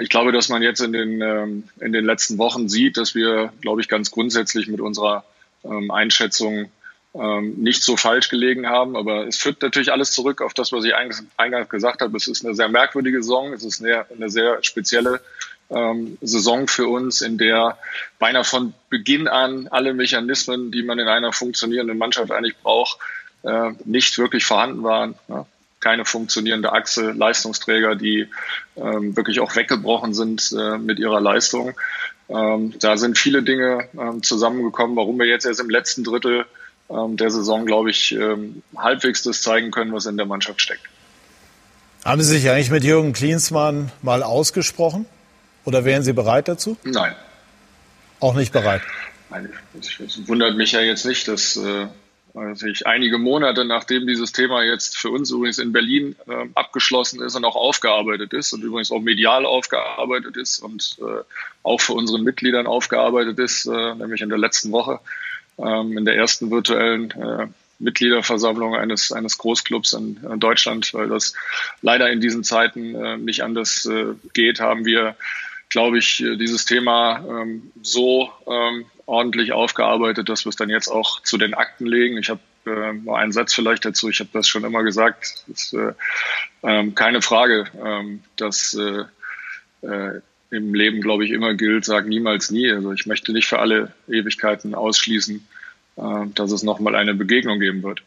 [0.00, 3.52] ich glaube, dass man jetzt in den, ähm, in den letzten Wochen sieht, dass wir,
[3.60, 5.24] glaube ich, ganz grundsätzlich mit unserer
[5.64, 6.70] ähm, Einschätzungen
[7.14, 8.96] ähm, nicht so falsch gelegen haben.
[8.96, 12.16] Aber es führt natürlich alles zurück auf das, was ich eingangs gesagt habe.
[12.16, 13.52] Es ist eine sehr merkwürdige Saison.
[13.52, 15.20] Es ist eine, eine sehr spezielle
[15.70, 17.78] ähm, Saison für uns, in der
[18.18, 22.98] beinahe von Beginn an alle Mechanismen, die man in einer funktionierenden Mannschaft eigentlich braucht,
[23.42, 25.14] äh, nicht wirklich vorhanden waren.
[25.28, 25.46] Ja
[25.80, 28.28] keine funktionierende Achse, Leistungsträger, die
[28.76, 31.74] ähm, wirklich auch weggebrochen sind äh, mit ihrer Leistung.
[32.28, 36.44] Ähm, da sind viele Dinge ähm, zusammengekommen, warum wir jetzt erst im letzten Drittel
[36.90, 40.82] ähm, der Saison, glaube ich, ähm, halbwegs das zeigen können, was in der Mannschaft steckt.
[42.04, 45.06] Haben Sie sich eigentlich mit Jürgen Klinsmann mal ausgesprochen?
[45.64, 46.76] Oder wären Sie bereit dazu?
[46.84, 47.14] Nein.
[48.20, 48.82] Auch nicht bereit?
[49.30, 51.86] Nein, es wundert mich ja jetzt nicht, dass äh,
[52.34, 57.22] also ich einige Monate nachdem dieses Thema jetzt für uns übrigens in Berlin äh, abgeschlossen
[57.22, 61.22] ist und auch aufgearbeitet ist und übrigens auch medial aufgearbeitet ist und äh,
[61.62, 65.00] auch für unseren Mitgliedern aufgearbeitet ist, äh, nämlich in der letzten Woche,
[65.58, 67.46] ähm, in der ersten virtuellen äh,
[67.78, 71.34] Mitgliederversammlung eines, eines Großclubs in, in Deutschland, weil das
[71.82, 75.16] leider in diesen Zeiten äh, nicht anders äh, geht, haben wir,
[75.68, 80.88] glaube ich, äh, dieses Thema ähm, so ähm, ordentlich aufgearbeitet, dass wir es dann jetzt
[80.88, 82.18] auch zu den Akten legen.
[82.18, 84.08] Ich habe äh, nur einen Satz vielleicht dazu.
[84.08, 85.44] Ich habe das schon immer gesagt.
[85.50, 85.92] Es ist äh,
[86.62, 89.04] ähm, keine Frage, ähm, dass äh,
[89.86, 90.20] äh,
[90.50, 92.70] im Leben, glaube ich, immer gilt, sag niemals nie.
[92.70, 95.46] Also ich möchte nicht für alle Ewigkeiten ausschließen,
[95.96, 96.02] äh,
[96.34, 98.02] dass es nochmal eine Begegnung geben wird.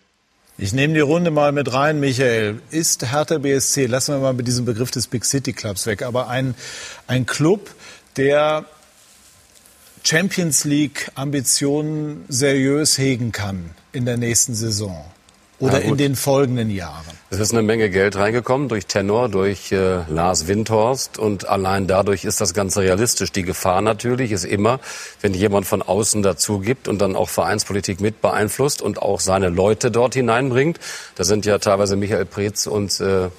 [0.57, 2.59] Ich nehme die Runde mal mit rein, Michael.
[2.69, 6.29] Ist Hertha BSC, lassen wir mal mit diesem Begriff des Big City Clubs weg, aber
[6.29, 6.53] ein,
[7.07, 7.71] ein Club,
[8.17, 8.65] der
[10.03, 15.05] Champions League Ambitionen seriös hegen kann in der nächsten Saison
[15.61, 17.05] oder in den folgenden Jahren?
[17.29, 22.25] Es ist eine Menge Geld reingekommen durch Tenor, durch äh, Lars Windhorst und allein dadurch
[22.25, 23.31] ist das Ganze realistisch.
[23.31, 24.79] Die Gefahr natürlich ist immer,
[25.21, 29.47] wenn jemand von außen dazu gibt und dann auch Vereinspolitik mit beeinflusst und auch seine
[29.47, 30.79] Leute dort hineinbringt.
[31.15, 33.29] Da sind ja teilweise Michael Preetz und äh,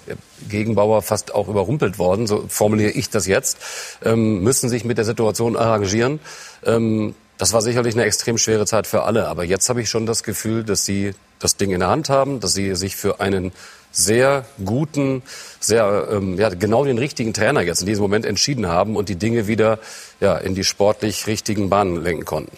[0.48, 3.58] Gegenbauer fast auch überrumpelt worden, so formuliere ich das jetzt,
[4.04, 6.20] ähm, müssen sich mit der Situation arrangieren.
[6.64, 10.06] Ähm, das war sicherlich eine extrem schwere Zeit für alle, aber jetzt habe ich schon
[10.06, 13.50] das Gefühl, dass sie das Ding in der Hand haben, dass sie sich für einen
[13.90, 15.24] sehr guten,
[15.58, 19.16] sehr ähm, ja, genau den richtigen Trainer jetzt in diesem Moment entschieden haben und die
[19.16, 19.80] Dinge wieder
[20.20, 22.56] ja, in die sportlich richtigen Bahnen lenken konnten.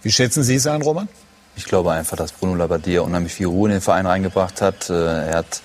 [0.00, 1.06] Wie schätzen Sie es ein, Roman?
[1.56, 4.88] Ich glaube einfach, dass Bruno Labbadia unheimlich viel Ruhe in den Verein reingebracht hat.
[4.88, 5.60] Äh, er hat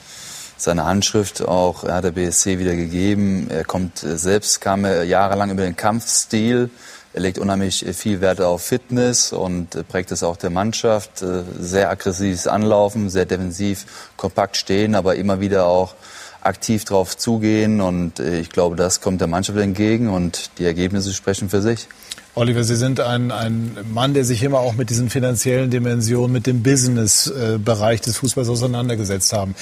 [0.57, 3.47] seine Handschrift auch, er hat der BSC wieder gegeben.
[3.49, 6.69] Er kommt äh, selbst, kam er jahrelang über den Kampfstil
[7.17, 11.23] er legt unheimlich viel Wert auf Fitness und prägt es auch der Mannschaft.
[11.23, 15.95] Äh, sehr aggressives Anlaufen, sehr defensiv, kompakt stehen, aber immer wieder auch
[16.41, 17.81] aktiv drauf zugehen.
[17.81, 21.87] Und äh, ich glaube, das kommt der Mannschaft entgegen und die Ergebnisse sprechen für sich.
[22.35, 26.45] Oliver, Sie sind ein, ein Mann, der sich immer auch mit diesen finanziellen Dimensionen, mit
[26.45, 29.55] dem Business-Bereich des Fußballs auseinandergesetzt haben.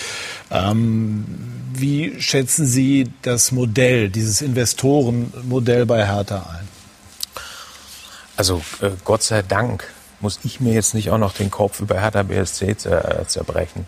[0.52, 1.24] Ähm,
[1.74, 6.65] wie schätzen Sie das Modell, dieses Investorenmodell bei Hertha ein?
[8.38, 9.88] Also äh, Gott sei Dank
[10.20, 13.86] muss ich mir jetzt nicht auch noch den Kopf über Hertha BSC zer, zerbrechen.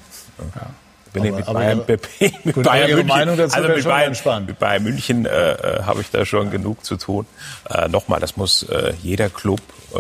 [0.55, 0.69] Ja.
[1.13, 4.07] Bin aber, ich mit Bayern, mit, mit gut, Bayern München, Meinung dazu also mit Bayern,
[4.07, 4.47] entspannt.
[4.47, 7.25] mit Bayern München äh, äh, habe ich da schon genug zu tun.
[7.69, 9.61] Äh, Nochmal, das muss äh, jeder Club
[9.93, 9.97] äh,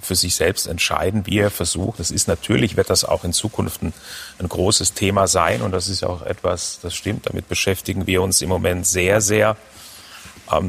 [0.00, 1.98] für sich selbst entscheiden, wie er versucht.
[1.98, 3.92] Das ist natürlich, wird das auch in Zukunft ein,
[4.38, 7.26] ein großes Thema sein und das ist auch etwas, das stimmt.
[7.28, 9.56] Damit beschäftigen wir uns im Moment sehr, sehr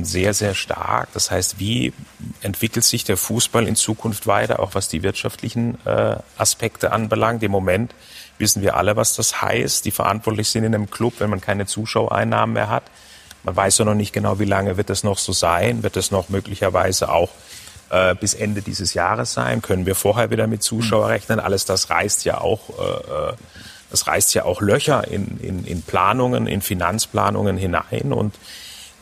[0.03, 1.09] sehr, sehr stark.
[1.13, 1.93] Das heißt, wie
[2.41, 7.43] entwickelt sich der Fußball in Zukunft weiter, auch was die wirtschaftlichen äh, Aspekte anbelangt?
[7.43, 7.93] Im Moment
[8.37, 9.85] wissen wir alle, was das heißt.
[9.85, 12.83] Die verantwortlich sind in einem Club, wenn man keine Zuschauereinnahmen mehr hat.
[13.43, 15.83] Man weiß ja noch nicht genau, wie lange wird das noch so sein.
[15.83, 17.29] Wird das noch möglicherweise auch
[17.89, 19.61] äh, bis Ende dieses Jahres sein?
[19.61, 21.39] Können wir vorher wieder mit Zuschauer rechnen?
[21.39, 23.33] Alles das reißt ja auch, äh, äh
[23.91, 28.11] das reißt ja auch Löcher in, in, in Planungen, in Finanzplanungen hinein.
[28.11, 28.33] Und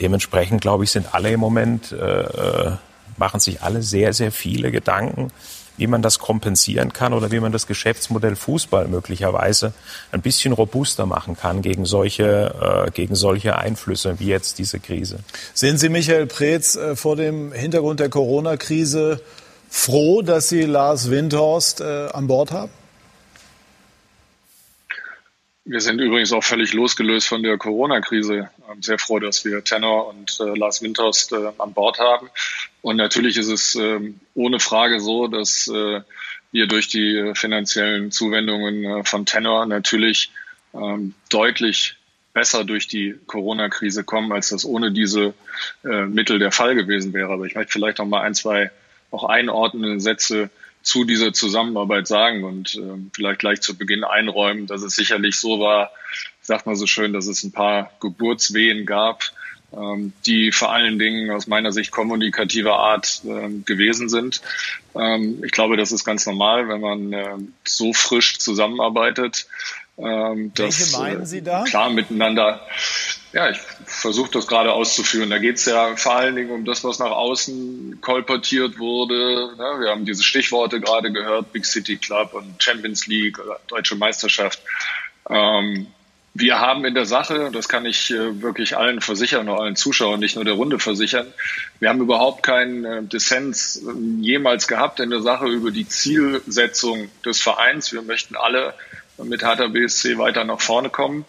[0.03, 2.71] Dementsprechend, glaube ich, sind alle im Moment, äh, äh,
[3.15, 5.31] machen sich alle sehr, sehr viele Gedanken,
[5.77, 9.73] wie man das kompensieren kann oder wie man das Geschäftsmodell Fußball möglicherweise
[10.11, 15.19] ein bisschen robuster machen kann gegen solche, äh, gegen solche Einflüsse wie jetzt diese Krise.
[15.53, 19.21] Sind Sie, Michael Preetz, äh, vor dem Hintergrund der Corona-Krise
[19.69, 22.73] froh, dass Sie Lars Windhorst äh, an Bord haben?
[25.65, 28.49] Wir sind übrigens auch völlig losgelöst von der Corona-Krise.
[28.81, 32.29] Sehr froh, dass wir Tenor und äh, Lars Windhorst äh, an Bord haben.
[32.81, 36.01] Und natürlich ist es ähm, ohne Frage so, dass äh,
[36.51, 40.31] wir durch die finanziellen Zuwendungen äh, von Tenor natürlich
[40.73, 41.95] ähm, deutlich
[42.33, 45.33] besser durch die Corona-Krise kommen, als das ohne diese
[45.83, 47.31] äh, Mittel der Fall gewesen wäre.
[47.31, 48.71] Aber ich möchte vielleicht noch mal ein, zwei
[49.11, 50.49] auch einordnende Sätze
[50.81, 55.59] zu dieser Zusammenarbeit sagen und äh, vielleicht gleich zu Beginn einräumen, dass es sicherlich so
[55.59, 55.91] war,
[56.43, 59.23] sagt man so schön, dass es ein paar Geburtswehen gab,
[59.75, 64.41] ähm, die vor allen Dingen aus meiner Sicht kommunikativer Art äh, gewesen sind.
[64.93, 69.47] Ähm, ich glaube, das ist ganz normal, wenn man äh, so frisch zusammenarbeitet.
[69.97, 71.63] Ähm, Welche meinen Sie da?
[71.63, 72.61] Äh, klar miteinander
[73.33, 75.31] ja, ich versuche das gerade auszuführen.
[75.31, 79.55] Da geht es ja vor allen Dingen um das, was nach außen kolportiert wurde.
[79.57, 84.61] Ja, wir haben diese Stichworte gerade gehört, Big City Club und Champions League, Deutsche Meisterschaft.
[85.27, 85.87] Ähm,
[86.35, 90.19] wir haben in der Sache, das kann ich äh, wirklich allen versichern, auch allen Zuschauern,
[90.19, 91.27] nicht nur der Runde versichern,
[91.79, 97.09] wir haben überhaupt keinen äh, Dissens äh, jemals gehabt in der Sache über die Zielsetzung
[97.23, 97.93] des Vereins.
[97.93, 98.73] Wir möchten alle
[99.23, 101.25] mit Hertha BSC weiter nach vorne kommen.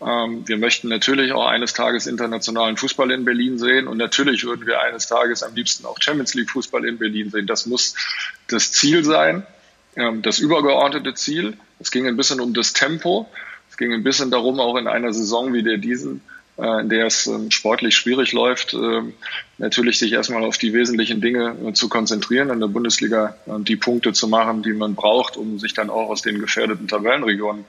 [0.00, 4.66] Ähm, wir möchten natürlich auch eines Tages internationalen Fußball in Berlin sehen und natürlich würden
[4.66, 7.48] wir eines Tages am liebsten auch Champions League Fußball in Berlin sehen.
[7.48, 7.96] Das muss
[8.46, 9.44] das Ziel sein,
[9.96, 11.56] ähm, das übergeordnete Ziel.
[11.80, 13.28] Es ging ein bisschen um das Tempo.
[13.74, 16.20] Es ging ein bisschen darum, auch in einer Saison wie der diesen,
[16.58, 18.76] äh, in der es ähm, sportlich schwierig läuft,
[19.58, 24.12] natürlich sich erstmal auf die wesentlichen Dinge äh, zu konzentrieren, in der Bundesliga die Punkte
[24.12, 27.64] zu machen, die man braucht, um sich dann auch aus den gefährdeten Tabellenregionen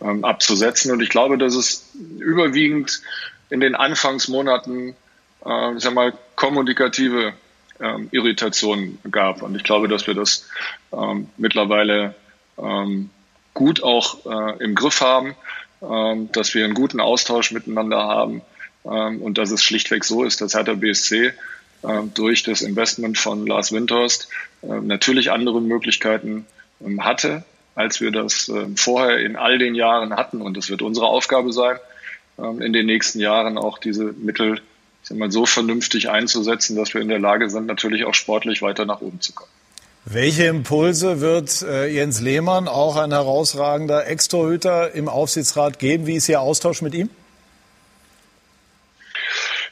[0.00, 0.90] ähm, abzusetzen.
[0.90, 3.00] Und ich glaube, dass es überwiegend
[3.48, 4.96] in den Anfangsmonaten,
[5.46, 7.32] äh, ich sag mal, kommunikative
[7.78, 9.42] ähm, Irritationen gab.
[9.42, 10.48] Und ich glaube, dass wir das
[10.92, 12.16] ähm, mittlerweile
[12.58, 13.10] ähm,
[13.54, 15.34] gut auch äh, im Griff haben,
[15.82, 18.42] ähm, dass wir einen guten Austausch miteinander haben
[18.84, 21.32] ähm, und dass es schlichtweg so ist, dass Hertha BSC
[21.82, 24.28] äh, durch das Investment von Lars Windhorst
[24.62, 26.46] äh, natürlich andere Möglichkeiten
[26.84, 27.44] ähm, hatte,
[27.74, 30.42] als wir das äh, vorher in all den Jahren hatten.
[30.42, 31.76] Und es wird unsere Aufgabe sein,
[32.38, 34.60] ähm, in den nächsten Jahren auch diese Mittel
[35.02, 38.62] ich sag mal, so vernünftig einzusetzen, dass wir in der Lage sind, natürlich auch sportlich
[38.62, 39.50] weiter nach oben zu kommen.
[40.06, 46.06] Welche Impulse wird äh, Jens Lehmann, auch ein herausragender Ex-Torhüter, im Aufsichtsrat geben?
[46.06, 47.08] Wie ist Ihr Austausch mit ihm?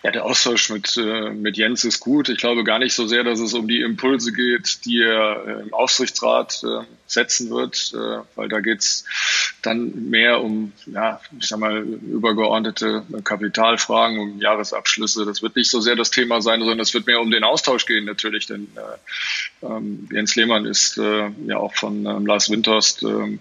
[0.02, 2.28] Ja, der Austausch mit, äh, mit Jens ist gut.
[2.28, 5.62] Ich glaube gar nicht so sehr, dass es um die Impulse geht, die er äh,
[5.62, 9.04] im Aufsichtsrat äh, setzen wird, äh, weil da geht's
[9.62, 15.24] dann mehr um, ja, ich sag mal, übergeordnete Kapitalfragen, um Jahresabschlüsse.
[15.24, 17.86] Das wird nicht so sehr das Thema sein, sondern es wird mehr um den Austausch
[17.86, 23.04] gehen natürlich, denn äh, ähm, Jens Lehmann ist äh, ja auch von ähm, Lars Windhorst
[23.04, 23.38] ähm,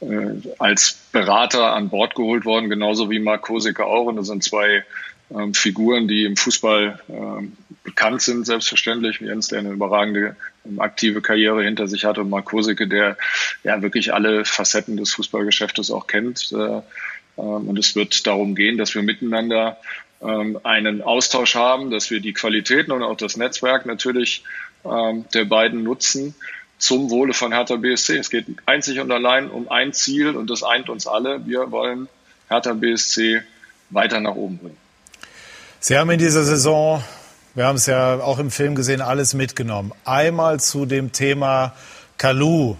[0.00, 4.06] äh, als Berater an Bord geholt worden, genauso wie Marc Kosicke auch.
[4.06, 4.84] Und das sind zwei
[5.30, 7.52] ähm, Figuren, die im Fußball ähm,
[7.82, 9.20] bekannt sind, selbstverständlich.
[9.20, 10.36] Jens, der eine überragende
[10.66, 13.16] ähm, aktive Karriere hinter sich hat und Mark Kosicke, der
[13.62, 16.52] ja wirklich alle Facetten des Fußballgeschäftes auch kennt.
[16.52, 16.82] Äh, ähm,
[17.36, 19.78] und es wird darum gehen, dass wir miteinander
[20.22, 24.44] ähm, einen Austausch haben, dass wir die Qualitäten und auch das Netzwerk natürlich
[24.84, 26.34] ähm, der beiden nutzen
[26.78, 28.18] zum Wohle von Hertha BSC.
[28.18, 31.46] Es geht einzig und allein um ein Ziel und das eint uns alle.
[31.46, 32.08] Wir wollen
[32.48, 33.42] Hertha BSC
[33.90, 34.83] weiter nach oben bringen.
[35.86, 37.04] Sie haben in dieser Saison,
[37.54, 39.92] wir haben es ja auch im Film gesehen, alles mitgenommen.
[40.06, 41.74] Einmal zu dem Thema
[42.16, 42.76] Kalu.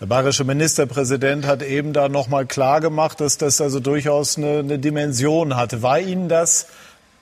[0.00, 4.78] Der bayerische Ministerpräsident hat eben da nochmal klar gemacht, dass das also durchaus eine, eine
[4.78, 5.82] Dimension hatte.
[5.82, 6.68] War Ihnen das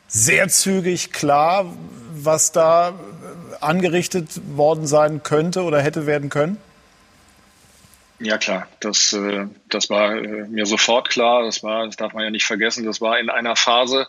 [0.08, 1.72] sehr zügig klar,
[2.12, 2.92] was da
[3.62, 6.58] angerichtet worden sein könnte oder hätte werden können?
[8.20, 11.44] Ja klar, das, äh, das war äh, mir sofort klar.
[11.44, 14.06] Das war, das darf man ja nicht vergessen, das war in einer Phase,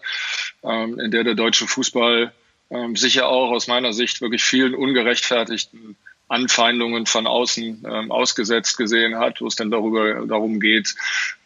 [0.65, 2.33] in der der deutsche Fußball
[2.69, 5.95] ähm, sicher auch aus meiner Sicht wirklich vielen ungerechtfertigten
[6.27, 10.95] Anfeindungen von außen ähm, ausgesetzt gesehen hat, wo es dann darüber darum geht,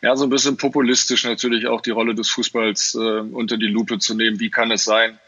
[0.01, 3.99] ja so ein bisschen populistisch natürlich auch die Rolle des Fußballs äh, unter die Lupe
[3.99, 4.39] zu nehmen.
[4.39, 5.19] Wie kann es sein,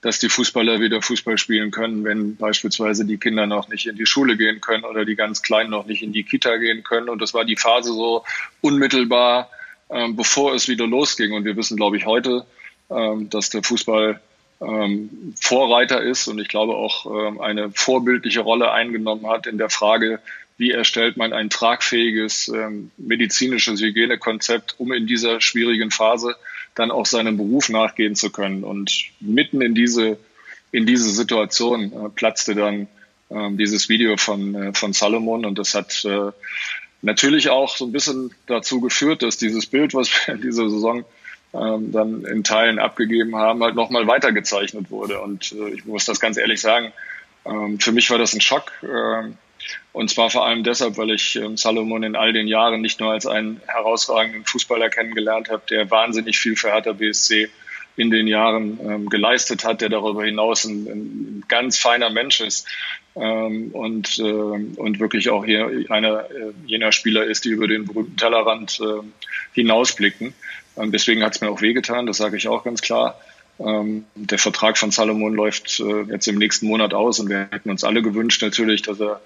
[0.00, 4.06] dass die Fußballer wieder Fußball spielen können, wenn beispielsweise die Kinder noch nicht in die
[4.06, 7.08] Schule gehen können oder die ganz Kleinen noch nicht in die Kita gehen können.
[7.08, 8.24] Und das war die Phase so
[8.60, 9.50] unmittelbar,
[9.88, 11.32] ähm, bevor es wieder losging.
[11.32, 12.44] Und wir wissen, glaube ich, heute, ähm,
[12.88, 14.20] dass der Fußball
[14.60, 19.70] ähm, Vorreiter ist und ich glaube auch ähm, eine vorbildliche Rolle eingenommen hat in der
[19.70, 20.20] Frage,
[20.56, 26.36] wie erstellt man ein tragfähiges ähm, medizinisches Hygienekonzept, um in dieser schwierigen Phase
[26.74, 28.64] dann auch seinem Beruf nachgehen zu können.
[28.64, 30.18] Und mitten in diese,
[30.72, 32.88] in diese Situation äh, platzte dann
[33.28, 36.30] dieses Video von, äh, von Salomon und das hat äh,
[37.02, 41.04] natürlich auch so ein bisschen dazu geführt, dass dieses Bild, was wir in dieser Saison
[41.60, 45.20] ähm, dann in Teilen abgegeben haben, halt nochmal weitergezeichnet wurde.
[45.20, 46.92] Und äh, ich muss das ganz ehrlich sagen,
[47.44, 48.72] ähm, für mich war das ein Schock.
[48.82, 49.30] Äh,
[49.92, 53.12] und zwar vor allem deshalb, weil ich ähm, Salomon in all den Jahren nicht nur
[53.12, 57.48] als einen herausragenden Fußballer kennengelernt habe, der wahnsinnig viel für Hertha BSC
[57.96, 62.68] in den Jahren ähm, geleistet hat, der darüber hinaus ein, ein ganz feiner Mensch ist
[63.14, 67.86] ähm, und, äh, und wirklich auch hier einer äh, jener Spieler ist, die über den
[67.86, 69.02] berühmten Tellerrand äh,
[69.54, 70.34] hinausblicken.
[70.76, 73.18] Ähm, deswegen hat es mir auch wehgetan, das sage ich auch ganz klar.
[73.58, 77.70] Ähm, der Vertrag von Salomon läuft äh, jetzt im nächsten Monat aus und wir hätten
[77.70, 79.20] uns alle gewünscht natürlich, dass er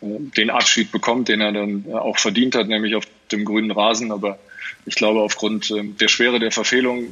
[0.00, 0.06] äh,
[0.36, 4.10] den Abschied bekommt, den er dann äh, auch verdient hat, nämlich auf dem grünen Rasen.
[4.10, 4.38] Aber
[4.86, 7.08] ich glaube, aufgrund der Schwere der Verfehlung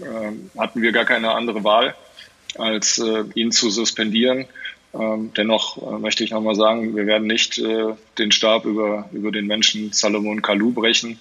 [0.57, 1.97] hatten wir gar keine andere Wahl,
[2.57, 3.03] als
[3.35, 4.47] ihn zu suspendieren.
[4.93, 9.93] Ähm, dennoch möchte ich nochmal sagen, wir werden nicht den Stab über, über den Menschen
[9.93, 11.19] Salomon Kalou brechen.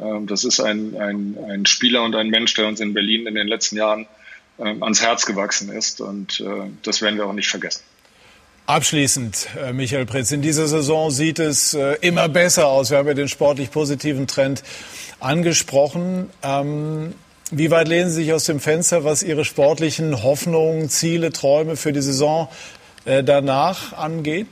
[0.00, 3.34] Ähm, das ist ein, ein, ein Spieler und ein Mensch, der uns in Berlin in
[3.34, 4.06] den letzten Jahren
[4.58, 6.02] ans Herz gewachsen ist.
[6.02, 6.44] Und
[6.82, 7.82] das werden wir auch nicht vergessen.
[8.66, 12.90] Abschließend, äh, Michael Pritz, in dieser Saison sieht es äh, immer besser aus.
[12.90, 14.62] Wir haben ja den sportlich positiven Trend
[15.18, 16.30] angesprochen.
[16.44, 17.12] Ähm,
[17.50, 21.92] Wie weit lehnen Sie sich aus dem Fenster, was Ihre sportlichen Hoffnungen, Ziele, Träume für
[21.92, 22.48] die Saison
[23.04, 24.46] äh, danach angeht?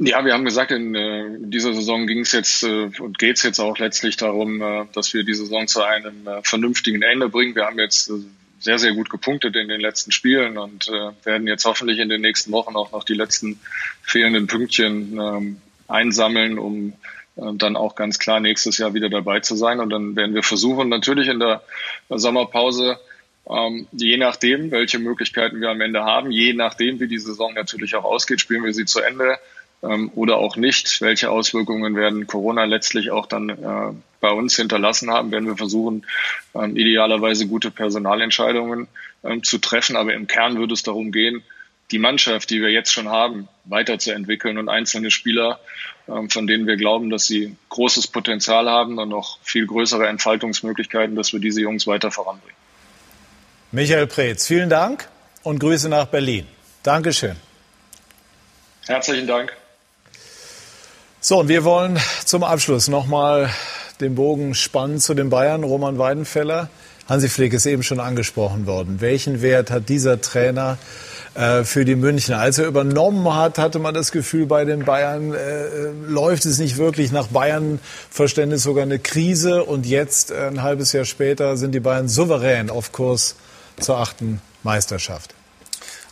[0.00, 3.42] Ja, wir haben gesagt, in, äh, dieser Saison ging es jetzt äh, und geht es
[3.42, 7.56] jetzt auch letztlich darum, äh, dass wir die Saison zu einem vernünftigen Ende bringen.
[7.56, 8.12] Wir haben jetzt
[8.60, 12.50] sehr, sehr gut gepunktet in den letzten Spielen und werden jetzt hoffentlich in den nächsten
[12.50, 13.60] Wochen auch noch die letzten
[14.02, 16.94] fehlenden Pünktchen ähm, einsammeln, um
[17.36, 19.78] dann auch ganz klar nächstes Jahr wieder dabei zu sein.
[19.78, 21.62] Und dann werden wir versuchen, natürlich in der
[22.08, 22.98] Sommerpause
[23.48, 27.94] ähm, je nachdem, welche Möglichkeiten wir am Ende haben, je nachdem, wie die Saison natürlich
[27.94, 29.38] auch ausgeht, spielen wir sie zu Ende
[29.82, 31.00] ähm, oder auch nicht.
[31.00, 36.06] Welche Auswirkungen werden Corona letztlich auch dann äh, bei uns hinterlassen haben, werden wir versuchen,
[36.54, 38.88] ähm, idealerweise gute Personalentscheidungen
[39.24, 39.96] ähm, zu treffen.
[39.96, 41.42] Aber im Kern würde es darum gehen,
[41.90, 45.60] die Mannschaft, die wir jetzt schon haben, weiterzuentwickeln und einzelne Spieler,
[46.08, 51.16] ähm, von denen wir glauben, dass sie großes Potenzial haben und noch viel größere Entfaltungsmöglichkeiten,
[51.16, 52.56] dass wir diese Jungs weiter voranbringen.
[53.70, 55.08] Michael Preetz, vielen Dank
[55.42, 56.46] und Grüße nach Berlin.
[56.82, 57.36] Dankeschön.
[58.86, 59.54] Herzlichen Dank.
[61.28, 63.50] So, und wir wollen zum Abschluss nochmal
[64.00, 65.62] den Bogen spannen zu den Bayern.
[65.62, 66.70] Roman Weidenfeller,
[67.06, 69.02] Hansi Flick ist eben schon angesprochen worden.
[69.02, 70.78] Welchen Wert hat dieser Trainer
[71.34, 72.38] äh, für die Münchner?
[72.38, 76.78] Als er übernommen hat, hatte man das Gefühl, bei den Bayern äh, läuft es nicht
[76.78, 79.64] wirklich nach Bayern-Verständnis sogar eine Krise.
[79.64, 83.36] Und jetzt, äh, ein halbes Jahr später, sind die Bayern souverän auf Kurs
[83.78, 85.34] zur achten Meisterschaft.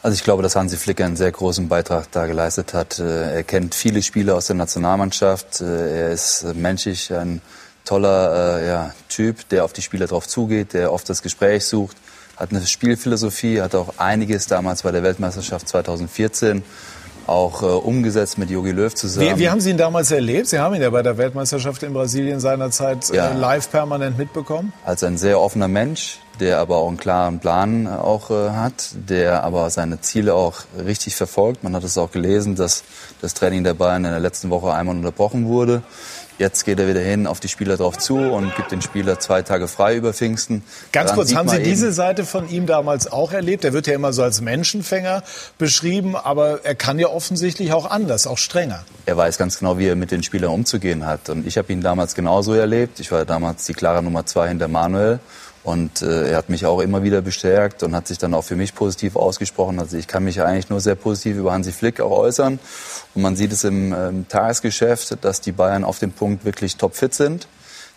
[0.07, 3.01] Also ich glaube, dass Hansi Flick einen sehr großen Beitrag da geleistet hat.
[3.01, 5.61] Äh, er kennt viele Spieler aus der Nationalmannschaft.
[5.61, 7.43] Äh, er ist menschlich ein
[7.85, 11.97] toller äh, ja, Typ, der auf die Spieler drauf zugeht, der oft das Gespräch sucht,
[12.37, 16.63] hat eine Spielphilosophie, hat auch einiges damals bei der Weltmeisterschaft 2014
[17.27, 19.37] auch äh, umgesetzt mit Jogi Löw zusammen.
[19.37, 20.49] Wie, wie, haben Sie ihn damals erlebt?
[20.49, 23.31] Sie haben ihn ja bei der Weltmeisterschaft in Brasilien seinerzeit ja.
[23.31, 24.73] äh, live permanent mitbekommen.
[24.85, 29.45] Als ein sehr offener Mensch, der aber auch einen klaren Plan auch äh, hat, der
[29.45, 31.65] aber seine Ziele auch richtig verfolgt.
[31.65, 32.85] Man hat es auch gelesen, dass
[33.21, 35.83] das Training der Bayern in der letzten Woche einmal unterbrochen wurde.
[36.39, 39.41] Jetzt geht er wieder hin auf die Spieler drauf zu und gibt den Spieler zwei
[39.41, 40.63] Tage frei über Pfingsten.
[40.93, 43.65] Ganz Daran kurz, haben Sie diese Seite von ihm damals auch erlebt?
[43.65, 45.23] Er wird ja immer so als Menschenfänger
[45.57, 48.85] beschrieben, aber er kann ja offensichtlich auch anders, auch strenger.
[49.07, 51.31] Er weiß ganz genau, wie er mit den Spielern umzugehen hat.
[51.31, 53.01] Und ich habe ihn damals genauso erlebt.
[53.01, 55.21] Ich war damals die klare Nummer zwei hinter Manuel.
[55.67, 58.55] Und äh, er hat mich auch immer wieder bestärkt und hat sich dann auch für
[58.55, 59.81] mich positiv ausgesprochen.
[59.81, 62.61] Also ich kann mich eigentlich nur sehr positiv über Hansi Flick auch äußern.
[63.17, 67.15] Und man sieht es im ähm, Tagesgeschäft, dass die Bayern auf dem Punkt wirklich topfit
[67.15, 67.49] sind,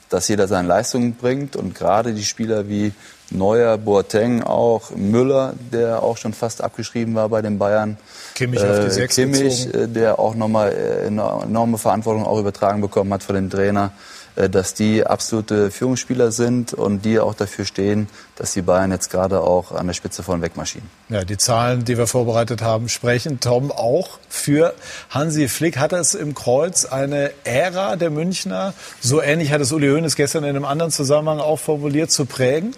[0.10, 2.92] dass jeder seine Leistungen bringt und gerade die Spieler wie
[3.30, 7.98] Neuer, Boateng auch, Müller, der auch schon fast abgeschrieben war bei den Bayern.
[8.34, 12.82] Kimmich auf die äh, Sechs Kimmich, äh, der auch nochmal äh, enorme Verantwortung auch übertragen
[12.82, 13.92] bekommen hat von dem Trainer.
[14.40, 18.08] Äh, dass die absolute Führungsspieler sind und die auch dafür stehen,
[18.38, 20.90] dass die Bayern jetzt gerade auch an der Spitze von wegmarschieren.
[21.10, 24.74] Ja, die Zahlen, die wir vorbereitet haben, sprechen Tom auch für
[25.10, 25.78] Hansi Flick.
[25.78, 30.44] Hat es im Kreuz eine Ära der Münchner, so ähnlich hat es Uli Hoeneß gestern
[30.46, 32.74] in einem anderen Zusammenhang auch formuliert, zu prägen?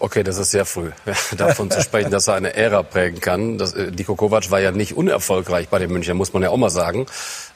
[0.00, 0.92] Okay, das ist sehr früh,
[1.36, 3.58] davon zu sprechen, dass er eine Ära prägen kann.
[3.58, 6.56] Das, äh, Diko Kovac war ja nicht unerfolgreich bei den München, muss man ja auch
[6.56, 7.06] mal sagen.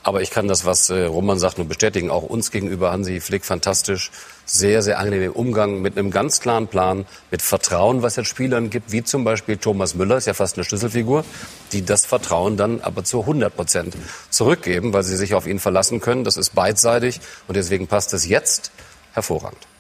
[0.03, 2.11] Aber ich kann das, was äh, Roman sagt, nur bestätigen.
[2.11, 4.11] Auch uns gegenüber Hansi Flick fantastisch.
[4.45, 8.71] Sehr, sehr angenehm im Umgang mit einem ganz klaren Plan, mit Vertrauen, was es Spielern
[8.71, 11.25] gibt, wie zum Beispiel Thomas Müller, ist ja fast eine Schlüsselfigur,
[11.71, 13.95] die das Vertrauen dann aber zu 100 Prozent
[14.31, 16.25] zurückgeben, weil sie sich auf ihn verlassen können.
[16.25, 18.73] Das ist beidseitig und deswegen passt es jetzt
[19.13, 19.72] hervorragend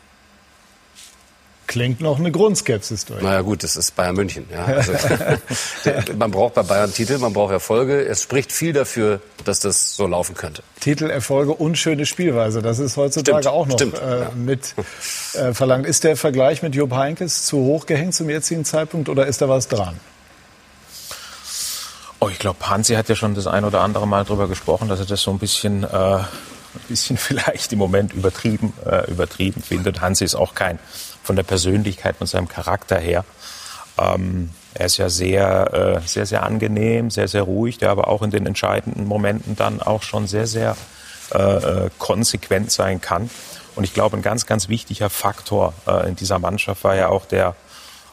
[1.73, 3.23] klingt noch eine Grundskepsis durch.
[3.23, 4.44] Naja gut, das ist Bayern München.
[4.53, 4.66] Ja.
[4.66, 4.93] Also,
[6.19, 8.05] man braucht bei Bayern Titel, man braucht Erfolge.
[8.05, 10.62] Es spricht viel dafür, dass das so laufen könnte.
[10.81, 14.31] Titel, Erfolge und schöne Spielweise, das ist heutzutage stimmt, auch noch stimmt, äh, ja.
[14.35, 14.74] mit
[15.32, 15.86] äh, verlangt.
[15.86, 19.49] Ist der Vergleich mit Jupp Heynckes zu hoch gehängt zum jetzigen Zeitpunkt oder ist da
[19.49, 19.99] was dran?
[22.20, 25.01] Oh, ich glaube, Hansi hat ja schon das ein oder andere Mal darüber gesprochen, dass
[25.01, 26.27] er das so ein bisschen, äh, ein
[26.89, 30.03] bisschen vielleicht im Moment übertrieben, äh, übertrieben findet.
[30.03, 30.78] Hansi ist auch kein
[31.33, 33.25] von der Persönlichkeit, von seinem Charakter her.
[33.97, 38.21] Ähm, er ist ja sehr, äh, sehr, sehr angenehm, sehr, sehr ruhig, der aber auch
[38.21, 40.77] in den entscheidenden Momenten dann auch schon sehr, sehr
[41.33, 43.31] äh, äh konsequent sein kann.
[43.77, 47.25] Und ich glaube, ein ganz, ganz wichtiger Faktor äh, in dieser Mannschaft war ja auch
[47.25, 47.57] der,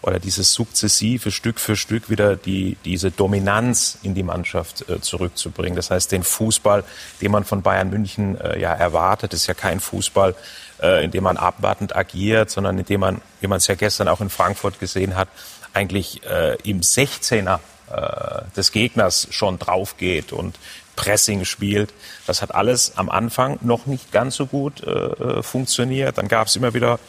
[0.02, 5.76] oder dieses sukzessive Stück für Stück wieder die, diese Dominanz in die Mannschaft äh, zurückzubringen.
[5.76, 6.86] Das heißt, den Fußball,
[7.22, 10.36] den man von Bayern München äh, ja erwartet, ist ja kein Fußball,
[10.82, 14.30] äh, indem man abwartend agiert, sondern indem man, wie man es ja gestern auch in
[14.30, 15.28] Frankfurt gesehen hat,
[15.74, 17.60] eigentlich äh, im 16er
[17.92, 20.58] äh, des Gegners schon drauf geht und
[20.96, 21.94] Pressing spielt.
[22.28, 26.18] Das hat alles am Anfang noch nicht ganz so gut äh, äh funktioniert.
[26.18, 27.00] Dann gab es immer wieder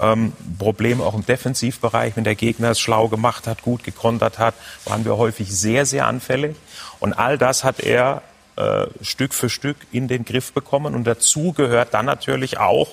[0.00, 2.16] ähm, Probleme auch im Defensivbereich.
[2.16, 6.06] Wenn der Gegner es schlau gemacht hat, gut gekontert hat, waren wir häufig sehr, sehr
[6.06, 6.56] anfällig.
[7.00, 8.22] Und all das hat er
[8.56, 10.94] äh, Stück für Stück in den Griff bekommen.
[10.94, 12.88] Und dazu gehört dann natürlich auch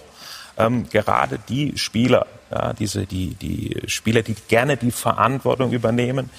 [0.57, 6.29] ähm, gerade die Spieler, ja, diese, die, die Spieler, die gerne die Verantwortung übernehmen,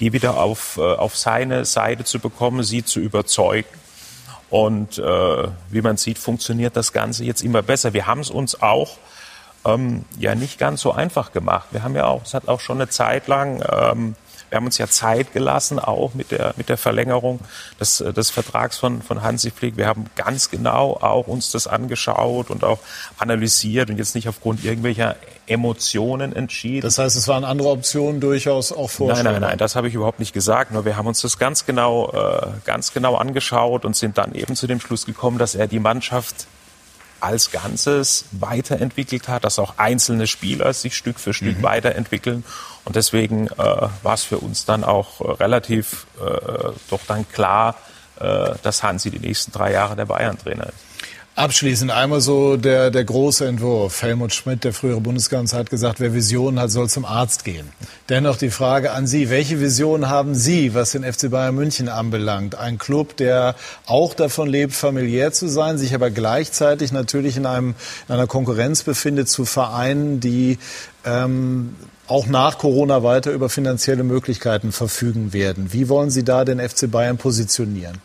[0.00, 3.68] die wieder auf, äh, auf seine Seite zu bekommen, sie zu überzeugen.
[4.50, 7.92] Und äh, wie man sieht, funktioniert das Ganze jetzt immer besser.
[7.92, 8.98] Wir haben es uns auch
[9.64, 11.68] ähm, ja nicht ganz so einfach gemacht.
[11.72, 14.14] Wir haben ja auch, es hat auch schon eine Zeit lang ähm,
[14.50, 17.40] wir haben uns ja Zeit gelassen, auch mit der, mit der Verlängerung
[17.80, 19.76] des, des Vertrags von, von Hansi Flick.
[19.76, 22.78] Wir haben ganz genau auch uns das angeschaut und auch
[23.18, 25.16] analysiert und jetzt nicht aufgrund irgendwelcher
[25.46, 26.82] Emotionen entschieden.
[26.82, 29.32] Das heißt, es waren andere Optionen durchaus auch vorstellbar?
[29.32, 30.72] Nein, nein, nein, das habe ich überhaupt nicht gesagt.
[30.72, 34.56] Nur wir haben uns das ganz genau, äh, ganz genau angeschaut und sind dann eben
[34.56, 36.46] zu dem Schluss gekommen, dass er die Mannschaft
[37.20, 41.62] als Ganzes weiterentwickelt hat, dass auch einzelne Spieler sich Stück für Stück mhm.
[41.62, 42.44] weiterentwickeln.
[42.86, 47.74] Und deswegen äh, war es für uns dann auch äh, relativ äh, doch dann klar,
[48.20, 50.86] äh, dass Hansi die nächsten drei Jahre der Bayern-Trainer ist.
[51.34, 54.00] Abschließend einmal so der, der große Entwurf.
[54.00, 57.68] Helmut Schmidt, der frühere Bundeskanzler, hat gesagt, wer Visionen hat, soll zum Arzt gehen.
[58.08, 59.28] Dennoch die Frage an Sie.
[59.28, 62.54] Welche Vision haben Sie, was den FC Bayern München anbelangt?
[62.54, 63.54] Ein Club, der
[63.84, 67.74] auch davon lebt, familiär zu sein, sich aber gleichzeitig natürlich in, einem,
[68.08, 70.58] in einer Konkurrenz befindet zu Vereinen, die
[71.04, 71.74] ähm,
[72.08, 75.72] auch nach Corona weiter über finanzielle Möglichkeiten verfügen werden.
[75.72, 77.98] Wie wollen Sie da den FC Bayern positionieren?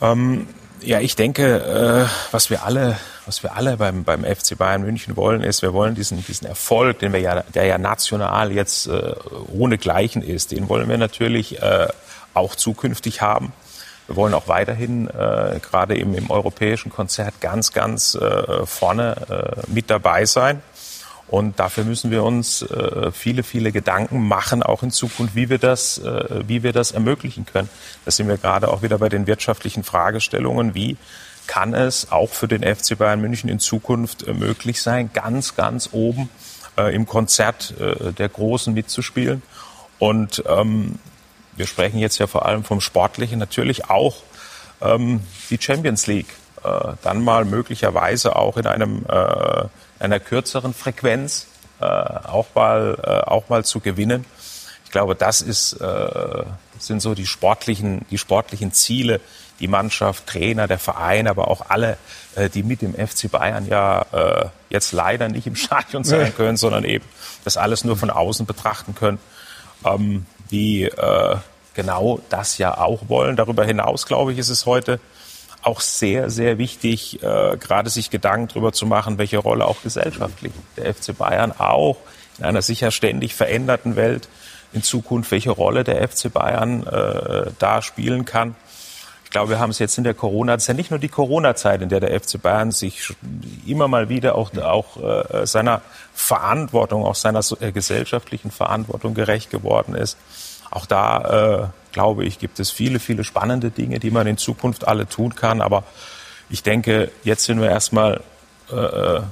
[0.00, 0.46] Ähm
[0.80, 5.16] ja, ich denke, äh, was wir alle, was wir alle beim, beim FC Bayern München
[5.16, 9.14] wollen, ist, wir wollen diesen, diesen Erfolg, den wir ja, der ja national jetzt äh,
[9.52, 11.88] ohne Gleichen ist, den wollen wir natürlich äh,
[12.34, 13.52] auch zukünftig haben.
[14.06, 19.72] Wir wollen auch weiterhin äh, gerade im, im europäischen Konzert ganz, ganz äh, vorne äh,
[19.72, 20.62] mit dabei sein.
[21.28, 25.58] Und dafür müssen wir uns äh, viele, viele Gedanken machen, auch in Zukunft, wie wir
[25.58, 27.68] das, äh, wie wir das ermöglichen können.
[28.04, 30.74] Da sind wir gerade auch wieder bei den wirtschaftlichen Fragestellungen.
[30.74, 30.96] Wie
[31.46, 35.90] kann es auch für den FC Bayern München in Zukunft äh, möglich sein, ganz, ganz
[35.92, 36.28] oben
[36.76, 39.42] äh, im Konzert äh, der Großen mitzuspielen?
[39.98, 40.98] Und ähm,
[41.56, 44.16] wir sprechen jetzt ja vor allem vom Sportlichen, natürlich auch
[44.80, 45.20] ähm,
[45.50, 46.28] die Champions League.
[46.62, 49.64] Äh, dann mal möglicherweise auch in einem äh,
[50.04, 51.46] einer kürzeren Frequenz
[51.80, 54.24] äh, auch, mal, äh, auch mal zu gewinnen.
[54.84, 56.44] Ich glaube, das ist, äh,
[56.78, 59.20] sind so die sportlichen, die sportlichen Ziele,
[59.60, 61.96] die Mannschaft, Trainer, der Verein, aber auch alle,
[62.34, 66.56] äh, die mit dem FC Bayern ja äh, jetzt leider nicht im Stadion sein können,
[66.56, 67.04] sondern eben
[67.44, 69.18] das alles nur von außen betrachten können,
[69.84, 71.36] ähm, die äh,
[71.74, 73.36] genau das ja auch wollen.
[73.36, 75.00] Darüber hinaus, glaube ich, ist es heute
[75.64, 80.52] auch sehr, sehr wichtig, äh, gerade sich Gedanken darüber zu machen, welche Rolle auch gesellschaftlich
[80.76, 81.96] der FC Bayern auch
[82.38, 84.28] in einer sicher ständig veränderten Welt
[84.72, 88.56] in Zukunft, welche Rolle der FC Bayern äh, da spielen kann.
[89.24, 91.08] Ich glaube, wir haben es jetzt in der Corona, es ist ja nicht nur die
[91.08, 93.14] Corona-Zeit, in der der FC Bayern sich
[93.66, 95.80] immer mal wieder auch, auch äh, seiner
[96.12, 100.16] Verantwortung, auch seiner äh, gesellschaftlichen Verantwortung gerecht geworden ist.
[100.70, 104.86] Auch da, äh, glaube ich, gibt es viele, viele spannende Dinge, die man in Zukunft
[104.86, 105.62] alle tun kann.
[105.62, 105.84] Aber
[106.50, 108.20] ich denke, jetzt sind wir erstmal
[108.70, 109.22] äh, äh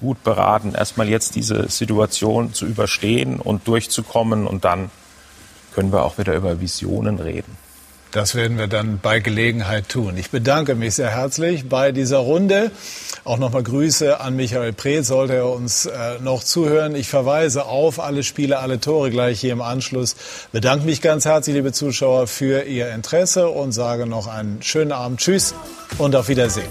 [0.00, 4.46] gut beraten, erstmal jetzt diese Situation zu überstehen und durchzukommen.
[4.46, 4.90] Und dann
[5.74, 7.56] können wir auch wieder über Visionen reden.
[8.12, 10.18] Das werden wir dann bei Gelegenheit tun.
[10.18, 12.70] Ich bedanke mich sehr herzlich bei dieser Runde.
[13.24, 16.94] Auch nochmal Grüße an Michael Preetz, sollte er uns äh, noch zuhören.
[16.94, 20.14] Ich verweise auf alle Spiele, alle Tore gleich hier im Anschluss.
[20.52, 25.20] Bedanke mich ganz herzlich, liebe Zuschauer, für Ihr Interesse und sage noch einen schönen Abend.
[25.20, 25.54] Tschüss
[25.96, 26.68] und auf Wiedersehen.